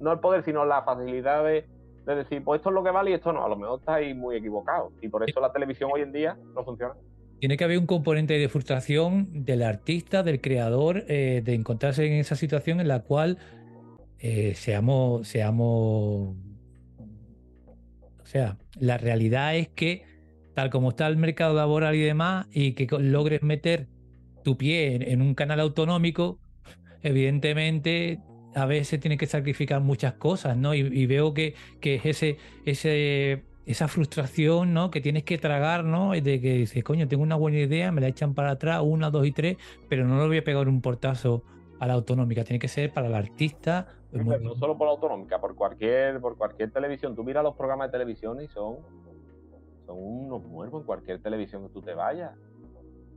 no 0.00 0.12
el 0.12 0.20
poder, 0.20 0.42
sino 0.42 0.66
la 0.66 0.82
facilidad 0.82 1.44
de, 1.44 1.66
decir, 2.04 2.42
pues 2.44 2.58
esto 2.58 2.70
es 2.70 2.74
lo 2.74 2.84
que 2.84 2.90
vale 2.90 3.10
y 3.10 3.14
esto 3.14 3.32
no, 3.32 3.44
a 3.44 3.48
lo 3.48 3.56
mejor 3.56 3.80
está 3.80 3.94
ahí 3.94 4.14
muy 4.14 4.36
equivocado. 4.36 4.92
Y 5.00 5.08
por 5.08 5.28
eso 5.28 5.40
la 5.40 5.52
televisión 5.52 5.90
hoy 5.92 6.02
en 6.02 6.12
día 6.12 6.36
no 6.54 6.64
funciona. 6.64 6.94
Tiene 7.40 7.56
que 7.56 7.64
haber 7.64 7.78
un 7.78 7.86
componente 7.86 8.38
de 8.38 8.48
frustración 8.48 9.44
del 9.44 9.62
artista, 9.62 10.22
del 10.22 10.40
creador, 10.40 11.04
eh, 11.08 11.42
de 11.44 11.54
encontrarse 11.54 12.06
en 12.06 12.14
esa 12.14 12.36
situación 12.36 12.80
en 12.80 12.88
la 12.88 13.00
cual 13.00 13.38
eh, 14.18 14.54
seamos, 14.54 15.28
seamos. 15.28 16.36
O 18.22 18.26
sea, 18.26 18.56
la 18.78 18.96
realidad 18.96 19.56
es 19.56 19.68
que, 19.68 20.04
tal 20.54 20.70
como 20.70 20.90
está 20.90 21.06
el 21.06 21.16
mercado 21.16 21.54
laboral 21.54 21.94
y 21.94 22.00
demás, 22.00 22.46
y 22.50 22.72
que 22.72 22.86
logres 22.98 23.42
meter 23.42 23.88
tu 24.42 24.56
pie 24.56 25.12
en, 25.12 25.20
un 25.20 25.34
canal 25.34 25.60
autonómico, 25.60 26.38
evidentemente 27.02 28.20
a 28.54 28.66
veces 28.66 29.00
tienes 29.00 29.18
que 29.18 29.26
sacrificar 29.26 29.80
muchas 29.80 30.14
cosas, 30.14 30.56
¿no? 30.56 30.74
Y, 30.74 31.06
veo 31.06 31.34
que, 31.34 31.54
que 31.80 32.00
ese, 32.04 32.38
ese 32.64 33.42
esa 33.66 33.88
frustración, 33.88 34.74
¿no? 34.74 34.90
Que 34.90 35.00
tienes 35.00 35.24
que 35.24 35.38
tragar, 35.38 35.84
¿no? 35.84 36.12
De 36.12 36.40
que 36.40 36.54
dices, 36.54 36.84
coño, 36.84 37.08
tengo 37.08 37.22
una 37.22 37.36
buena 37.36 37.58
idea, 37.58 37.90
me 37.92 38.00
la 38.00 38.08
echan 38.08 38.34
para 38.34 38.52
atrás, 38.52 38.82
una, 38.84 39.10
dos 39.10 39.26
y 39.26 39.32
tres, 39.32 39.56
pero 39.88 40.06
no 40.06 40.16
lo 40.16 40.26
voy 40.26 40.38
a 40.38 40.44
pegar 40.44 40.68
un 40.68 40.80
portazo 40.80 41.42
a 41.80 41.86
la 41.86 41.94
autonómica, 41.94 42.44
tiene 42.44 42.58
que 42.58 42.68
ser 42.68 42.92
para 42.92 43.06
el 43.06 43.14
artista. 43.14 43.88
no 44.12 44.54
solo 44.54 44.76
por 44.76 44.86
la 44.86 44.92
autonómica, 44.92 45.40
por 45.40 45.54
cualquier, 45.54 46.20
por 46.20 46.36
cualquier 46.36 46.70
televisión. 46.70 47.14
Tú 47.14 47.24
miras 47.24 47.42
los 47.42 47.54
programas 47.56 47.88
de 47.88 47.92
televisión 47.92 48.40
y 48.42 48.48
son, 48.48 48.76
son 49.86 49.96
unos 49.98 50.42
muertos 50.44 50.80
en 50.80 50.86
cualquier 50.86 51.20
televisión 51.20 51.66
que 51.66 51.72
tú 51.72 51.82
te 51.82 51.94
vayas. 51.94 52.32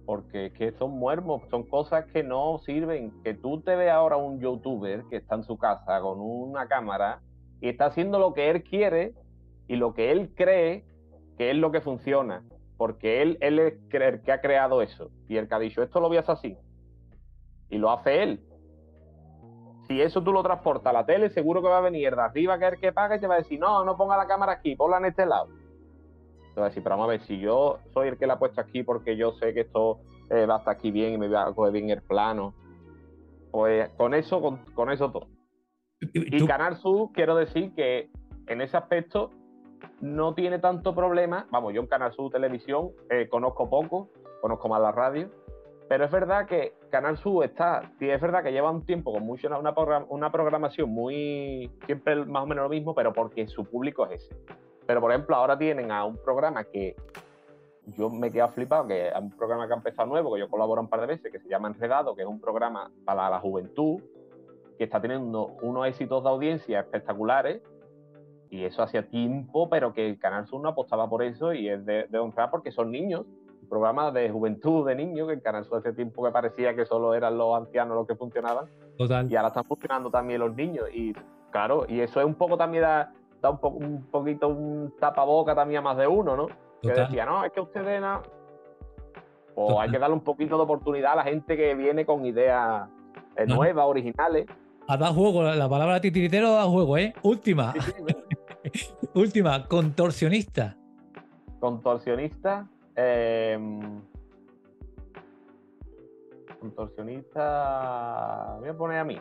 Porque 0.07 0.47
es 0.47 0.53
que 0.53 0.71
son 0.71 0.97
muertos, 0.97 1.43
son 1.51 1.63
cosas 1.63 2.05
que 2.05 2.23
no 2.23 2.57
sirven. 2.59 3.11
Que 3.23 3.35
tú 3.35 3.61
te 3.61 3.75
veas 3.75 3.97
ahora 3.97 4.17
un 4.17 4.39
youtuber 4.39 5.03
que 5.09 5.17
está 5.17 5.35
en 5.35 5.43
su 5.43 5.57
casa 5.57 6.01
con 6.01 6.19
una 6.19 6.67
cámara 6.67 7.21
y 7.61 7.69
está 7.69 7.87
haciendo 7.87 8.17
lo 8.17 8.33
que 8.33 8.49
él 8.49 8.63
quiere 8.63 9.13
y 9.67 9.75
lo 9.75 9.93
que 9.93 10.11
él 10.11 10.33
cree 10.33 10.85
que 11.37 11.51
es 11.51 11.57
lo 11.57 11.71
que 11.71 11.81
funciona, 11.81 12.43
porque 12.77 13.21
él, 13.21 13.37
él 13.41 13.59
es 13.59 13.73
el 13.91 14.21
que 14.21 14.31
ha 14.31 14.41
creado 14.41 14.81
eso 14.81 15.11
y 15.27 15.37
el 15.37 15.47
que 15.47 15.55
ha 15.55 15.59
dicho 15.59 15.83
esto 15.83 15.99
lo 15.99 16.09
hacer 16.09 16.29
así 16.29 16.57
y 17.69 17.77
lo 17.77 17.91
hace 17.91 18.23
él. 18.23 18.43
Si 19.87 20.01
eso 20.01 20.21
tú 20.21 20.33
lo 20.33 20.43
transportas 20.43 20.89
a 20.89 20.93
la 20.93 21.05
tele, 21.05 21.29
seguro 21.29 21.61
que 21.61 21.69
va 21.69 21.77
a 21.77 21.81
venir 21.81 22.15
de 22.15 22.21
arriba 22.21 22.57
que 22.57 22.65
el 22.65 22.79
que 22.79 22.91
paga 22.91 23.17
y 23.17 23.19
te 23.19 23.27
va 23.27 23.35
a 23.35 23.39
decir, 23.39 23.59
no, 23.59 23.83
no 23.83 23.95
ponga 23.95 24.17
la 24.17 24.27
cámara 24.27 24.53
aquí, 24.53 24.75
ponla 24.75 24.97
en 24.97 25.05
este 25.05 25.25
lado. 25.25 25.47
Te 26.57 26.63
a 26.63 26.65
decir, 26.69 26.81
pero 26.81 26.95
vamos 26.95 27.09
a 27.09 27.11
ver, 27.11 27.21
si 27.21 27.37
yo 27.37 27.77
soy 27.93 28.07
el 28.07 28.17
que 28.17 28.25
la 28.25 28.33
ha 28.33 28.39
puesto 28.39 28.59
aquí 28.59 28.81
porque 28.81 29.15
yo 29.15 29.33
sé 29.33 29.53
que 29.53 29.59
esto 29.59 29.99
eh, 30.31 30.47
va 30.47 30.55
a 30.55 30.57
estar 30.57 30.73
aquí 30.73 30.89
bien 30.89 31.13
y 31.13 31.17
me 31.19 31.27
va 31.27 31.45
a 31.45 31.53
coger 31.53 31.71
bien 31.71 31.91
el 31.91 32.01
plano, 32.01 32.55
pues 33.51 33.89
con 33.89 34.15
eso, 34.15 34.41
con, 34.73 34.91
eso 34.91 35.11
todo. 35.11 35.27
Y 36.01 36.47
Canal 36.47 36.77
Sur, 36.77 37.11
quiero 37.13 37.35
decir 37.35 37.75
que 37.75 38.09
en 38.47 38.61
ese 38.61 38.75
aspecto 38.75 39.29
no 40.01 40.33
tiene 40.33 40.57
tanto 40.57 40.95
problema. 40.95 41.45
Vamos, 41.51 41.75
yo 41.75 41.81
en 41.81 41.87
Canal 41.87 42.11
Sur 42.13 42.31
Televisión 42.31 42.89
eh, 43.11 43.29
conozco 43.29 43.69
poco, 43.69 44.09
conozco 44.41 44.67
más 44.67 44.81
la 44.81 44.91
radio, 44.91 45.29
pero 45.87 46.05
es 46.05 46.11
verdad 46.11 46.47
que 46.47 46.73
Canal 46.89 47.17
Sur 47.17 47.45
está, 47.45 47.91
es 47.99 48.19
verdad 48.19 48.41
que 48.41 48.51
lleva 48.51 48.71
un 48.71 48.83
tiempo 48.83 49.13
con 49.13 49.23
mucho, 49.23 49.47
una, 49.47 49.75
una 50.09 50.31
programación 50.31 50.89
muy, 50.89 51.69
siempre 51.85 52.25
más 52.25 52.41
o 52.41 52.47
menos 52.47 52.63
lo 52.63 52.69
mismo, 52.69 52.95
pero 52.95 53.13
porque 53.13 53.47
su 53.47 53.63
público 53.63 54.07
es 54.07 54.23
ese. 54.23 54.35
Pero 54.87 55.01
por 55.01 55.11
ejemplo, 55.11 55.35
ahora 55.35 55.57
tienen 55.57 55.91
a 55.91 56.05
un 56.05 56.17
programa 56.17 56.63
que 56.63 56.95
yo 57.87 58.09
me 58.09 58.27
he 58.27 58.31
quedado 58.31 58.51
flipado, 58.51 58.87
que 58.87 59.09
es 59.09 59.13
un 59.19 59.31
programa 59.31 59.67
que 59.67 59.73
ha 59.73 59.77
empezado 59.77 60.07
nuevo, 60.07 60.33
que 60.33 60.39
yo 60.39 60.49
colaboro 60.49 60.81
un 60.81 60.89
par 60.89 61.01
de 61.01 61.07
veces, 61.07 61.31
que 61.31 61.39
se 61.39 61.49
llama 61.49 61.67
Enredado, 61.67 62.15
que 62.15 62.21
es 62.23 62.27
un 62.27 62.39
programa 62.39 62.89
para 63.05 63.29
la 63.29 63.39
juventud, 63.39 64.01
que 64.77 64.85
está 64.85 65.01
teniendo 65.01 65.57
unos 65.61 65.87
éxitos 65.87 66.23
de 66.23 66.29
audiencia 66.29 66.79
espectaculares 66.79 67.61
y 68.49 68.63
eso 68.63 68.81
hacía 68.81 69.07
tiempo, 69.09 69.69
pero 69.69 69.93
que 69.93 70.07
el 70.07 70.19
Canal 70.19 70.47
Sur 70.47 70.61
no 70.61 70.69
apostaba 70.69 71.09
por 71.09 71.23
eso 71.23 71.53
y 71.53 71.69
es 71.69 71.85
de, 71.85 72.07
de 72.07 72.17
honrar 72.17 72.49
porque 72.49 72.71
son 72.71 72.91
niños, 72.91 73.25
programas 73.67 74.13
de 74.13 74.29
juventud 74.29 74.87
de 74.87 74.95
niños, 74.95 75.27
que 75.27 75.33
en 75.33 75.39
Canal 75.41 75.65
Sur 75.65 75.79
hace 75.79 75.93
tiempo 75.93 76.23
que 76.23 76.31
parecía 76.31 76.75
que 76.75 76.85
solo 76.85 77.13
eran 77.13 77.37
los 77.37 77.55
ancianos 77.55 77.95
los 77.97 78.07
que 78.07 78.15
funcionaban. 78.15 78.67
Total. 78.97 79.29
Y 79.31 79.35
ahora 79.35 79.49
están 79.49 79.65
funcionando 79.65 80.09
también 80.09 80.39
los 80.39 80.55
niños. 80.55 80.85
Y 80.93 81.13
claro, 81.51 81.85
y 81.87 81.99
eso 81.99 82.19
es 82.19 82.25
un 82.25 82.35
poco 82.35 82.57
también 82.57 82.83
da, 82.83 83.11
un, 83.49 84.07
poquito 84.11 84.47
un 84.47 84.93
tapaboca 84.99 85.55
también 85.55 85.79
a 85.79 85.81
más 85.81 85.97
de 85.97 86.07
uno, 86.07 86.35
¿no? 86.35 86.47
Que 86.81 86.91
decía, 86.93 87.25
no, 87.25 87.43
es 87.43 87.51
que 87.51 87.61
ustedes 87.61 88.01
no. 88.01 88.21
O 89.55 89.81
hay 89.81 89.89
que 89.89 89.97
darle 89.97 90.15
un 90.15 90.23
poquito 90.23 90.55
de 90.55 90.63
oportunidad 90.63 91.13
a 91.13 91.15
la 91.15 91.23
gente 91.23 91.57
que 91.57 91.73
viene 91.73 92.05
con 92.05 92.25
ideas 92.25 92.87
eh, 93.35 93.45
nuevas, 93.47 93.85
originales. 93.85 94.45
A 94.87 94.97
dar 94.97 95.13
juego, 95.13 95.43
la 95.43 95.67
palabra 95.67 95.99
titiritero 95.99 96.51
da 96.51 96.63
juego, 96.65 96.97
¿eh? 96.97 97.13
Última. 97.23 97.73
Última, 99.15 99.67
contorsionista. 99.67 100.77
Contorsionista. 101.59 102.67
Em, 102.95 104.01
contorsionista. 106.59 108.57
Voy 108.59 108.69
a 108.69 108.77
poner 108.77 108.99
a 108.99 109.03
mí. 109.03 109.19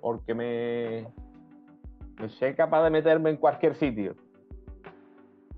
Porque 0.00 0.34
me. 0.34 1.06
Me 2.18 2.28
sé 2.28 2.54
capaz 2.54 2.84
de 2.84 2.90
meterme 2.90 3.30
en 3.30 3.36
cualquier 3.36 3.74
sitio. 3.74 4.14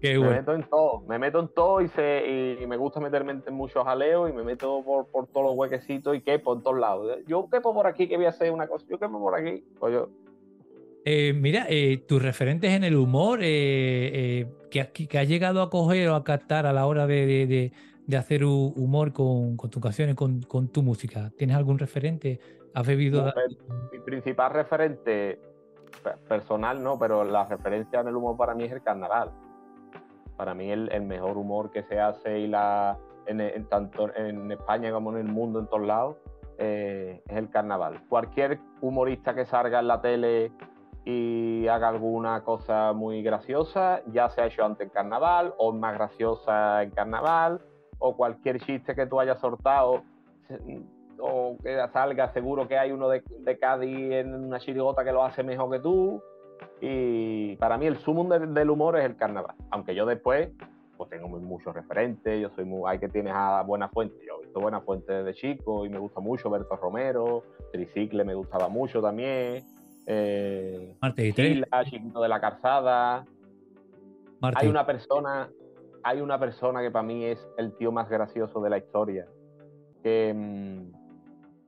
me 0.03 0.19
meto 0.19 0.55
en 0.55 0.63
todo, 0.65 1.01
me 1.09 1.19
meto 1.19 1.41
en 1.41 1.49
todo 1.49 1.81
y, 1.81 1.89
se, 1.89 2.59
y 2.61 2.67
me 2.67 2.77
gusta 2.77 3.01
meterme 3.01 3.41
en 3.47 3.55
muchos 3.55 3.85
jaleos 3.85 4.31
y 4.31 4.33
me 4.33 4.43
meto 4.43 4.83
por, 4.85 5.07
por 5.09 5.27
todos 5.29 5.47
los 5.47 5.57
huequecitos 5.57 6.17
y 6.17 6.21
quepo 6.21 6.55
en 6.55 6.63
todos 6.63 6.79
lados. 6.79 7.19
Yo 7.27 7.49
quepo 7.51 7.73
por 7.73 7.87
aquí 7.87 8.09
que 8.09 8.17
voy 8.17 8.27
a 8.27 8.31
hacer 8.31 8.51
una 8.53 8.67
cosa, 8.67 8.87
yo 8.89 8.99
quepo 8.99 9.19
por 9.21 9.35
aquí. 9.35 9.65
Pues 9.79 9.95
yo, 9.95 10.09
eh, 11.05 11.33
mira, 11.35 11.67
eh, 11.69 12.05
tus 12.07 12.23
referentes 12.23 12.71
en 12.71 12.85
el 12.85 12.95
humor, 12.95 13.41
eh, 13.43 14.47
que, 14.71 14.87
que, 14.93 15.19
has 15.19 15.29
llegado 15.29 15.61
a 15.61 15.69
coger 15.69 16.09
o 16.09 16.15
a 16.15 16.23
captar 16.23 16.65
a 16.65 16.73
la 16.73 16.87
hora 16.87 17.07
de, 17.07 17.73
hacer 18.17 18.45
humor 18.45 19.13
con, 19.13 19.57
con 19.57 19.71
tus 19.71 19.83
canciones, 19.83 20.15
con, 20.15 20.43
con, 20.43 20.69
tu 20.69 20.83
música. 20.83 21.33
¿Tienes 21.37 21.57
algún 21.57 21.79
referente? 21.79 22.39
¿Has 22.73 22.87
bebido? 22.87 23.33
Mi 23.91 23.99
principal 23.99 24.53
referente 24.53 25.41
personal, 26.29 26.83
no, 26.83 26.99
pero 26.99 27.25
la 27.25 27.45
referencia 27.45 28.01
en 28.01 28.09
el 28.09 28.17
humor 28.17 28.37
para 28.37 28.55
mí 28.55 28.65
es 28.65 28.73
el 28.73 28.83
carnaval. 28.83 29.31
Para 30.37 30.55
mí 30.55 30.71
el, 30.71 30.91
el 30.93 31.03
mejor 31.03 31.37
humor 31.37 31.71
que 31.71 31.83
se 31.85 32.01
hace 32.01 32.41
y 32.41 32.47
la, 32.47 32.99
en, 33.27 33.69
tanto 33.69 34.15
en 34.15 34.51
España 34.51 34.93
como 34.93 35.13
en 35.13 35.19
el 35.19 35.33
mundo, 35.33 35.61
en 35.61 35.67
todos 35.67 35.87
lados, 35.87 36.17
es 36.59 37.21
el 37.27 37.51
carnaval. 37.51 38.03
Cualquier 38.09 38.61
humorista 38.81 39.35
que 39.35 39.45
salga 39.45 39.81
en 39.81 39.89
la 39.89 40.01
tele 40.01 40.53
y 41.05 41.67
haga 41.67 41.89
alguna 41.89 42.45
cosa 42.45 42.93
muy 42.93 43.23
graciosa, 43.23 44.03
ya 44.13 44.29
se 44.29 44.43
ha 44.43 44.47
hecho 44.47 44.65
antes 44.65 44.87
en 44.87 44.93
carnaval 44.93 45.55
o 45.59 45.73
más 45.73 45.95
graciosa 45.95 46.83
en 46.83 46.91
carnaval, 46.91 47.61
o 47.99 48.17
cualquier 48.17 48.61
chiste 48.61 48.95
que 48.95 49.07
tú 49.07 49.19
hayas 49.19 49.41
sortado 49.41 50.03
o 51.23 51.57
que 51.63 51.79
salga, 51.93 52.33
seguro 52.33 52.67
que 52.67 52.77
hay 52.77 52.91
uno 52.91 53.09
de, 53.09 53.23
Cádiz 53.61 54.13
en 54.13 54.35
una 54.35 54.59
chirigota 54.59 55.05
que 55.05 55.13
lo 55.13 55.25
hace 55.25 55.43
mejor 55.43 55.71
que 55.71 55.81
tú. 55.81 56.23
Y 56.81 57.57
para 57.57 57.79
mí 57.79 57.87
el 57.87 57.99
sumo 57.99 58.25
del 58.25 58.71
humor 58.71 58.99
es 58.99 59.05
el 59.05 59.17
carnaval, 59.17 59.55
aunque 59.71 59.95
yo 59.95 60.05
después 60.05 60.51
pues 60.97 61.11
tengo 61.11 61.29
muchos 61.29 61.75
referentes, 61.75 62.41
yo 62.41 62.51
soy 62.51 62.65
muy, 62.65 62.83
hay 62.89 62.99
que 62.99 63.09
tienes 63.09 63.33
a 63.35 63.63
Buena 63.63 63.89
Fuente, 63.89 64.17
yo 64.27 64.37
he 64.39 64.45
visto 64.45 64.61
Buena 64.61 64.81
Fuente 64.81 65.13
desde 65.13 65.35
chico 65.35 65.85
y 65.85 65.89
me 65.89 65.99
gusta 65.99 66.21
mucho 66.21 66.49
Berto 66.51 66.77
Romero, 66.77 67.43
Tricicle 67.73 68.23
me 68.25 68.35
gustaba 68.35 68.69
mucho 68.69 69.01
también, 69.01 69.65
eh, 70.07 70.95
Chiquito 71.85 72.21
de 72.21 72.29
la 72.29 72.41
Calzada. 72.41 73.25
Hay 74.55 74.69
una 74.69 74.85
persona, 74.85 75.51
hay 76.03 76.21
una 76.21 76.39
persona 76.39 76.83
que 76.83 76.91
para 76.91 77.05
mí 77.05 77.25
es 77.25 77.49
el 77.59 77.77
tío 77.77 77.93
más 77.93 78.09
gracioso 78.09 78.61
de 78.61 78.71
la 78.71 78.79
historia, 78.79 79.27
que, 80.03 80.33
mm, 80.35 81.02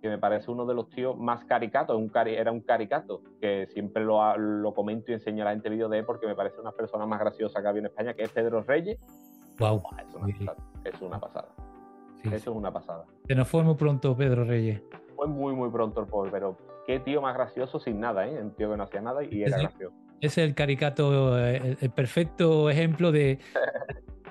que 0.04 0.10
me 0.10 0.18
parece 0.18 0.50
uno 0.50 0.66
de 0.66 0.74
los 0.74 0.90
tíos 0.90 1.16
más 1.16 1.46
caricatos, 1.46 1.96
un 1.96 2.12
era 2.26 2.52
un 2.52 2.60
caricato, 2.60 3.22
que 3.40 3.66
siempre 3.68 4.04
lo, 4.04 4.36
lo 4.36 4.74
comento 4.74 5.10
y 5.10 5.14
enseño 5.14 5.40
a 5.40 5.46
la 5.46 5.52
gente 5.52 5.70
vídeos 5.70 5.90
de 5.90 6.00
él 6.00 6.04
porque 6.04 6.26
me 6.26 6.34
parece 6.34 6.60
una 6.60 6.72
persona 6.72 7.06
más 7.06 7.20
graciosa 7.20 7.62
que 7.62 7.68
había 7.68 7.80
en 7.80 7.86
España, 7.86 8.12
que 8.12 8.24
es 8.24 8.28
Pedro 8.28 8.60
Reyes. 8.60 8.98
Wow. 9.58 9.82
es, 10.84 11.00
una 11.00 11.18
pasada. 11.18 11.48
Eso 12.22 12.34
es 12.34 12.46
una 12.48 12.70
pasada. 12.70 13.06
Se 13.26 13.34
nos 13.34 13.48
fue 13.48 13.62
muy 13.62 13.76
pronto 13.76 14.14
Pedro 14.14 14.44
Reyes. 14.44 14.82
Fue 15.16 15.26
muy, 15.26 15.54
muy 15.54 15.70
pronto 15.70 16.02
el 16.02 16.06
pobre, 16.06 16.30
pero 16.30 16.58
qué 16.86 17.00
tío 17.00 17.22
más 17.22 17.34
gracioso 17.34 17.80
sin 17.80 17.98
nada, 17.98 18.26
¿eh? 18.26 18.38
Un 18.42 18.50
tío 18.50 18.70
que 18.70 18.76
no 18.76 18.82
hacía 18.82 19.00
nada 19.00 19.24
y 19.24 19.42
era 19.42 19.56
gracioso. 19.56 19.96
Es 20.24 20.38
el 20.38 20.54
caricato, 20.54 21.38
eh, 21.38 21.76
el, 21.80 21.90
perfecto 21.90 22.70
ejemplo 22.70 23.12
de, 23.12 23.38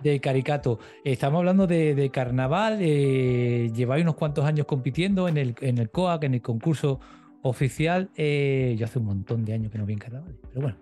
de 0.04 0.20
caricato. 0.20 0.80
Estamos 1.04 1.40
hablando 1.40 1.66
de, 1.66 2.10
carnaval, 2.12 2.80
eh, 2.82 3.72
lleváis 3.74 4.04
unos 4.04 4.16
cuantos 4.16 4.44
años 4.46 4.66
compitiendo 4.66 5.28
en 5.28 5.38
el, 5.38 5.56
en 5.62 5.78
el 5.78 5.90
COAC, 5.90 6.24
en 6.24 6.34
el 6.34 6.42
concurso 6.42 7.00
oficial. 7.44 8.10
Eh, 8.16 8.76
yo 8.78 8.86
hace 8.86 8.98
un 8.98 9.06
montón 9.06 9.46
de 9.46 9.54
años 9.54 9.72
que 9.72 9.78
no 9.78 9.86
vi 9.86 9.94
en 9.94 10.00
carnaval, 10.00 10.36
pero 10.50 10.62
bueno. 10.62 10.78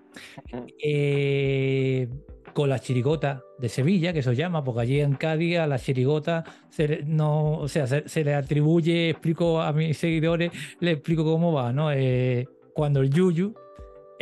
Eh, 0.82 2.08
con 2.54 2.70
la 2.70 2.80
chirigota 2.80 3.44
de 3.60 3.68
Sevilla, 3.68 4.12
que 4.12 4.24
se 4.24 4.34
llama, 4.34 4.64
porque 4.64 4.82
allí 4.82 5.02
en 5.02 5.16
Cádiz 5.16 5.58
a 5.60 5.68
la 5.68 5.78
chirigota 5.78 6.44
se, 6.70 7.04
no, 7.06 7.54
o 7.54 7.68
sea, 7.68 7.86
se, 7.88 8.24
le 8.24 8.34
atribuye, 8.34 9.10
explico 9.10 9.62
a 9.62 9.72
mis 9.72 9.98
seguidores, 9.98 10.52
le 10.80 10.92
explico 10.92 11.24
cómo 11.26 11.54
va, 11.54 11.72
¿no? 11.72 11.90
Cuando 12.74 13.02
el 13.02 13.10
Yuyu, 13.10 13.54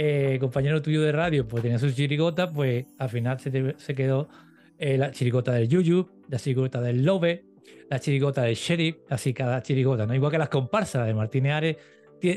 eh, 0.02 0.38
compañero 0.39 0.82
tuyo 0.82 1.02
de 1.02 1.12
radio, 1.12 1.45
pues 1.45 1.62
tenía 1.62 1.78
su 1.78 1.91
chirigota, 1.91 2.50
pues 2.50 2.86
al 2.97 3.10
final 3.10 3.38
se, 3.38 3.76
se 3.78 3.93
quedó 3.93 4.30
eh, 4.78 4.97
la 4.97 5.12
chirigota 5.12 5.52
del 5.52 5.68
Yuyu. 5.68 6.08
la 6.30 6.39
chirigota 6.39 6.80
del 6.80 7.04
Lobe, 7.04 7.43
la 7.89 8.00
chirigota 8.00 8.43
del 8.43 8.56
Sheriff, 8.56 8.95
así 9.10 9.34
cada 9.34 9.62
chirigota, 9.62 10.06
¿no? 10.06 10.16
Igual 10.16 10.32
que 10.32 10.38
las 10.38 10.47
comparsas 10.47 11.06
de 11.06 11.14
Martínez 11.14 11.52
Ares, 11.52 11.78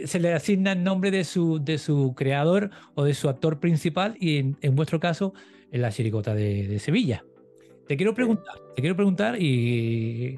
se 0.07 0.19
le 0.19 0.33
asigna 0.33 0.73
el 0.73 0.83
nombre 0.83 1.13
de 1.13 1.23
su, 1.23 1.63
de 1.63 1.79
su 1.79 2.15
creador 2.17 2.71
o 2.97 3.05
de 3.05 3.15
su 3.15 3.29
actor 3.29 3.61
principal 3.61 4.17
y 4.19 4.39
en, 4.39 4.75
vuestro 4.75 4.99
caso, 4.99 5.33
en 5.71 5.83
la 5.83 5.93
chirigota 5.93 6.35
de, 6.35 6.81
Sevilla. 6.81 7.25
Te 7.87 7.97
quiero 7.97 8.13
preguntar, 8.13 8.57
te 8.75 8.83
quiero 8.83 8.97
preguntar 8.97 9.41
y 9.41 10.37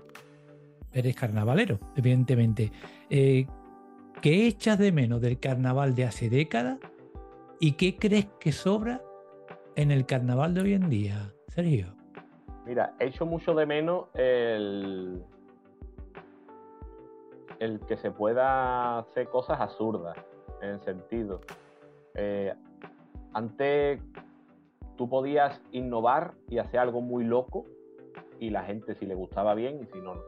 eres 0.93 1.16
carnavalero, 1.16 1.81
evidentemente. 1.97 2.70
Eh, 3.09 3.47
¿Qué 4.20 4.47
echas 4.47 4.79
de 4.79 4.93
menos 4.93 5.22
del 5.22 5.39
carnaval 5.39 5.95
de 5.95 6.05
hace 6.05 6.29
décadas 6.29 6.79
y 7.64 7.72
qué 7.72 7.96
crees 7.96 8.26
que 8.38 8.52
sobra 8.52 9.00
en 9.74 9.90
el 9.90 10.04
carnaval 10.04 10.52
de 10.52 10.60
hoy 10.60 10.74
en 10.74 10.90
día, 10.90 11.32
Sergio? 11.48 11.94
Mira, 12.66 12.94
he 13.00 13.06
hecho 13.06 13.24
mucho 13.24 13.54
de 13.54 13.64
menos 13.64 14.04
el, 14.12 15.24
el 17.60 17.80
que 17.80 17.96
se 17.96 18.10
pueda 18.10 18.98
hacer 18.98 19.30
cosas 19.30 19.62
absurdas, 19.62 20.14
en 20.60 20.68
el 20.72 20.80
sentido. 20.82 21.40
Eh, 22.12 22.52
antes 23.32 23.98
tú 24.98 25.08
podías 25.08 25.58
innovar 25.72 26.34
y 26.50 26.58
hacer 26.58 26.80
algo 26.80 27.00
muy 27.00 27.24
loco 27.24 27.64
y 28.40 28.50
la 28.50 28.64
gente 28.64 28.94
si 28.94 29.06
le 29.06 29.14
gustaba 29.14 29.54
bien 29.54 29.80
y 29.80 29.86
si 29.86 30.02
no, 30.02 30.16
no. 30.16 30.22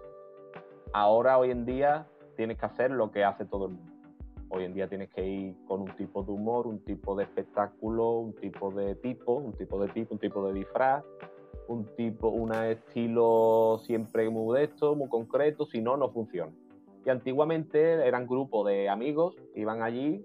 Ahora, 0.94 1.36
hoy 1.36 1.50
en 1.50 1.66
día, 1.66 2.06
tienes 2.34 2.56
que 2.56 2.64
hacer 2.64 2.92
lo 2.92 3.10
que 3.10 3.24
hace 3.24 3.44
todo 3.44 3.66
el 3.66 3.72
mundo. 3.72 3.95
Hoy 4.48 4.64
en 4.64 4.74
día 4.74 4.88
tienes 4.88 5.10
que 5.10 5.26
ir 5.26 5.56
con 5.66 5.80
un 5.82 5.96
tipo 5.96 6.22
de 6.22 6.32
humor, 6.32 6.66
un 6.66 6.78
tipo 6.84 7.16
de 7.16 7.24
espectáculo, 7.24 8.18
un 8.18 8.34
tipo 8.34 8.70
de 8.70 8.94
tipo, 8.96 9.34
un 9.34 9.52
tipo 9.54 9.80
de 9.80 9.88
tipo, 9.88 10.14
un 10.14 10.20
tipo 10.20 10.46
de 10.46 10.52
disfraz, 10.52 11.04
un 11.68 11.84
tipo, 11.96 12.28
un 12.28 12.54
estilo 12.54 13.80
siempre 13.84 14.28
muy 14.30 14.44
modesto, 14.44 14.94
muy 14.94 15.08
concreto, 15.08 15.66
si 15.66 15.80
no, 15.80 15.96
no 15.96 16.10
funciona. 16.10 16.52
Y 17.04 17.10
antiguamente 17.10 18.06
eran 18.06 18.26
grupos 18.26 18.66
de 18.68 18.88
amigos, 18.88 19.36
iban 19.54 19.82
allí 19.82 20.24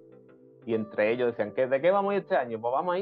y 0.66 0.76
entre 0.76 1.12
ellos 1.12 1.36
decían, 1.36 1.54
¿de 1.54 1.82
qué 1.82 1.92
vamos 1.92 2.14
este 2.14 2.36
año? 2.36 2.60
Pues 2.62 2.72
vamos 2.72 2.96
a 2.96 3.00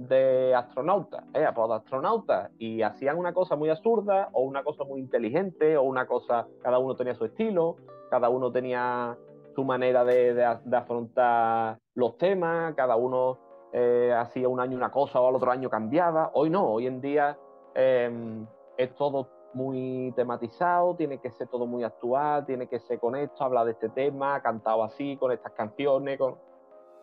de 0.00 0.54
astronautas, 0.54 1.24
¿eh? 1.34 1.46
Pues 1.54 1.68
de 1.68 1.74
astronautas. 1.74 2.50
Y 2.58 2.82
hacían 2.82 3.18
una 3.18 3.34
cosa 3.34 3.54
muy 3.56 3.68
absurda 3.68 4.30
o 4.32 4.42
una 4.42 4.62
cosa 4.62 4.84
muy 4.84 5.00
inteligente 5.00 5.76
o 5.76 5.82
una 5.82 6.06
cosa, 6.06 6.46
cada 6.62 6.78
uno 6.78 6.96
tenía 6.96 7.14
su 7.14 7.26
estilo, 7.26 7.76
cada 8.08 8.30
uno 8.30 8.50
tenía 8.50 9.16
su 9.60 9.64
manera 9.66 10.06
de, 10.06 10.42
afrontar 10.72 11.78
los 11.94 12.16
temas, 12.16 12.74
cada 12.74 12.96
uno 12.96 13.36
eh, 13.74 14.10
hacía 14.16 14.48
un 14.48 14.58
año 14.58 14.74
una 14.74 14.90
cosa 14.90 15.20
o 15.20 15.28
al 15.28 15.34
otro 15.34 15.50
año 15.50 15.68
cambiaba. 15.68 16.30
Hoy 16.32 16.48
no, 16.48 16.66
hoy 16.66 16.86
en 16.86 17.02
día 17.02 17.36
em, 17.74 18.46
es 18.78 18.94
todo 18.94 19.28
muy 19.52 20.14
tematizado, 20.16 20.96
tiene 20.96 21.18
que 21.18 21.30
ser 21.32 21.48
todo 21.48 21.66
muy 21.66 21.84
actual, 21.84 22.46
tiene 22.46 22.68
que 22.68 22.80
ser 22.80 22.98
con 22.98 23.16
esto, 23.16 23.44
hablar 23.44 23.66
de 23.66 23.72
este 23.72 23.90
tema, 23.90 24.40
cantado 24.40 24.82
así, 24.82 25.18
con 25.18 25.30
estas 25.30 25.52
canciones. 25.52 26.18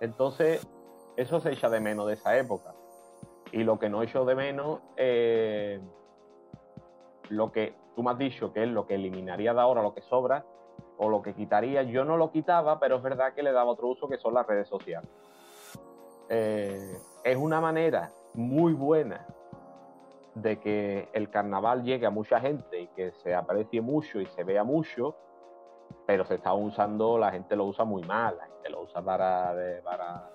Entonces, 0.01 0.67
eso 1.15 1.39
se 1.39 1.51
echa 1.51 1.69
de 1.69 1.79
menos 1.79 2.07
de 2.07 2.13
esa 2.13 2.35
época. 2.39 2.73
Y 3.51 3.63
lo 3.65 3.77
que 3.77 3.87
no 3.87 4.01
echo 4.01 4.25
de 4.25 4.33
menos, 4.33 4.79
eh, 4.95 5.79
lo 7.29 7.51
que 7.51 7.75
tú 7.95 8.01
me 8.01 8.09
has 8.09 8.17
dicho 8.17 8.51
que 8.51 8.63
es 8.63 8.69
lo 8.69 8.87
que 8.87 8.95
eliminaría 8.95 9.53
de 9.53 9.61
ahora, 9.61 9.83
lo 9.83 9.93
que 9.93 10.01
sobra, 10.01 10.43
o 10.97 11.09
lo 11.09 11.21
que 11.21 11.33
quitaría, 11.33 11.83
yo 11.83 12.03
no 12.03 12.17
lo 12.17 12.31
quitaba, 12.31 12.79
pero 12.79 12.97
es 12.97 13.03
verdad 13.03 13.33
que 13.33 13.43
le 13.43 13.51
daba 13.51 13.71
otro 13.71 13.87
uso 13.87 14.07
que 14.07 14.17
son 14.17 14.33
las 14.33 14.45
redes 14.47 14.67
sociales. 14.67 15.09
Eh, 16.29 16.97
es 17.23 17.37
una 17.37 17.61
manera 17.61 18.11
muy 18.33 18.73
buena 18.73 19.25
de 20.35 20.59
que 20.59 21.09
el 21.13 21.29
carnaval 21.29 21.83
llegue 21.83 22.05
a 22.05 22.09
mucha 22.09 22.39
gente 22.39 22.81
y 22.81 22.87
que 22.87 23.11
se 23.11 23.33
aprecie 23.33 23.81
mucho 23.81 24.19
y 24.19 24.25
se 24.27 24.43
vea 24.43 24.63
mucho, 24.63 25.15
pero 26.05 26.25
se 26.25 26.35
está 26.35 26.53
usando, 26.53 27.17
la 27.17 27.31
gente 27.31 27.55
lo 27.55 27.65
usa 27.65 27.85
muy 27.85 28.03
mal, 28.03 28.37
la 28.37 28.45
gente 28.45 28.69
lo 28.69 28.83
usa 28.83 29.01
para, 29.01 29.53
para, 29.83 30.29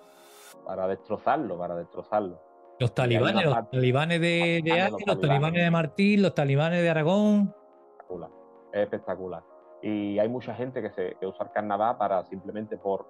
para 0.65 0.87
destrozarlo, 0.87 1.57
para 1.57 1.75
destrozarlo. 1.75 2.39
Los 2.79 2.93
talibanes, 2.93 3.45
los 3.45 3.69
talibanes 3.69 4.19
de, 4.19 4.61
de 4.63 4.89
los, 4.89 5.21
talibanes 5.21 5.63
de 5.63 5.71
Martín, 5.71 6.21
los 6.21 6.33
talibanes 6.33 6.81
de 6.81 6.89
Aragón. 6.89 7.53
Espectacular, 7.91 8.29
es 8.73 8.81
espectacular. 8.81 9.52
Y 9.83 10.17
hay 10.17 10.29
mucha 10.29 10.55
gente 10.55 10.81
que, 10.81 10.89
se, 10.91 11.17
usa 11.25 11.45
el 11.45 11.51
carnaval 11.51 11.97
para 11.97 12.23
simplemente 12.23 12.77
por 12.77 13.05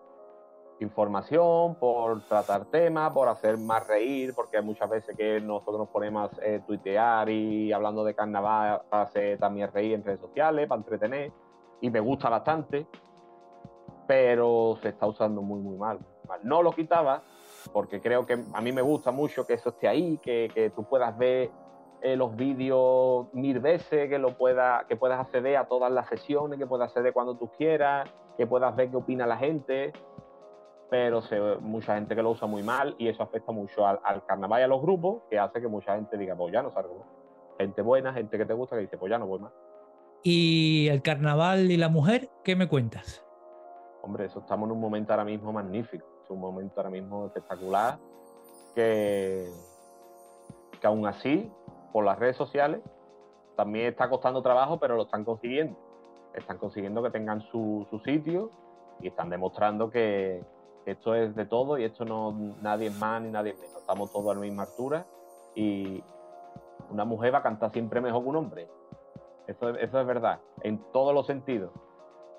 información, 0.80 1.76
por 1.76 2.24
tratar 2.24 2.66
temas, 2.66 3.14
por 3.14 3.28
hacer 3.28 3.60
más 3.60 3.88
reír, 3.88 4.34
porque 4.34 4.60
muchas 4.60 4.90
veces 4.90 5.16
que 5.16 5.40
nosotros 5.40 5.78
nos 5.78 5.90
ponemos 5.90 6.32
a 6.34 6.46
eh, 6.46 6.62
tuitear 6.66 7.30
y 7.30 7.72
hablando 7.72 8.04
de 8.04 8.16
carnaval 8.16 8.82
para 8.90 9.04
hacer 9.04 9.38
también 9.38 9.72
reír 9.72 9.94
en 9.94 10.04
redes 10.04 10.20
sociales, 10.20 10.68
para 10.68 10.80
entretener, 10.80 11.32
y 11.80 11.92
me 11.92 12.00
gusta 12.00 12.28
bastante, 12.28 12.88
pero 14.08 14.76
se 14.82 14.90
está 14.90 15.06
usando 15.06 15.44
muy, 15.44 15.62
muy 15.62 15.78
mal. 15.78 16.00
No 16.42 16.64
lo 16.64 16.72
quitaba, 16.72 17.22
porque 17.72 18.02
creo 18.02 18.26
que 18.26 18.44
a 18.52 18.62
mí 18.62 18.72
me 18.72 18.82
gusta 18.82 19.12
mucho 19.12 19.46
que 19.46 19.54
eso 19.54 19.70
esté 19.70 19.88
ahí, 19.88 20.18
que, 20.18 20.50
que 20.52 20.72
tú 20.72 20.84
puedas 20.86 21.16
ver 21.16 21.52
eh, 22.04 22.16
los 22.16 22.36
vídeos 22.36 23.34
mil 23.34 23.60
veces, 23.60 24.08
que, 24.10 24.20
lo 24.20 24.38
pueda, 24.38 24.86
que 24.88 24.96
puedas 24.96 25.20
acceder 25.20 25.58
a 25.58 25.66
todas 25.66 25.92
las 25.92 26.08
sesiones, 26.08 26.60
que 26.60 26.68
puedas 26.68 26.90
acceder 26.90 27.14
cuando 27.14 27.36
tú 27.36 27.50
quieras, 27.58 28.08
que 28.38 28.46
puedas 28.46 28.76
ver 28.76 28.92
qué 28.92 28.98
opina 28.98 29.26
la 29.26 29.38
gente 29.38 29.92
pero 30.94 31.24
se, 31.24 31.40
mucha 31.60 31.96
gente 31.96 32.16
que 32.16 32.22
lo 32.22 32.30
usa 32.30 32.48
muy 32.48 32.62
mal 32.62 32.94
y 33.00 33.08
eso 33.08 33.24
afecta 33.24 33.52
mucho 33.52 33.88
al, 33.88 34.24
carnaval 34.28 34.62
y 34.62 34.64
a 34.64 34.68
los 34.68 34.80
grupos, 34.80 35.24
que 35.28 35.40
hace 35.40 35.60
que 35.60 35.68
mucha 35.68 35.96
gente 35.96 36.16
diga, 36.20 36.36
pues 36.36 36.54
ya 36.54 36.62
no 36.62 36.72
salgo. 36.72 37.04
Gente 37.58 37.82
buena, 37.82 38.14
gente 38.14 38.38
que 38.38 38.46
te 38.46 38.54
gusta, 38.54 38.76
que 38.76 38.84
dice, 38.84 39.00
pues 39.00 39.10
ya 39.10 39.18
no 39.18 39.26
voy 39.26 39.40
más. 39.40 39.52
¿Y 40.22 40.88
el 40.90 41.02
carnaval 41.02 41.72
y 41.72 41.78
la 41.78 41.90
mujer? 41.90 42.30
¿Qué 42.44 42.56
me 42.56 42.68
cuentas? 42.68 43.26
Hombre, 44.04 44.26
eso 44.26 44.38
estamos 44.38 44.68
en 44.68 44.74
un 44.74 44.82
momento 44.82 45.14
ahora 45.14 45.26
mismo 45.26 45.52
magnífico, 45.52 46.06
es 46.24 46.30
un 46.30 46.40
momento 46.40 46.76
ahora 46.78 46.92
mismo 46.92 47.26
espectacular, 47.26 47.98
que, 48.76 49.50
que 50.80 50.86
aún 50.86 51.08
así, 51.08 51.52
por 51.94 52.04
las 52.04 52.20
redes 52.20 52.36
sociales, 52.36 52.82
también 53.56 53.88
está 53.88 54.10
costando 54.10 54.42
trabajo, 54.42 54.80
pero 54.80 54.96
lo 54.96 55.04
están 55.04 55.24
consiguiendo. 55.24 55.78
Están 56.34 56.58
consiguiendo 56.58 57.02
que 57.02 57.12
tengan 57.12 57.42
su, 57.52 57.88
su 57.90 58.00
sitio 58.00 58.52
y 59.00 59.08
están 59.08 59.30
demostrando 59.30 59.90
que, 59.90 60.44
esto 60.86 61.16
es 61.16 61.36
de 61.36 61.46
todo 61.46 61.78
y 61.78 61.86
esto 61.86 62.06
no 62.06 62.32
nadie 62.62 62.88
es 62.88 63.00
más 63.00 63.22
ni 63.22 63.30
nadie 63.30 63.54
menos. 63.54 63.78
Estamos 63.78 64.12
todos 64.12 64.32
a 64.32 64.36
la 64.36 64.42
misma 64.42 64.64
altura 64.64 65.06
y 65.56 66.04
una 66.90 67.06
mujer 67.06 67.34
va 67.34 67.40
a 67.40 67.44
cantar 67.44 67.72
siempre 67.72 68.02
mejor 68.02 68.24
que 68.24 68.30
un 68.30 68.36
hombre. 68.36 68.68
Eso, 69.48 69.70
eso 69.70 70.00
es 70.00 70.08
verdad, 70.08 70.40
en 70.62 70.80
todos 70.92 71.14
los 71.14 71.26
sentidos. 71.26 71.72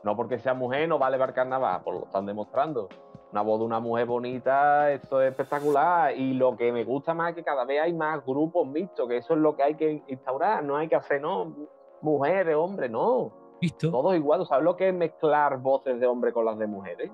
No 0.02 0.16
porque 0.16 0.38
sea 0.38 0.54
mujer 0.54 0.88
no 0.88 0.98
vale 0.98 1.16
para 1.18 1.30
el 1.30 1.34
carnaval, 1.34 1.80
pues 1.84 1.98
lo 1.98 2.06
están 2.06 2.26
demostrando. 2.26 2.88
Una 3.34 3.42
voz 3.42 3.58
de 3.58 3.64
una 3.66 3.80
mujer 3.80 4.06
bonita, 4.06 4.92
eso 4.92 5.20
es 5.20 5.32
espectacular. 5.32 6.16
Y 6.16 6.34
lo 6.34 6.56
que 6.56 6.70
me 6.70 6.84
gusta 6.84 7.14
más 7.14 7.30
es 7.30 7.34
que 7.34 7.42
cada 7.42 7.64
vez 7.64 7.82
hay 7.82 7.92
más 7.92 8.24
grupos 8.24 8.64
mixtos, 8.64 9.08
que 9.08 9.16
eso 9.16 9.34
es 9.34 9.40
lo 9.40 9.56
que 9.56 9.64
hay 9.64 9.74
que 9.74 10.04
instaurar. 10.06 10.62
No 10.62 10.76
hay 10.76 10.86
que 10.86 10.94
hacer, 10.94 11.20
no, 11.20 11.52
mujeres, 12.00 12.54
hombres, 12.54 12.92
no. 12.92 13.32
¿Visto? 13.60 13.90
Todos 13.90 14.14
igual. 14.14 14.46
¿Sabes 14.46 14.64
lo 14.64 14.76
que 14.76 14.90
es 14.90 14.94
mezclar 14.94 15.58
voces 15.58 15.98
de 15.98 16.06
hombre 16.06 16.32
con 16.32 16.44
las 16.44 16.56
de 16.60 16.68
mujeres? 16.68 17.10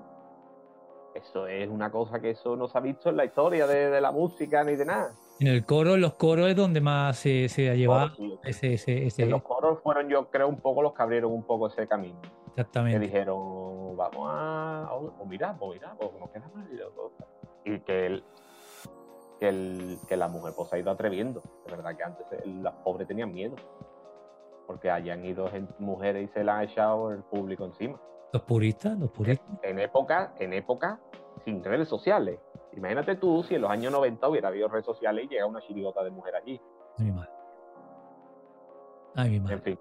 Eso 1.15 1.47
es 1.47 1.67
una 1.67 1.89
cosa 1.89 2.19
que 2.19 2.29
eso 2.29 2.55
no 2.55 2.67
se 2.67 2.77
ha 2.77 2.81
visto 2.81 3.09
en 3.09 3.17
la 3.17 3.25
historia 3.25 3.65
de, 3.65 3.99
la 3.99 4.11
música 4.11 4.63
ni 4.63 4.75
de 4.75 4.85
nada. 4.85 5.15
En 5.39 5.47
el 5.47 5.65
coro, 5.65 5.95
en 5.95 6.01
los 6.01 6.13
coros 6.13 6.49
es 6.49 6.55
donde 6.55 6.81
más 6.81 7.17
se, 7.17 7.49
se 7.49 7.67
ha 7.67 7.73
llevado 7.73 8.11
ese, 8.43 8.75
ese, 8.75 9.25
Los 9.25 9.41
coros 9.41 9.79
fueron, 9.81 10.07
yo 10.07 10.29
creo, 10.29 10.47
un 10.47 10.61
poco 10.61 10.83
los 10.83 10.93
que 10.93 11.01
abrieron 11.01 11.31
un 11.31 11.41
poco 11.41 11.65
ese 11.65 11.87
camino. 11.87 12.21
Exactamente. 12.49 12.99
Que 12.99 13.05
dijeron, 13.07 13.60
vamos 14.09 14.29
a. 14.31 14.89
O 14.93 15.25
mira, 15.25 15.55
pues 15.57 15.73
mira, 15.73 15.95
pues 15.97 16.11
nos 16.19 16.29
queda 16.29 16.49
mal. 16.53 16.67
Y 17.63 17.79
que, 17.81 18.05
el, 18.07 18.23
que, 19.39 19.47
el, 19.47 19.99
que 20.07 20.17
la 20.17 20.27
mujer 20.27 20.53
pues, 20.55 20.69
se 20.69 20.75
ha 20.75 20.79
ido 20.79 20.91
atreviendo. 20.91 21.41
De 21.65 21.75
verdad 21.75 21.95
que 21.95 22.03
antes 22.03 22.25
las 22.45 22.73
pobres 22.75 23.07
tenían 23.07 23.33
miedo. 23.33 23.55
Porque 24.67 24.89
hayan 24.89 25.25
ido 25.25 25.49
mujeres 25.79 26.29
y 26.29 26.33
se 26.33 26.43
la 26.43 26.59
han 26.59 26.63
echado 26.63 27.11
el 27.11 27.23
público 27.23 27.65
encima. 27.65 27.99
Los 28.33 28.43
puristas, 28.43 28.97
los 28.97 29.11
puristas. 29.11 29.47
En 29.63 29.79
época, 29.79 30.33
en 30.39 30.53
época 30.53 30.99
sin 31.43 31.63
redes 31.63 31.87
sociales. 31.87 32.39
Imagínate 32.73 33.15
tú 33.15 33.43
si 33.43 33.55
en 33.55 33.61
los 33.61 33.71
años 33.71 33.91
90 33.91 34.27
hubiera 34.29 34.47
habido 34.47 34.67
redes 34.69 34.85
sociales 34.85 35.25
y 35.25 35.27
llega 35.27 35.45
una 35.45 35.59
chirigota 35.61 36.03
de 36.03 36.11
mujer 36.11 36.35
allí. 36.35 36.61
Ay, 36.97 37.05
mi 37.05 37.11
madre. 37.11 37.31
Ay, 39.15 39.29
mi 39.31 39.39
madre. 39.41 39.55
En 39.55 39.61
fin. 39.61 39.79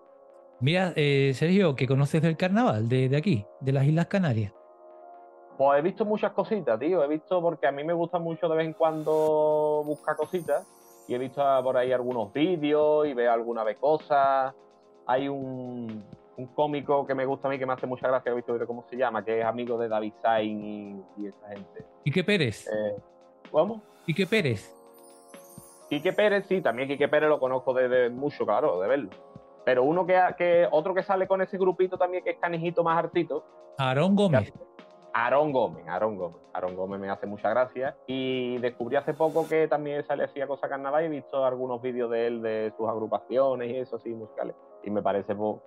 Mira, 0.60 0.92
eh, 0.96 1.32
Sergio, 1.34 1.74
¿qué 1.74 1.86
conoces 1.86 2.20
del 2.20 2.36
carnaval 2.36 2.88
de, 2.88 3.08
de, 3.08 3.16
aquí, 3.16 3.46
de 3.60 3.72
las 3.72 3.86
Islas 3.86 4.06
Canarias? 4.06 4.52
Pues 5.56 5.78
he 5.78 5.82
visto 5.82 6.04
muchas 6.04 6.32
cositas, 6.32 6.78
tío. 6.78 7.02
He 7.02 7.08
visto 7.08 7.40
porque 7.40 7.66
a 7.66 7.72
mí 7.72 7.82
me 7.84 7.92
gusta 7.92 8.18
mucho 8.18 8.48
de 8.48 8.56
vez 8.56 8.66
en 8.66 8.74
cuando 8.74 9.82
buscar 9.84 10.16
cositas. 10.16 10.66
Y 11.08 11.14
he 11.14 11.18
visto 11.18 11.42
por 11.62 11.76
ahí 11.76 11.92
algunos 11.92 12.32
vídeos 12.32 13.06
y 13.06 13.14
veo 13.14 13.32
alguna 13.32 13.64
vez 13.64 13.78
cosas. 13.78 14.54
Hay 15.06 15.28
un, 15.28 16.04
un 16.40 16.46
cómico 16.48 17.06
que 17.06 17.14
me 17.14 17.26
gusta 17.26 17.48
a 17.48 17.50
mí, 17.50 17.58
que 17.58 17.66
me 17.66 17.72
hace 17.72 17.86
mucha 17.86 18.08
gracia, 18.08 18.32
he 18.32 18.34
visto 18.34 18.56
cómo 18.66 18.84
se 18.88 18.96
llama, 18.96 19.24
que 19.24 19.40
es 19.40 19.44
amigo 19.44 19.78
de 19.78 19.88
David 19.88 20.12
Sain 20.22 21.04
y, 21.18 21.26
esa 21.26 21.48
gente. 21.48 21.84
¿Quique 22.04 22.24
Pérez? 22.24 22.66
Eh, 22.66 22.96
¿Cómo? 23.50 23.82
¿Quique 24.06 24.26
Pérez? 24.26 24.74
Quique 25.88 26.12
Pérez, 26.12 26.46
sí, 26.48 26.60
también 26.60 26.88
Quique 26.88 27.08
Pérez 27.08 27.28
lo 27.28 27.38
conozco 27.38 27.74
desde 27.74 28.10
mucho, 28.10 28.46
claro, 28.46 28.80
de 28.80 28.88
verlo. 28.88 29.10
Pero 29.70 29.84
uno 29.84 30.04
que, 30.04 30.18
que, 30.36 30.66
otro 30.72 30.92
que 30.92 31.04
sale 31.04 31.28
con 31.28 31.40
ese 31.42 31.56
grupito 31.56 31.96
también, 31.96 32.24
que 32.24 32.30
es 32.30 32.38
canijito 32.38 32.82
más 32.82 32.98
hartito. 32.98 33.44
Aarón 33.78 34.16
Gómez. 34.16 34.52
Aarón 35.14 35.52
Gómez, 35.52 35.86
Aarón 35.86 36.16
Gómez. 36.16 36.42
Aarón 36.52 36.74
Gómez 36.74 36.98
me 36.98 37.08
hace 37.08 37.28
mucha 37.28 37.50
gracia. 37.50 37.96
Y 38.08 38.58
descubrí 38.58 38.96
hace 38.96 39.14
poco 39.14 39.46
que 39.46 39.68
también 39.68 40.04
sale 40.04 40.24
hacía 40.24 40.48
cosa 40.48 40.68
carnaval 40.68 41.04
y 41.04 41.06
he 41.06 41.08
visto 41.08 41.44
algunos 41.44 41.80
vídeos 41.80 42.10
de 42.10 42.26
él, 42.26 42.42
de 42.42 42.72
sus 42.76 42.88
agrupaciones 42.88 43.70
y 43.70 43.76
eso 43.76 43.94
así 43.94 44.12
musicales. 44.12 44.56
Y 44.82 44.90
me 44.90 45.02
parece 45.02 45.36
pues, 45.36 45.60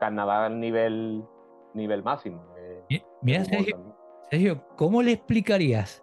carnaval 0.00 0.58
nivel, 0.58 1.22
nivel 1.74 2.02
máximo. 2.02 2.42
Mira, 3.22 3.44
Sergio, 3.44 3.96
Sergio, 4.32 4.64
¿cómo 4.74 5.00
le 5.00 5.12
explicarías? 5.12 6.02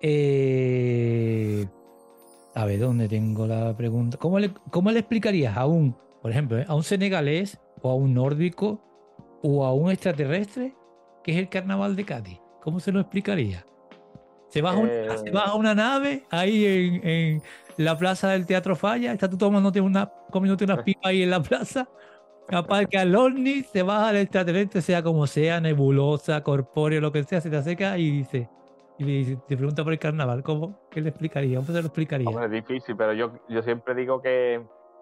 Eh, 0.00 1.66
a 2.54 2.64
ver, 2.64 2.78
¿dónde 2.78 3.08
tengo 3.08 3.48
la 3.48 3.76
pregunta? 3.76 4.18
¿Cómo 4.18 4.38
le, 4.38 4.54
cómo 4.70 4.92
le 4.92 5.00
explicarías 5.00 5.56
a 5.56 5.66
un, 5.66 5.96
por 6.22 6.30
ejemplo, 6.30 6.58
eh, 6.58 6.64
a 6.68 6.74
un 6.74 6.82
senegalés 6.82 7.60
o 7.82 7.90
a 7.90 7.94
un 7.94 8.14
nórdico 8.14 8.80
o 9.42 9.64
a 9.64 9.72
un 9.72 9.90
extraterrestre 9.90 10.74
que 11.24 11.32
es 11.32 11.38
el 11.38 11.48
carnaval 11.48 11.96
de 11.96 12.04
Cádiz? 12.04 12.40
¿Cómo 12.62 12.80
se 12.80 12.92
lo 12.92 13.00
explicaría? 13.00 13.64
Se 14.48 14.60
baja, 14.60 14.78
una, 14.78 15.54
una 15.54 15.74
nave 15.74 16.24
ahí 16.30 17.00
en, 17.02 17.42
la 17.76 17.96
plaza 17.96 18.30
del 18.30 18.46
Teatro 18.46 18.74
Falla, 18.74 19.12
está 19.12 19.30
tú 19.30 19.38
tomándote 19.38 19.80
una, 19.80 20.10
comiéndote 20.30 20.64
una 20.64 20.82
pipa 20.82 21.08
ahí 21.08 21.22
en 21.22 21.30
la 21.30 21.40
plaza, 21.40 21.88
capaz 22.48 22.84
que 22.86 22.98
al 22.98 23.14
ovni 23.14 23.62
se 23.62 23.82
baja 23.82 24.10
el 24.10 24.16
extraterrestre, 24.16 24.82
sea 24.82 25.02
como 25.02 25.26
sea, 25.26 25.60
nebulosa, 25.60 26.42
corpóreo, 26.42 27.00
lo 27.00 27.12
que 27.12 27.22
sea, 27.22 27.40
se 27.40 27.48
te 27.48 27.56
acerca 27.56 27.96
y 27.96 28.10
dice, 28.10 28.48
y 28.98 29.36
te 29.36 29.56
pregunta 29.56 29.82
por 29.82 29.92
el 29.92 29.98
carnaval, 29.98 30.42
¿cómo? 30.42 30.80
¿Qué 30.90 31.00
le 31.00 31.08
explicaría? 31.08 31.56
¿Cómo 31.56 31.68
se 31.68 31.72
lo 31.74 31.78
explicaría? 31.80 32.44
es 32.44 32.50
difícil, 32.50 32.96
pero 32.96 33.14
yo, 33.14 33.32
yo 33.48 33.62
siempre 33.62 33.94
digo 33.94 34.20
que, 34.20 34.60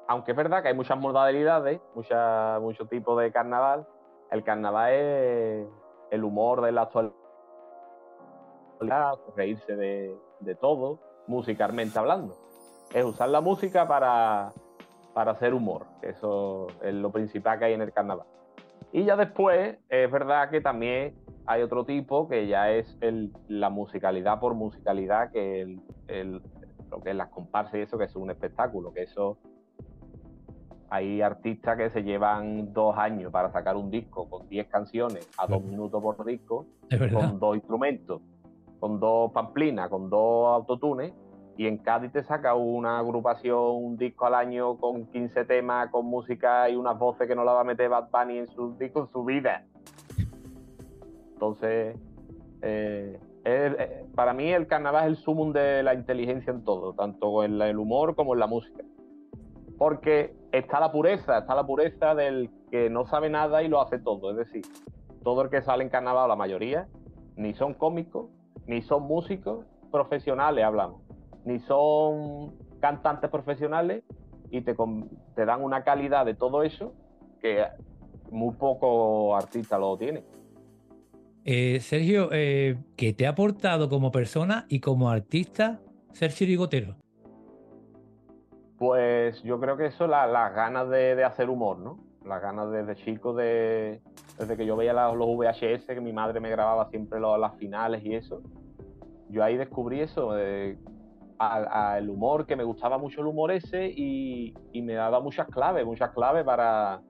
aunque 0.09 0.33
es 0.33 0.37
verdad 0.37 0.63
que 0.63 0.69
hay 0.69 0.75
muchas 0.75 0.99
modalidades, 0.99 1.81
mucha, 1.95 2.59
muchos 2.61 2.89
tipos 2.89 3.21
de 3.21 3.31
carnaval, 3.31 3.87
el 4.31 4.43
carnaval 4.43 4.93
es 4.93 5.69
el 6.11 6.25
humor 6.25 6.63
de 6.63 6.73
la 6.73 6.83
actualidad, 6.83 7.13
reírse 9.37 9.77
de, 9.77 10.17
de 10.41 10.55
todo, 10.55 10.99
musicalmente 11.27 11.99
hablando. 11.99 12.35
Es 12.95 13.05
usar 13.05 13.29
la 13.29 13.43
música 13.43 13.87
para, 13.87 14.55
para 15.13 15.33
hacer 15.33 15.53
humor, 15.53 15.85
eso 16.01 16.69
es 16.83 16.95
lo 16.95 17.13
principal 17.13 17.59
que 17.59 17.67
hay 17.67 17.75
en 17.75 17.83
el 17.83 17.93
carnaval. 17.93 18.27
Y 18.93 19.05
ya 19.05 19.15
después, 19.15 19.77
es 19.91 20.11
verdad 20.11 20.49
que 20.49 20.63
también 20.63 21.23
hay 21.45 21.61
otro 21.61 21.85
tipo 21.85 22.27
que 22.29 22.47
ya 22.47 22.71
es 22.71 22.97
el, 23.03 23.31
la 23.47 23.69
musicalidad 23.69 24.41
por 24.41 24.55
musicalidad, 24.55 25.31
que 25.31 25.79
el, 26.07 26.43
lo 26.91 27.01
que 27.03 27.11
es 27.11 27.17
las 27.17 27.29
comparsas 27.29 27.75
y 27.75 27.81
eso, 27.83 27.99
que 27.99 28.05
es 28.05 28.17
un 28.17 28.31
espectáculo, 28.31 28.95
que 28.95 29.03
eso 29.03 29.37
hay 30.91 31.21
artistas 31.21 31.77
que 31.77 31.91
se 31.91 32.03
llevan 32.03 32.73
dos 32.73 32.97
años 32.97 33.31
para 33.31 33.51
sacar 33.53 33.77
un 33.77 33.91
disco 33.91 34.29
con 34.29 34.49
10 34.49 34.69
canciones 34.69 35.29
a 35.37 35.47
dos 35.47 35.63
minutos 35.63 36.03
por 36.03 36.25
disco, 36.25 36.67
con 37.13 37.39
dos 37.39 37.57
instrumentos, 37.57 38.23
con 38.81 38.99
dos 38.99 39.33
pamplinas, 39.33 39.89
con 39.91 40.09
dos 40.09 40.55
autotunes, 40.55 41.13
y 41.59 41.67
en 41.67 41.79
Cádiz 41.79 42.13
te 42.13 42.23
saca 42.23 42.55
una 42.55 43.01
agrupación, 43.01 43.59
un 43.59 43.97
disco 43.97 44.27
al 44.27 44.35
año 44.35 44.77
con 44.77 45.07
15 45.07 45.45
temas, 45.45 45.91
con 45.91 46.07
música 46.07 46.71
y 46.71 46.77
unas 46.77 46.97
voces 46.97 47.27
que 47.27 47.35
no 47.35 47.45
la 47.45 47.53
va 47.53 47.63
a 47.63 47.65
meter 47.65 47.89
Bad 47.89 48.11
Bunny 48.13 48.39
en 48.39 48.47
su 48.47 48.77
disco 48.79 49.01
en 49.01 49.09
su 49.09 49.25
vida. 49.25 49.67
Entonces, 51.33 51.99
eh, 52.63 53.19
eh, 53.45 54.07
para 54.15 54.33
mí 54.35 54.53
el 54.53 54.69
carnaval 54.69 55.05
es 55.05 55.11
el 55.11 55.17
sumum 55.17 55.53
de 55.53 55.83
la 55.83 55.95
inteligencia 55.95 56.53
en 56.53 56.63
todo, 56.63 56.95
tanto 56.95 57.43
en 57.43 57.61
el 57.61 57.77
humor 57.77 58.15
como 58.15 58.35
en 58.35 58.41
la 58.41 58.47
música. 58.47 58.85
Porque 59.77 60.38
está 60.53 60.81
la 60.81 60.93
pureza, 60.93 61.39
está 61.39 61.55
la 61.55 61.67
pureza 61.67 62.15
del 62.15 62.51
que 62.71 62.91
no 62.91 63.07
sabe 63.07 63.29
nada 63.31 63.63
y 63.63 63.69
lo 63.69 63.81
hace 63.81 63.99
todo. 63.99 64.31
Es 64.31 64.37
decir, 64.37 64.63
todo 65.23 65.43
el 65.43 65.51
que 65.51 65.63
sale 65.63 65.85
en 65.85 65.91
carnaval, 65.91 66.29
la 66.29 66.37
mayoría, 66.37 66.89
ni 67.37 67.55
son 67.55 67.75
cómicos, 67.75 68.27
ni 68.67 68.83
son 68.83 69.05
músicos 69.05 69.67
profesionales, 69.91 70.65
hablamos, 70.65 71.03
ni 71.45 71.59
son 71.61 72.55
cantantes 72.81 73.31
profesionales 73.31 74.05
y 74.51 74.63
te, 74.63 74.75
dan 75.37 75.63
una 75.63 75.85
calidad 75.85 76.25
de 76.27 76.35
todo 76.35 76.63
eso 76.63 76.95
que 77.41 77.65
muy 78.31 78.55
poco 78.55 79.37
artista 79.37 79.79
lo 79.79 79.97
tiene. 79.97 80.25
Eh, 81.45 81.81
Sergio, 81.81 82.29
eh, 82.33 82.77
¿qué 82.97 83.13
te 83.13 83.27
ha 83.27 83.31
aportado 83.31 83.89
como 83.89 84.11
persona 84.11 84.67
y 84.69 84.81
como 84.81 85.11
artista 85.11 85.81
ser 86.13 86.33
chirigotero? 86.33 86.97
Pues 88.79 89.43
yo 89.43 89.59
creo 89.59 89.77
que 89.77 89.87
eso, 89.87 90.07
las 90.07 90.55
ganas 90.55 90.89
de, 90.89 91.25
hacer 91.25 91.51
humor, 91.51 91.79
¿no? 91.79 91.99
Las 92.25 92.41
ganas 92.41 92.71
desde 92.71 92.95
chico, 92.95 93.35
de, 93.35 94.01
desde 94.39 94.57
que 94.57 94.65
yo 94.65 94.77
veía 94.77 94.93
los, 94.93 95.17
VHS, 95.17 95.87
que 95.87 96.01
mi 96.01 96.13
madre 96.13 96.39
me 96.39 96.49
grababa 96.49 96.89
siempre 96.89 97.19
las 97.21 97.57
finales 97.57 98.05
y 98.05 98.15
eso. 98.15 98.41
Yo 99.31 99.43
ahí 99.43 99.57
descubrí 99.57 100.01
eso, 100.01 100.37
el 100.37 100.79
humor, 102.09 102.47
que 102.47 102.55
me 102.55 102.63
gustaba 102.63 102.99
mucho 102.99 103.21
el 103.21 103.27
humor 103.27 103.51
ese 103.51 103.89
y, 103.89 104.55
me 104.75 104.95
daba 104.95 105.19
muchas 105.21 105.49
claves, 105.49 105.85
muchas 105.85 106.11
claves 106.11 106.45
para, 106.45 107.01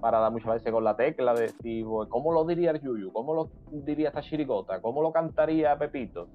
dar 0.00 0.32
muchas 0.32 0.54
veces 0.54 0.72
con 0.72 0.84
la 0.84 0.96
tecla 0.96 1.34
de 1.34 1.42
decir, 1.42 1.84
pues, 1.84 2.08
¿cómo 2.08 2.32
lo 2.32 2.46
diría 2.46 2.70
el 2.70 2.80
Yuyu? 2.80 3.12
¿Cómo 3.12 3.34
lo 3.34 3.50
diría 3.70 4.08
esta 4.08 4.22
chirigota? 4.22 4.80
¿Cómo 4.80 5.02
lo 5.02 5.12
cantaría 5.12 5.76
Pepito? 5.76 6.28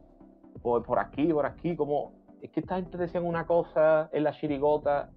Pues 0.62 0.84
por 0.84 1.00
aquí, 1.00 1.34
por 1.34 1.48
aquí, 1.48 1.76
como... 1.76 2.25
Es 2.46 2.52
que 2.52 2.60
esta 2.60 2.76
gente 2.76 2.96
decían 3.00 3.26
una 3.26 3.48
cosa 3.48 4.08
en 4.14 4.24
la 4.24 4.32
chirigota, 4.32 5.10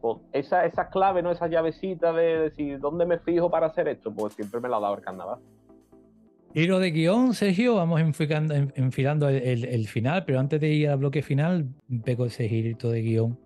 pues 0.00 0.18
esa, 0.32 0.64
esa 0.66 0.88
clave, 0.88 1.20
¿no? 1.20 1.32
Esa 1.32 1.48
llavecita 1.48 2.12
de 2.12 2.38
decir, 2.38 2.78
¿dónde 2.78 3.04
me 3.04 3.18
fijo 3.18 3.50
para 3.50 3.66
hacer 3.66 3.88
esto? 3.88 4.14
Pues 4.14 4.34
siempre 4.34 4.60
me 4.60 4.68
la 4.68 4.78
dado 4.78 4.94
el 4.94 5.00
carnaval. 5.00 5.40
lo 6.54 6.78
de 6.78 6.90
guion, 6.92 7.34
Sergio, 7.34 7.74
vamos 7.74 8.00
enfilando, 8.00 8.54
enfilando 8.54 9.28
el, 9.28 9.88
final, 9.88 10.24
pero 10.24 10.38
antes 10.38 10.60
de 10.60 10.68
ir 10.68 10.88
al 10.88 10.98
bloque 10.98 11.22
final, 11.22 11.66
pego 12.04 12.26
ese 12.26 12.48
girito 12.48 12.88
de 12.88 13.02
guion. 13.02 13.40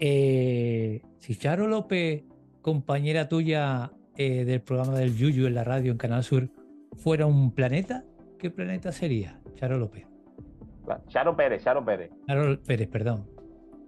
Eh, 0.00 1.00
si 1.18 1.36
Charo 1.36 1.68
López 1.68 2.24
compañera 2.60 3.28
tuya 3.28 3.92
eh, 4.16 4.44
del 4.44 4.62
programa 4.62 4.98
del 4.98 5.16
Yuyu 5.16 5.46
en 5.46 5.54
la 5.54 5.62
radio 5.62 5.92
en 5.92 5.98
Canal 5.98 6.24
Sur 6.24 6.50
fuera 6.96 7.24
un 7.26 7.52
planeta, 7.52 8.02
¿qué 8.36 8.50
planeta 8.50 8.90
sería? 8.90 9.40
Charo 9.54 9.78
López. 9.78 10.13
Charo 11.08 11.36
Pérez, 11.36 11.62
Charo 11.64 11.84
Pérez. 11.84 12.10
Charo 12.26 12.58
Pérez, 12.66 12.88
perdón. 12.88 13.26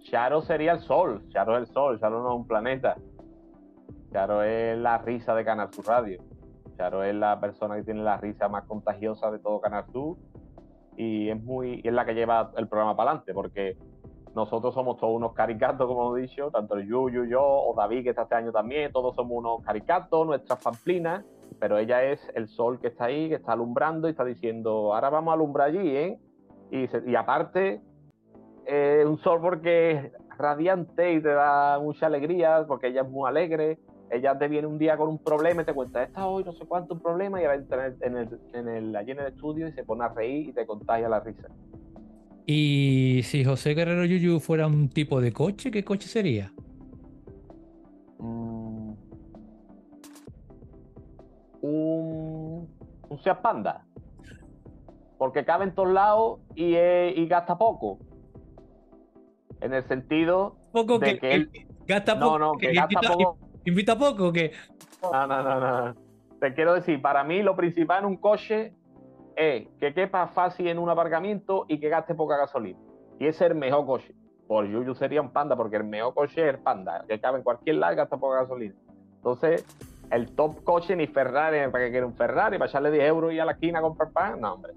Charo 0.04 0.40
sería 0.42 0.72
el 0.72 0.80
sol, 0.80 1.22
Charo 1.28 1.56
es 1.56 1.68
el 1.68 1.74
sol, 1.74 2.00
Charo 2.00 2.22
no 2.22 2.30
es 2.30 2.36
un 2.36 2.46
planeta. 2.46 2.96
Charo 4.12 4.42
es 4.42 4.78
la 4.78 4.98
risa 4.98 5.34
de 5.34 5.44
Canal 5.44 5.72
Sur 5.72 5.86
Radio. 5.86 6.22
Charo 6.76 7.02
es 7.02 7.14
la 7.14 7.40
persona 7.40 7.76
que 7.76 7.82
tiene 7.82 8.02
la 8.02 8.16
risa 8.16 8.48
más 8.48 8.64
contagiosa 8.64 9.30
de 9.30 9.38
todo 9.38 9.60
Canal 9.60 9.84
Sur 9.92 10.16
y 10.96 11.28
es 11.28 11.42
muy 11.42 11.80
y 11.84 11.88
es 11.88 11.94
la 11.94 12.04
que 12.04 12.14
lleva 12.14 12.52
el 12.56 12.68
programa 12.68 12.96
para 12.96 13.10
adelante 13.10 13.34
porque 13.34 13.76
nosotros 14.34 14.74
somos 14.74 14.98
todos 14.98 15.14
unos 15.16 15.32
caricatos, 15.32 15.86
como 15.86 16.14
he 16.14 16.22
dicho, 16.22 16.50
tanto 16.50 16.74
el 16.74 16.86
Yuyu, 16.86 17.24
yo, 17.24 17.42
o 17.42 17.74
David, 17.74 18.04
que 18.04 18.10
está 18.10 18.22
este 18.22 18.34
año 18.34 18.52
también, 18.52 18.92
todos 18.92 19.16
somos 19.16 19.32
unos 19.38 19.62
caricatos, 19.62 20.26
nuestras 20.26 20.62
pamplinas, 20.62 21.24
pero 21.58 21.78
ella 21.78 22.04
es 22.04 22.20
el 22.34 22.46
sol 22.46 22.78
que 22.78 22.88
está 22.88 23.06
ahí, 23.06 23.30
que 23.30 23.36
está 23.36 23.52
alumbrando 23.52 24.06
y 24.06 24.10
está 24.10 24.26
diciendo, 24.26 24.94
ahora 24.94 25.08
vamos 25.08 25.32
a 25.32 25.34
alumbrar 25.36 25.68
allí, 25.68 25.88
¿eh? 25.88 26.20
Y, 26.70 27.14
aparte, 27.14 27.80
es 28.66 29.06
un 29.06 29.18
sol 29.18 29.40
porque 29.40 29.92
es 29.92 30.12
radiante 30.38 31.14
y 31.14 31.22
te 31.22 31.28
da 31.28 31.78
mucha 31.78 32.06
alegría, 32.06 32.64
porque 32.66 32.88
ella 32.88 33.02
es 33.02 33.08
muy 33.08 33.28
alegre, 33.28 33.78
ella 34.10 34.36
te 34.38 34.48
viene 34.48 34.66
un 34.66 34.78
día 34.78 34.96
con 34.96 35.08
un 35.08 35.18
problema 35.18 35.62
y 35.62 35.64
te 35.64 35.72
cuenta, 35.72 36.02
está 36.02 36.26
hoy 36.26 36.44
no 36.44 36.52
sé 36.52 36.66
cuánto 36.66 36.94
un 36.94 37.00
problema, 37.00 37.40
y 37.40 37.44
ahora 37.44 37.56
entra 37.56 37.86
en 38.00 38.16
el, 38.16 38.40
en 38.52 38.68
el, 38.68 38.96
allí 38.96 39.12
en 39.12 39.20
el 39.20 39.26
estudio 39.26 39.68
y 39.68 39.72
se 39.72 39.84
pone 39.84 40.04
a 40.04 40.08
reír 40.08 40.48
y 40.48 40.52
te 40.52 40.66
contagia 40.66 41.08
la 41.08 41.20
risa. 41.20 41.48
Y 42.44 43.22
si 43.24 43.44
José 43.44 43.74
Guerrero 43.74 44.04
Yuyu 44.04 44.38
fuera 44.38 44.66
un 44.66 44.88
tipo 44.88 45.20
de 45.20 45.32
coche, 45.32 45.70
¿qué 45.70 45.84
coche 45.84 46.08
sería? 46.08 46.52
Mm. 48.18 48.94
un, 51.66 52.68
un 53.08 53.18
Seat 53.22 53.40
Panda. 53.42 53.85
Porque 55.18 55.44
cabe 55.44 55.64
en 55.64 55.74
todos 55.74 55.90
lados 55.90 56.40
y, 56.54 57.26
gasta 57.26 57.56
poco. 57.56 57.98
En 59.60 59.72
el 59.72 59.82
sentido 59.84 60.56
poco 60.72 60.98
de 60.98 61.18
que, 61.18 61.32
él... 61.32 61.50
gasta 61.86 62.18
poco. 62.18 62.38
No, 62.38 62.52
no, 62.52 62.58
que, 62.58 62.72
gasta 62.72 63.00
poco. 63.00 63.38
¿Invita 63.64 63.98
poco 63.98 64.28
o 64.28 64.32
qué? 64.32 64.52
No, 65.02 65.26
no, 65.26 65.42
no, 65.42 65.60
no. 65.60 65.94
Te 66.40 66.54
quiero 66.54 66.74
decir, 66.74 67.00
para 67.00 67.24
mí 67.24 67.42
lo 67.42 67.56
principal 67.56 68.00
en 68.00 68.06
un 68.06 68.16
coche 68.16 68.74
es 69.36 69.68
que 69.80 69.94
quepa 69.94 70.28
fácil 70.28 70.68
en 70.68 70.78
un 70.78 70.88
aparcamiento 70.88 71.64
y 71.68 71.80
que 71.80 71.88
gaste 71.88 72.14
poca 72.14 72.36
gasolina. 72.36 72.78
Y 73.18 73.26
ese 73.26 73.44
es 73.44 73.50
el 73.50 73.56
mejor 73.56 73.86
coche. 73.86 74.14
Por 74.46 74.66
Yuyu 74.66 74.94
sería 74.94 75.20
un 75.20 75.30
panda, 75.30 75.56
porque 75.56 75.76
el 75.76 75.84
mejor 75.84 76.14
coche 76.14 76.42
es 76.42 76.54
el 76.54 76.60
panda, 76.60 77.04
que 77.08 77.18
cabe 77.18 77.38
en 77.38 77.44
cualquier 77.44 77.76
lado 77.76 77.94
y 77.94 77.96
gasta 77.96 78.16
poca 78.16 78.42
gasolina. 78.42 78.74
Entonces, 79.16 79.64
el 80.10 80.34
top 80.34 80.62
coche 80.62 80.94
ni 80.94 81.06
Ferrari, 81.06 81.70
para 81.70 81.84
que 81.84 81.90
quiera 81.90 82.06
un 82.06 82.14
Ferrari, 82.14 82.58
para 82.58 82.68
echarle 82.68 82.90
10 82.90 83.04
euros 83.08 83.32
y 83.32 83.38
a 83.38 83.44
la 83.44 83.52
esquina 83.52 83.80
a 83.80 83.82
comprar 83.82 84.12
pan, 84.12 84.40
no, 84.40 84.54
hombre. 84.54 84.72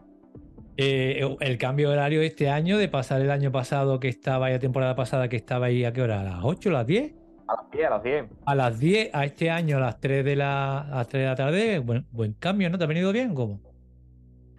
Eh, 0.82 1.36
el 1.41 1.57
cambio 1.57 1.89
de 1.89 1.95
horario 1.95 2.21
este 2.21 2.49
año, 2.49 2.77
de 2.77 2.88
pasar 2.88 3.19
el 3.19 3.32
año 3.32 3.51
pasado 3.51 3.99
que 3.99 4.07
estaba, 4.07 4.49
la 4.49 4.59
temporada 4.59 4.95
pasada 4.95 5.27
que 5.27 5.36
estaba 5.36 5.65
ahí, 5.65 5.84
¿a 5.84 5.91
qué 5.91 6.01
hora? 6.01 6.21
¿A 6.21 6.23
las 6.23 6.39
8, 6.41 6.69
a 6.69 6.71
las 6.71 6.88
10? 6.88 7.15
A 7.49 7.55
las 7.55 7.71
10, 7.71 7.86
a 7.86 7.89
las 7.89 8.03
10. 8.03 8.25
A 8.45 8.55
las 8.55 8.80
10, 8.80 9.09
a 9.13 9.25
este 9.25 9.51
año, 9.51 9.75
a 9.75 9.82
las 9.82 9.99
3 9.99 10.23
de 10.23 10.38
la, 10.38 10.80
a 10.80 10.95
las 10.99 11.09
3 11.09 11.23
de 11.23 11.27
la 11.27 11.36
tarde, 11.36 11.80
buen, 11.80 12.07
buen 12.11 12.32
cambio, 12.32 12.69
¿no? 12.69 12.77
¿Te 12.77 12.86
ha 12.86 12.88
venido 12.88 13.11
bien? 13.11 13.36
¿Cómo? 13.36 13.59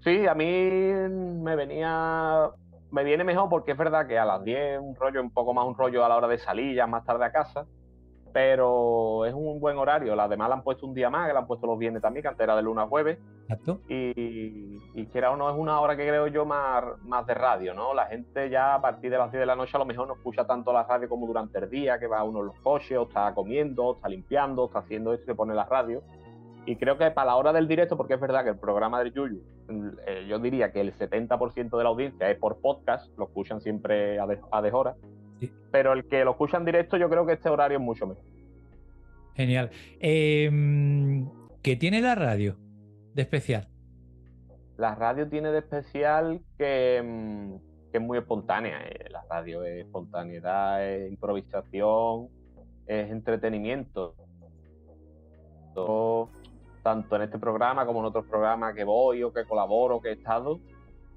Sí, 0.04 0.26
a 0.26 0.34
mí 0.34 0.44
me 0.44 1.56
venía. 1.56 2.50
Me 2.90 3.02
viene 3.02 3.24
mejor 3.24 3.48
porque 3.48 3.72
es 3.72 3.78
verdad 3.78 4.06
que 4.06 4.18
a 4.18 4.26
las 4.26 4.44
10 4.44 4.78
un 4.78 4.96
rollo, 4.96 5.22
un 5.22 5.30
poco 5.30 5.54
más 5.54 5.64
un 5.64 5.74
rollo 5.74 6.04
a 6.04 6.08
la 6.10 6.18
hora 6.18 6.28
de 6.28 6.36
salir, 6.36 6.76
ya 6.76 6.86
más 6.86 7.02
tarde 7.06 7.24
a 7.24 7.32
casa 7.32 7.64
pero 8.32 9.24
es 9.24 9.34
un 9.34 9.60
buen 9.60 9.76
horario. 9.78 10.20
Además, 10.20 10.48
la 10.48 10.54
han 10.56 10.62
puesto 10.62 10.86
un 10.86 10.94
día 10.94 11.10
más, 11.10 11.26
que 11.26 11.32
la 11.32 11.40
han 11.40 11.46
puesto 11.46 11.66
los 11.66 11.78
viernes 11.78 12.02
también, 12.02 12.22
que 12.22 12.28
antes 12.28 12.44
era 12.44 12.56
de 12.56 12.62
lunes 12.62 12.84
a 12.84 12.88
jueves. 12.88 13.18
Exacto. 13.42 13.80
Y, 13.88 14.78
y 14.94 15.06
quiera 15.06 15.32
o 15.32 15.36
no, 15.36 15.50
es 15.50 15.56
una 15.56 15.80
hora 15.80 15.96
que 15.96 16.06
creo 16.06 16.26
yo 16.28 16.44
más, 16.44 16.84
más 17.02 17.26
de 17.26 17.34
radio, 17.34 17.74
¿no? 17.74 17.94
La 17.94 18.06
gente 18.06 18.48
ya 18.50 18.74
a 18.74 18.80
partir 18.80 19.10
de 19.10 19.18
las 19.18 19.30
10 19.30 19.40
de 19.40 19.46
la 19.46 19.56
noche 19.56 19.72
a 19.74 19.78
lo 19.78 19.84
mejor 19.84 20.06
no 20.06 20.14
escucha 20.14 20.46
tanto 20.46 20.72
la 20.72 20.84
radio 20.84 21.08
como 21.08 21.26
durante 21.26 21.58
el 21.58 21.68
día, 21.68 21.98
que 21.98 22.06
va 22.06 22.22
uno 22.22 22.40
en 22.40 22.46
los 22.46 22.58
coches, 22.60 22.96
o 22.98 23.02
está 23.02 23.34
comiendo, 23.34 23.86
o 23.86 23.94
está 23.96 24.08
limpiando, 24.08 24.62
o 24.62 24.66
está 24.66 24.80
haciendo 24.80 25.12
esto 25.12 25.24
y 25.24 25.26
se 25.26 25.34
pone 25.34 25.54
la 25.54 25.64
radio. 25.64 26.02
Y 26.66 26.76
creo 26.76 26.98
que 26.98 27.10
para 27.10 27.26
la 27.26 27.36
hora 27.36 27.52
del 27.52 27.66
directo, 27.66 27.96
porque 27.96 28.14
es 28.14 28.20
verdad 28.20 28.44
que 28.44 28.50
el 28.50 28.58
programa 28.58 29.02
de 29.02 29.10
Yuyu, 29.10 29.42
eh, 30.06 30.26
yo 30.28 30.38
diría 30.38 30.72
que 30.72 30.80
el 30.80 30.94
70% 30.94 31.76
de 31.76 31.82
la 31.82 31.88
audiencia 31.88 32.30
es 32.30 32.38
por 32.38 32.60
podcast, 32.60 33.16
lo 33.18 33.24
escuchan 33.24 33.60
siempre 33.60 34.20
a, 34.20 34.26
de, 34.26 34.38
a 34.50 34.62
deshora. 34.62 34.94
Pero 35.70 35.92
el 35.92 36.06
que 36.08 36.24
lo 36.24 36.32
escucha 36.32 36.56
en 36.56 36.64
directo, 36.64 36.96
yo 36.96 37.08
creo 37.08 37.26
que 37.26 37.34
este 37.34 37.48
horario 37.48 37.78
es 37.78 37.84
mucho 37.84 38.06
mejor. 38.06 38.24
Genial. 39.34 39.70
Em, 40.00 41.28
¿Qué 41.62 41.76
tiene 41.76 42.00
la 42.00 42.14
radio 42.14 42.56
de 43.14 43.22
especial? 43.22 43.68
La 44.76 44.94
radio 44.94 45.28
tiene 45.28 45.50
de 45.50 45.58
especial 45.58 46.40
que, 46.58 46.96
em, 46.96 47.58
es 47.92 48.00
muy 48.00 48.18
espontánea. 48.18 48.80
Eh, 48.86 49.08
la 49.10 49.24
radio 49.28 49.62
es 49.64 49.84
espontaneidad, 49.84 50.86
es 50.86 51.10
improvisación, 51.10 52.28
es 52.86 53.10
entretenimiento. 53.10 54.14
tanto 56.82 57.16
en 57.16 57.22
este 57.22 57.38
programa 57.38 57.84
como 57.84 58.00
en 58.00 58.06
otros 58.06 58.24
programas 58.26 58.74
que 58.74 58.84
voy 58.84 59.22
o 59.22 59.32
que 59.32 59.44
colaboro, 59.44 60.00
que 60.00 60.08
he 60.08 60.12
estado, 60.12 60.60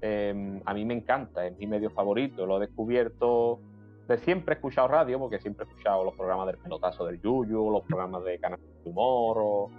em, 0.00 0.60
a 0.64 0.74
mí 0.74 0.84
me 0.84 0.94
encanta, 0.94 1.46
es 1.46 1.56
mi 1.58 1.66
medio 1.66 1.90
favorito. 1.90 2.46
Lo 2.46 2.58
he 2.58 2.66
descubierto 2.66 3.60
de 4.08 4.18
siempre 4.18 4.54
he 4.54 4.56
escuchado 4.56 4.88
radio, 4.88 5.18
porque 5.18 5.38
siempre 5.38 5.64
he 5.64 5.68
escuchado 5.68 6.04
los 6.04 6.14
programas 6.14 6.46
del 6.48 6.58
pelotazo 6.58 7.06
del 7.06 7.20
Yuyu, 7.20 7.70
los 7.70 7.84
programas 7.84 8.24
de 8.24 8.38
Canal 8.38 8.60
de 8.60 8.90
Humor, 8.90 9.70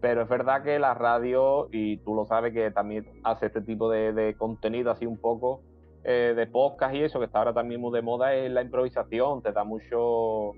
pero 0.00 0.22
es 0.22 0.28
verdad 0.28 0.62
que 0.62 0.78
la 0.78 0.94
radio, 0.94 1.68
y 1.72 1.98
tú 1.98 2.14
lo 2.14 2.26
sabes 2.26 2.52
que 2.52 2.70
también 2.70 3.06
hace 3.22 3.46
este 3.46 3.62
tipo 3.62 3.88
de, 3.88 4.34
contenido 4.36 4.90
así 4.90 5.06
un 5.06 5.16
poco 5.16 5.62
eh, 6.02 6.34
de 6.36 6.46
podcast 6.46 6.94
y 6.94 7.02
eso, 7.02 7.18
que 7.18 7.26
está 7.26 7.38
ahora 7.38 7.54
también 7.54 7.80
muy 7.80 7.92
de 7.92 8.02
moda, 8.02 8.34
es 8.34 8.50
la 8.50 8.62
improvisación, 8.62 9.42
te 9.42 9.52
da 9.52 9.64
mucho 9.64 10.52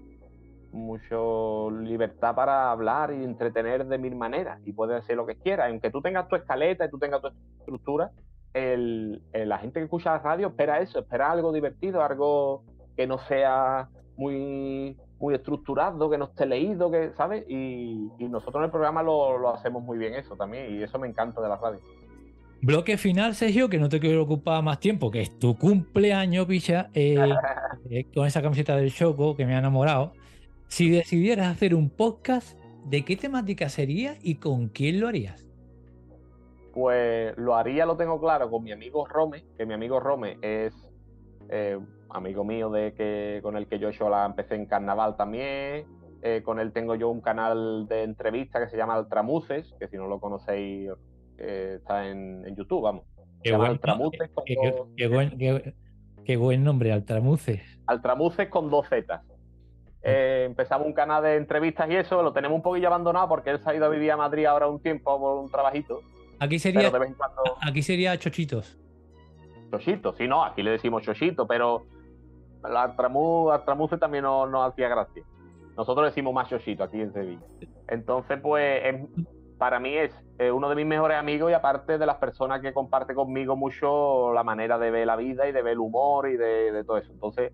mucho 0.73 1.71
libertad 1.71 2.35
para 2.35 2.71
hablar 2.71 3.13
y 3.13 3.25
entretener 3.25 3.87
de 3.87 3.99
mil 3.99 4.15
maneras 4.15 4.61
y 4.67 4.73
puedes 4.73 4.97
hacer 4.97 5.17
lo 5.17 5.25
que 5.25 5.37
quieras, 5.37 5.71
aunque 5.71 5.91
tú 5.91 6.03
tengas 6.03 6.29
tu 6.29 6.37
escaleta 6.37 6.85
y 6.85 6.91
tú 6.91 6.99
tengas 6.99 7.23
tu 7.23 7.29
estructura, 7.61 8.11
el, 8.53 9.23
la 9.33 9.59
gente 9.59 9.81
que 9.81 9.85
escucha 9.85 10.13
la 10.13 10.19
radio 10.19 10.49
espera 10.49 10.81
eso, 10.81 10.99
espera 10.99 11.31
algo 11.31 11.53
divertido, 11.53 12.03
algo 12.03 12.65
que 12.97 13.07
no 13.07 13.19
sea 13.19 13.89
muy, 14.17 14.97
muy 15.19 15.35
estructurado, 15.35 16.11
que 16.11 16.19
no 16.19 16.27
esté 16.27 16.47
leído, 16.47 16.91
que, 16.91 17.13
¿sabes? 17.17 17.45
Y, 17.49 18.11
nosotros 18.19 18.57
en 18.57 18.65
el 18.65 18.71
programa 18.71 19.03
lo, 19.03 19.55
hacemos 19.55 19.83
muy 19.83 19.99
bien 19.99 20.15
eso 20.15 20.37
también, 20.37 20.75
y 20.75 20.83
eso 20.83 20.99
me 20.99 21.09
encanta 21.09 21.41
de 21.41 21.49
la 21.49 21.57
radio. 21.57 21.81
Bloque 22.63 22.97
final, 22.97 23.35
Sergio, 23.35 23.69
que 23.69 23.79
no 23.79 23.89
te 23.89 24.01
quiero 24.01 24.23
ocupar 24.23 24.63
más 24.63 24.81
tiempo, 24.81 25.11
que 25.11 25.21
es 25.21 25.39
tu 25.39 25.57
cumpleaños, 25.57 26.47
picha, 26.47 26.91
eh, 26.95 27.17
eh, 27.91 28.07
con 28.15 28.27
esa 28.27 28.43
camiseta 28.43 28.77
del 28.77 28.93
Choco 28.93 29.37
que 29.37 29.45
me 29.45 29.55
ha 29.55 29.59
enamorado. 29.59 30.13
Si 30.69 30.91
decidieras 30.91 31.49
hacer 31.49 31.75
un 31.75 31.91
podcast, 31.91 32.59
¿de 32.87 33.05
qué 33.05 33.17
temática 33.17 33.69
sería 33.69 34.17
y 34.23 34.37
con 34.37 34.69
quién 34.69 35.01
lo 35.01 35.09
harías? 35.09 35.47
Pues 36.73 37.37
lo 37.39 37.55
haría, 37.55 37.87
lo 37.87 37.97
tengo 37.97 38.21
claro, 38.21 38.51
con 38.51 38.65
mi 38.65 38.73
amigo 38.73 39.07
Rome, 39.07 39.45
que 39.57 39.65
mi 39.65 39.75
amigo 39.75 40.01
Rome 40.01 40.39
es 40.43 40.75
eh, 41.49 41.79
amigo 42.17 42.45
mío 42.45 42.71
de 42.71 42.95
que 42.95 43.41
con 43.43 43.57
el 43.57 43.67
que 43.67 43.79
yo 43.79 43.89
hecho 43.89 44.09
la 44.09 44.27
empecé 44.27 44.55
en 44.55 44.67
carnaval 44.67 45.17
también. 45.17 45.87
Eh, 46.23 46.43
con 46.43 46.59
él 46.59 46.73
tengo 46.73 46.95
yo 46.97 47.09
un 47.09 47.21
canal 47.21 47.87
de 47.89 48.03
entrevista 48.03 48.59
que 48.59 48.69
se 48.69 48.77
llama 48.77 48.95
Altramuces, 48.95 49.75
que 49.79 49.87
si 49.87 49.97
no 49.97 50.09
lo 50.09 50.19
conocéis 50.19 50.91
eh, 51.39 51.75
está 51.77 52.09
en, 52.09 52.45
YouTube, 52.57 52.83
vamos. 52.83 53.05
Qué 53.43 53.55
buen, 53.55 53.73
Altramuces 53.73 54.31
con 54.31 54.45
qué, 56.25 56.37
buen, 56.37 56.65
nombre, 56.65 56.93
Altramuces. 56.93 57.63
Altramuces 57.87 58.49
con 58.49 58.71
dos 58.71 58.89
Z. 58.89 59.23
Eh, 60.03 60.45
empezamos 60.47 60.87
un 60.87 60.95
canal 60.95 61.23
de 61.23 61.37
entrevistas 61.37 61.89
y 61.91 61.97
eso, 61.97 62.23
lo 62.23 62.33
tenemos 62.33 62.57
un 62.57 62.63
poquillo 62.63 62.89
abandonado 62.89 63.29
porque 63.29 63.51
él 63.51 63.61
se 63.61 63.71
ha 63.71 63.75
ido 63.75 63.85
a 63.85 63.89
vivir 63.89 64.11
a 64.11 64.17
Madrid 64.17 64.47
ahora 64.47 64.67
un 64.69 64.81
tiempo 64.81 65.19
por 65.21 65.39
un 65.45 65.51
trabajito. 65.51 66.01
Aquí 66.39 66.59
sería, 66.59 66.91
aquí 67.63 67.83
sería 67.83 68.19
Chochitos. 68.19 68.79
Chochitos, 69.71 70.17
sí, 70.17 70.29
no, 70.29 70.45
aquí 70.45 70.63
le 70.63 70.73
decimos 70.73 71.03
Chochito, 71.03 71.47
pero 71.47 71.87
la 72.69 72.83
Altramuse 72.83 73.99
también 73.99 74.25
nos 74.25 74.51
no 74.51 74.63
hacía 74.63 74.89
gracia. 74.89 75.23
Nosotros 75.77 76.07
decimos 76.07 76.33
más 76.33 76.49
Chochito 76.49 76.85
aquí 76.85 77.01
en 77.01 77.13
Sevilla. 77.13 77.43
Entonces, 77.89 78.41
pues, 78.41 78.83
para 79.59 79.79
mí 79.79 79.95
es 79.95 80.13
uno 80.53 80.69
de 80.69 80.75
mis 80.75 80.87
mejores 80.87 81.19
amigos 81.19 81.51
y 81.51 81.55
aparte 81.55 81.99
de 81.99 82.07
las 82.07 82.17
personas 82.17 82.61
que 82.61 82.73
comparte 82.73 83.15
conmigo 83.15 83.57
mucho 83.57 84.33
la 84.33 84.43
manera 84.43 84.79
de 84.79 84.91
ver 84.91 85.07
la 85.07 85.17
vida 85.17 85.47
y 85.49 85.53
de 85.53 85.63
ver 85.63 85.75
el 85.75 85.81
humor 85.81 86.29
y 86.29 86.37
de, 86.37 86.83
todo 86.85 86.97
eso. 86.97 87.13
Entonces, 87.13 87.53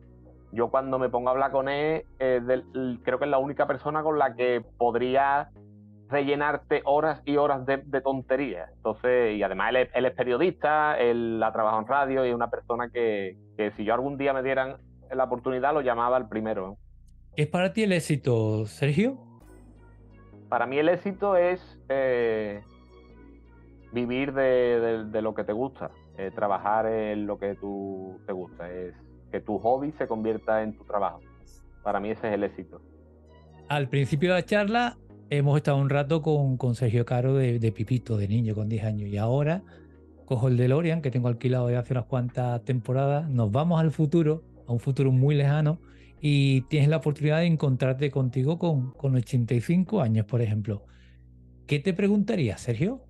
yo 0.52 0.70
cuando 0.70 0.98
me 0.98 1.08
pongo 1.08 1.28
a 1.28 1.32
hablar 1.32 1.50
con 1.50 1.68
él, 1.68 2.04
creo 2.18 3.18
que 3.18 3.24
es 3.24 3.30
la 3.30 3.38
única 3.38 3.66
persona 3.66 4.02
con 4.02 4.18
la 4.18 4.34
que 4.34 4.64
podría 4.78 5.50
rellenarte 6.08 6.82
horas 6.84 7.22
y 7.24 7.38
horas 7.38 7.66
de, 7.66 7.78
tonterías. 8.02 8.70
Entonces, 8.76 9.34
y 9.34 9.42
además 9.42 9.74
él 9.94 10.04
es, 10.04 10.14
periodista, 10.14 10.96
él 10.98 11.42
ha 11.42 11.52
trabajado 11.52 11.82
en 11.82 11.88
radio 11.88 12.24
y 12.26 12.28
es 12.28 12.34
una 12.34 12.50
persona 12.50 12.90
que 12.90 13.36
si 13.76 13.84
yo 13.84 13.94
algún 13.94 14.16
día 14.16 14.32
me 14.32 14.42
dieran 14.42 14.76
la 15.14 15.24
oportunidad 15.24 15.74
lo 15.74 15.80
llamaba 15.80 16.16
el 16.18 16.28
primero. 16.28 16.78
¿Es 17.36 17.46
para 17.46 17.72
ti 17.72 17.82
el 17.82 17.92
éxito, 17.92 18.66
Sergio? 18.66 19.18
Para 20.48 20.66
mí 20.66 20.78
el 20.78 20.88
éxito 20.88 21.36
es 21.36 21.80
eh, 21.88 22.60
vivir 23.92 24.32
de, 24.32 25.22
lo 25.22 25.34
que 25.34 25.44
te 25.44 25.52
gusta, 25.52 25.90
eh, 26.18 26.30
trabajar 26.34 26.86
en 26.86 27.26
lo 27.26 27.38
que 27.38 27.54
tú 27.54 28.20
te 28.26 28.32
gusta, 28.32 28.70
es 28.70 28.94
que 29.30 29.40
tu 29.40 29.58
hobby 29.58 29.92
se 29.92 30.06
convierta 30.06 30.62
en 30.62 30.76
tu 30.76 30.84
trabajo. 30.84 31.20
Para 31.82 32.00
mí 32.00 32.10
ese 32.10 32.28
es 32.28 32.34
el 32.34 32.44
éxito. 32.44 32.82
Al 33.68 33.88
principio 33.88 34.30
de 34.30 34.40
la 34.40 34.44
charla 34.44 34.98
hemos 35.30 35.56
estado 35.56 35.78
un 35.78 35.88
rato 35.88 36.20
con, 36.20 36.58
con 36.58 36.74
Sergio 36.74 37.06
Caro 37.06 37.34
de, 37.34 37.58
de, 37.58 37.72
Pipito, 37.72 38.18
de 38.18 38.28
niño 38.28 38.54
con 38.54 38.68
10 38.68 38.84
años, 38.84 39.08
y 39.08 39.16
ahora 39.16 39.62
cojo 40.26 40.48
el 40.48 40.58
DeLorean 40.58 41.00
que 41.00 41.10
tengo 41.10 41.28
alquilado 41.28 41.66
de 41.68 41.76
hace 41.76 41.94
unas 41.94 42.04
cuantas 42.04 42.62
temporadas, 42.64 43.28
nos 43.30 43.50
vamos 43.50 43.80
al 43.80 43.90
futuro 43.90 44.42
a 44.66 44.72
un 44.72 44.80
futuro 44.80 45.12
muy 45.12 45.34
lejano 45.34 45.78
y 46.20 46.62
tienes 46.62 46.88
la 46.88 46.98
oportunidad 46.98 47.38
de 47.38 47.46
encontrarte 47.46 48.10
contigo 48.10 48.58
con, 48.58 48.92
con 48.92 49.16
85 49.16 50.00
años, 50.00 50.24
por 50.26 50.40
ejemplo. 50.40 50.84
¿Qué 51.66 51.78
te 51.78 51.94
preguntaría, 51.94 52.58
Sergio? 52.58 53.00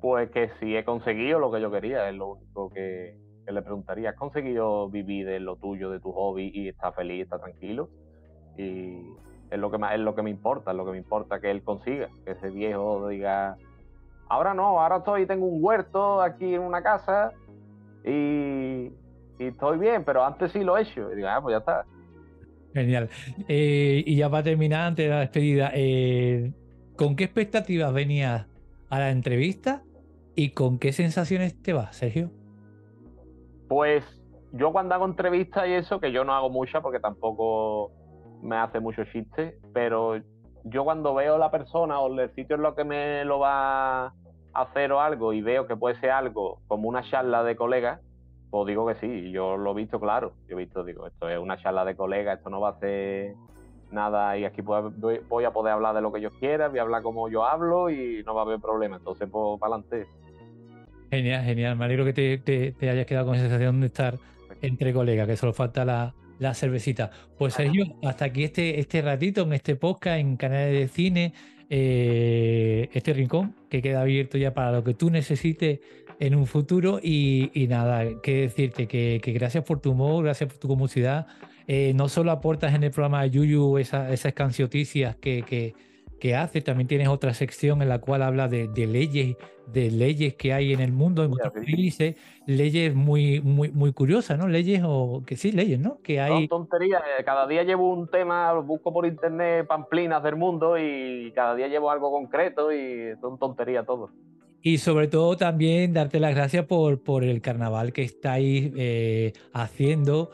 Pues 0.00 0.30
que 0.30 0.50
si 0.60 0.76
he 0.76 0.84
conseguido 0.84 1.40
lo 1.40 1.50
que 1.50 1.60
yo 1.60 1.70
quería, 1.70 2.08
es 2.08 2.14
lo 2.14 2.34
único 2.34 2.70
que, 2.70 3.16
le 3.46 3.62
preguntaría. 3.62 4.10
¿Has 4.10 4.16
conseguido 4.16 4.88
vivir 4.88 5.26
de 5.26 5.40
lo 5.40 5.56
tuyo, 5.56 5.90
de 5.90 6.00
tu 6.00 6.12
hobby 6.12 6.50
y 6.54 6.68
estás 6.68 6.94
feliz, 6.94 7.22
estás 7.22 7.40
tranquilo? 7.40 7.88
Y 8.56 8.98
es 9.50 9.58
lo 9.58 9.70
que 9.70 9.78
más, 9.78 9.94
es 9.94 10.00
lo 10.00 10.14
que 10.14 10.22
me 10.22 10.30
importa, 10.30 10.70
es 10.70 10.76
lo 10.76 10.84
que 10.84 10.92
me 10.92 10.98
importa 10.98 11.40
que 11.40 11.50
él 11.50 11.62
consiga, 11.62 12.08
que 12.24 12.32
ese 12.32 12.50
viejo 12.50 13.08
diga, 13.08 13.56
ahora 14.28 14.52
no, 14.54 14.80
ahora 14.80 14.98
estoy, 14.98 15.26
tengo 15.26 15.46
un 15.46 15.64
huerto 15.64 16.20
aquí 16.20 16.54
en 16.54 16.60
una 16.60 16.82
casa 16.82 17.32
y, 18.04 18.92
y 19.38 19.46
estoy 19.46 19.78
bien, 19.78 20.04
pero 20.04 20.24
antes 20.24 20.52
sí 20.52 20.60
lo 20.60 20.76
he 20.76 20.82
hecho. 20.82 21.12
Y 21.12 21.16
digo, 21.16 21.28
ah, 21.28 21.40
pues 21.40 21.54
ya 21.54 21.58
está. 21.58 21.84
Genial. 22.74 23.08
Eh, 23.48 24.02
y 24.06 24.16
ya 24.16 24.30
para 24.30 24.42
terminar, 24.42 24.86
antes 24.86 25.06
de 25.06 25.10
la 25.10 25.20
despedida, 25.20 25.70
eh, 25.74 26.52
¿con 26.96 27.16
qué 27.16 27.24
expectativas 27.24 27.92
venías 27.92 28.46
a 28.90 28.98
la 28.98 29.10
entrevista 29.10 29.82
y 30.34 30.50
con 30.50 30.78
qué 30.78 30.92
sensaciones 30.92 31.60
te 31.62 31.72
vas, 31.72 31.96
Sergio? 31.96 32.30
Pues 33.68 34.04
yo 34.52 34.72
cuando 34.72 34.94
hago 34.94 35.04
entrevistas 35.04 35.68
y 35.68 35.72
eso, 35.72 36.00
que 36.00 36.12
yo 36.12 36.24
no 36.24 36.34
hago 36.34 36.50
muchas 36.50 36.82
porque 36.82 37.00
tampoco 37.00 37.92
me 38.42 38.56
hace 38.56 38.80
mucho 38.80 39.04
chiste, 39.04 39.58
pero 39.72 40.20
yo 40.64 40.84
cuando 40.84 41.14
veo 41.14 41.38
la 41.38 41.50
persona 41.50 42.00
o 42.00 42.20
el 42.20 42.34
sitio 42.34 42.56
en 42.56 42.62
lo 42.62 42.74
que 42.74 42.84
me 42.84 43.24
lo 43.24 43.38
va 43.38 44.06
a 44.06 44.14
hacer 44.54 44.92
o 44.92 45.00
algo 45.00 45.32
y 45.32 45.42
veo 45.42 45.66
que 45.66 45.76
puede 45.76 45.98
ser 46.00 46.10
algo 46.10 46.60
como 46.66 46.88
una 46.88 47.02
charla 47.02 47.42
de 47.44 47.56
colegas, 47.56 48.00
pues 48.50 48.66
digo 48.66 48.86
que 48.86 48.94
sí, 48.94 49.30
yo 49.30 49.56
lo 49.56 49.72
he 49.72 49.74
visto 49.74 50.00
claro. 50.00 50.32
Yo 50.48 50.56
he 50.56 50.58
visto, 50.58 50.84
digo, 50.84 51.06
esto 51.06 51.28
es 51.28 51.38
una 51.38 51.58
charla 51.58 51.84
de 51.84 51.94
colegas, 51.94 52.38
esto 52.38 52.50
no 52.50 52.60
va 52.60 52.70
a 52.70 52.78
ser 52.80 53.34
nada 53.90 54.36
y 54.36 54.44
aquí 54.44 54.60
voy 54.62 55.44
a 55.44 55.50
poder 55.50 55.72
hablar 55.72 55.94
de 55.94 56.02
lo 56.02 56.12
que 56.12 56.20
yo 56.20 56.30
quiera, 56.30 56.68
voy 56.68 56.78
a 56.78 56.82
hablar 56.82 57.02
como 57.02 57.28
yo 57.30 57.44
hablo 57.44 57.90
y 57.90 58.22
no 58.24 58.34
va 58.34 58.42
a 58.42 58.44
haber 58.44 58.60
problema. 58.60 58.96
Entonces, 58.96 59.28
pues, 59.30 59.60
para 59.60 59.74
adelante. 59.74 60.06
Genial, 61.10 61.44
genial. 61.44 61.76
Me 61.76 61.84
alegro 61.84 62.04
que 62.04 62.12
te, 62.38 62.88
hayas 62.88 63.06
quedado 63.06 63.26
con 63.26 63.34
esa 63.34 63.44
sensación 63.44 63.80
de 63.80 63.86
estar 63.86 64.18
entre 64.60 64.92
colegas, 64.92 65.26
que 65.26 65.36
solo 65.36 65.52
falta 65.52 65.84
la, 65.84 66.14
la 66.38 66.54
cervecita. 66.54 67.10
Pues 67.36 67.54
Sergio, 67.54 67.84
hasta 68.02 68.26
aquí 68.26 68.44
este, 68.44 68.80
este 68.80 69.02
ratito 69.02 69.42
en 69.42 69.52
este 69.52 69.76
podcast, 69.76 70.18
en 70.18 70.36
canales 70.36 70.78
de 70.78 70.88
cine, 70.88 71.32
eh, 71.70 72.88
este 72.92 73.12
rincón 73.12 73.54
que 73.68 73.82
queda 73.82 74.00
abierto 74.00 74.38
ya 74.38 74.54
para 74.54 74.72
lo 74.72 74.84
que 74.84 74.94
tú 74.94 75.10
necesites 75.10 75.80
en 76.20 76.34
un 76.34 76.46
futuro. 76.46 77.00
Y, 77.02 77.66
nada, 77.68 78.20
que 78.22 78.42
decirte 78.42 78.86
que, 78.86 79.20
gracias 79.26 79.64
por 79.64 79.80
tu 79.80 79.92
humor, 79.92 80.24
gracias 80.24 80.50
por 80.50 80.58
tu 80.58 80.68
comunidad. 80.68 81.26
Eh, 81.66 81.92
no 81.94 82.08
solo 82.08 82.30
aportas 82.30 82.74
en 82.74 82.82
el 82.84 82.90
programa 82.90 83.22
de 83.22 83.30
Yuyu 83.30 83.78
esas 83.78 84.32
cancioticias 84.34 85.16
que, 85.16 85.42
que 85.42 85.74
que 86.18 86.36
hace. 86.36 86.60
También 86.60 86.88
tienes 86.88 87.08
otra 87.08 87.34
sección 87.34 87.82
en 87.82 87.88
la 87.88 88.00
cual 88.00 88.22
habla 88.22 88.48
de, 88.48 88.68
leyes, 88.86 89.36
de 89.66 89.90
leyes 89.90 90.34
que 90.34 90.52
hay 90.52 90.72
en 90.72 90.80
el 90.80 90.92
mundo, 90.92 91.24
en 91.24 91.32
otros 91.32 91.52
países, 91.52 92.16
leyes 92.46 92.94
muy, 92.94 93.40
muy, 93.40 93.70
muy 93.70 93.92
curiosas, 93.92 94.38
¿no? 94.38 94.48
Leyes 94.48 94.82
o 94.84 95.22
que 95.26 95.36
sí, 95.36 95.52
leyes, 95.52 95.78
¿no? 95.78 96.00
Que 96.02 96.20
hay. 96.20 96.48
Son 96.48 96.68
tonterías. 96.68 97.02
Eh, 97.18 97.24
cada 97.24 97.46
día 97.46 97.62
llevo 97.62 97.92
un 97.92 98.08
tema, 98.08 98.52
busco 98.54 98.92
por 98.92 99.06
internet 99.06 99.66
pamplinas 99.66 100.22
del 100.22 100.36
mundo 100.36 100.76
y 100.78 101.32
cada 101.34 101.54
día 101.54 101.68
llevo 101.68 101.90
algo 101.90 102.10
concreto 102.10 102.72
y 102.72 103.14
son 103.20 103.38
tonterías 103.38 103.86
todo. 103.86 104.10
Y 104.62 104.78
sobre 104.78 105.08
todo 105.08 105.36
también 105.36 105.92
darte 105.92 106.20
las 106.20 106.34
gracias 106.34 106.66
por, 106.66 107.02
por 107.02 107.24
el 107.24 107.40
carnaval 107.40 107.92
que 107.92 108.02
estáis 108.02 108.72
eh, 108.76 109.32
haciendo 109.52 110.30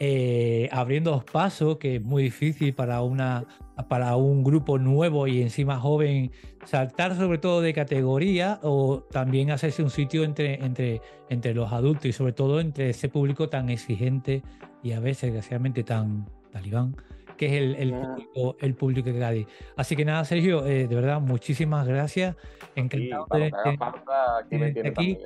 eh, 0.00 0.68
abriendo 0.70 1.24
pasos, 1.24 1.78
que 1.78 1.96
es 1.96 2.02
muy 2.02 2.22
difícil 2.22 2.72
para, 2.72 3.02
una, 3.02 3.44
para 3.88 4.14
un 4.14 4.44
grupo 4.44 4.78
nuevo 4.78 5.26
y 5.26 5.42
encima 5.42 5.80
joven 5.80 6.30
saltar 6.64 7.16
sobre 7.16 7.38
todo 7.38 7.60
de 7.62 7.74
categoría 7.74 8.60
o 8.62 9.02
también 9.10 9.50
hacerse 9.50 9.82
un 9.82 9.90
sitio 9.90 10.22
entre, 10.22 10.64
entre, 10.64 11.00
entre 11.30 11.52
los 11.52 11.72
adultos 11.72 12.06
y 12.06 12.12
sobre 12.12 12.32
todo 12.32 12.60
entre 12.60 12.90
ese 12.90 13.08
público 13.08 13.48
tan 13.48 13.70
exigente 13.70 14.44
y 14.84 14.92
a 14.92 15.00
veces 15.00 15.32
desgraciadamente 15.32 15.82
tan 15.82 16.28
talibán 16.52 16.94
que 17.38 17.46
es 17.46 17.52
el, 17.52 17.74
el, 17.76 17.94
público, 17.94 18.56
el 18.60 18.74
público 18.74 19.10
de 19.10 19.18
Cádiz. 19.18 19.46
Así 19.76 19.96
que 19.96 20.04
nada, 20.04 20.24
Sergio, 20.24 20.66
eh, 20.66 20.86
de 20.86 20.94
verdad, 20.94 21.20
muchísimas 21.20 21.86
gracias. 21.86 22.36
Encantado 22.74 23.26
de 23.30 24.88
aquí. 24.88 25.18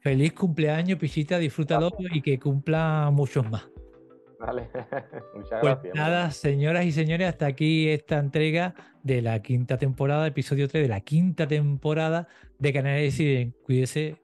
Feliz 0.00 0.34
cumpleaños, 0.34 0.98
Pichita, 0.98 1.38
disfrútalo 1.38 1.90
y 2.12 2.20
que 2.20 2.38
cumpla 2.38 3.08
muchos 3.10 3.48
más. 3.48 3.66
Vale, 4.38 4.68
muchas 5.34 5.60
pues 5.60 5.74
gracias. 5.74 5.94
Nada, 5.94 6.30
señoras 6.30 6.84
y 6.84 6.92
señores, 6.92 7.28
hasta 7.28 7.46
aquí 7.46 7.88
esta 7.88 8.18
entrega 8.18 8.74
de 9.02 9.22
la 9.22 9.40
quinta 9.40 9.78
temporada, 9.78 10.26
episodio 10.26 10.68
3 10.68 10.82
de 10.82 10.88
la 10.88 11.00
quinta 11.00 11.46
temporada 11.46 12.28
de 12.58 12.72
Canales 12.74 13.02
Deciden. 13.02 13.54
Cuídese 13.64 14.16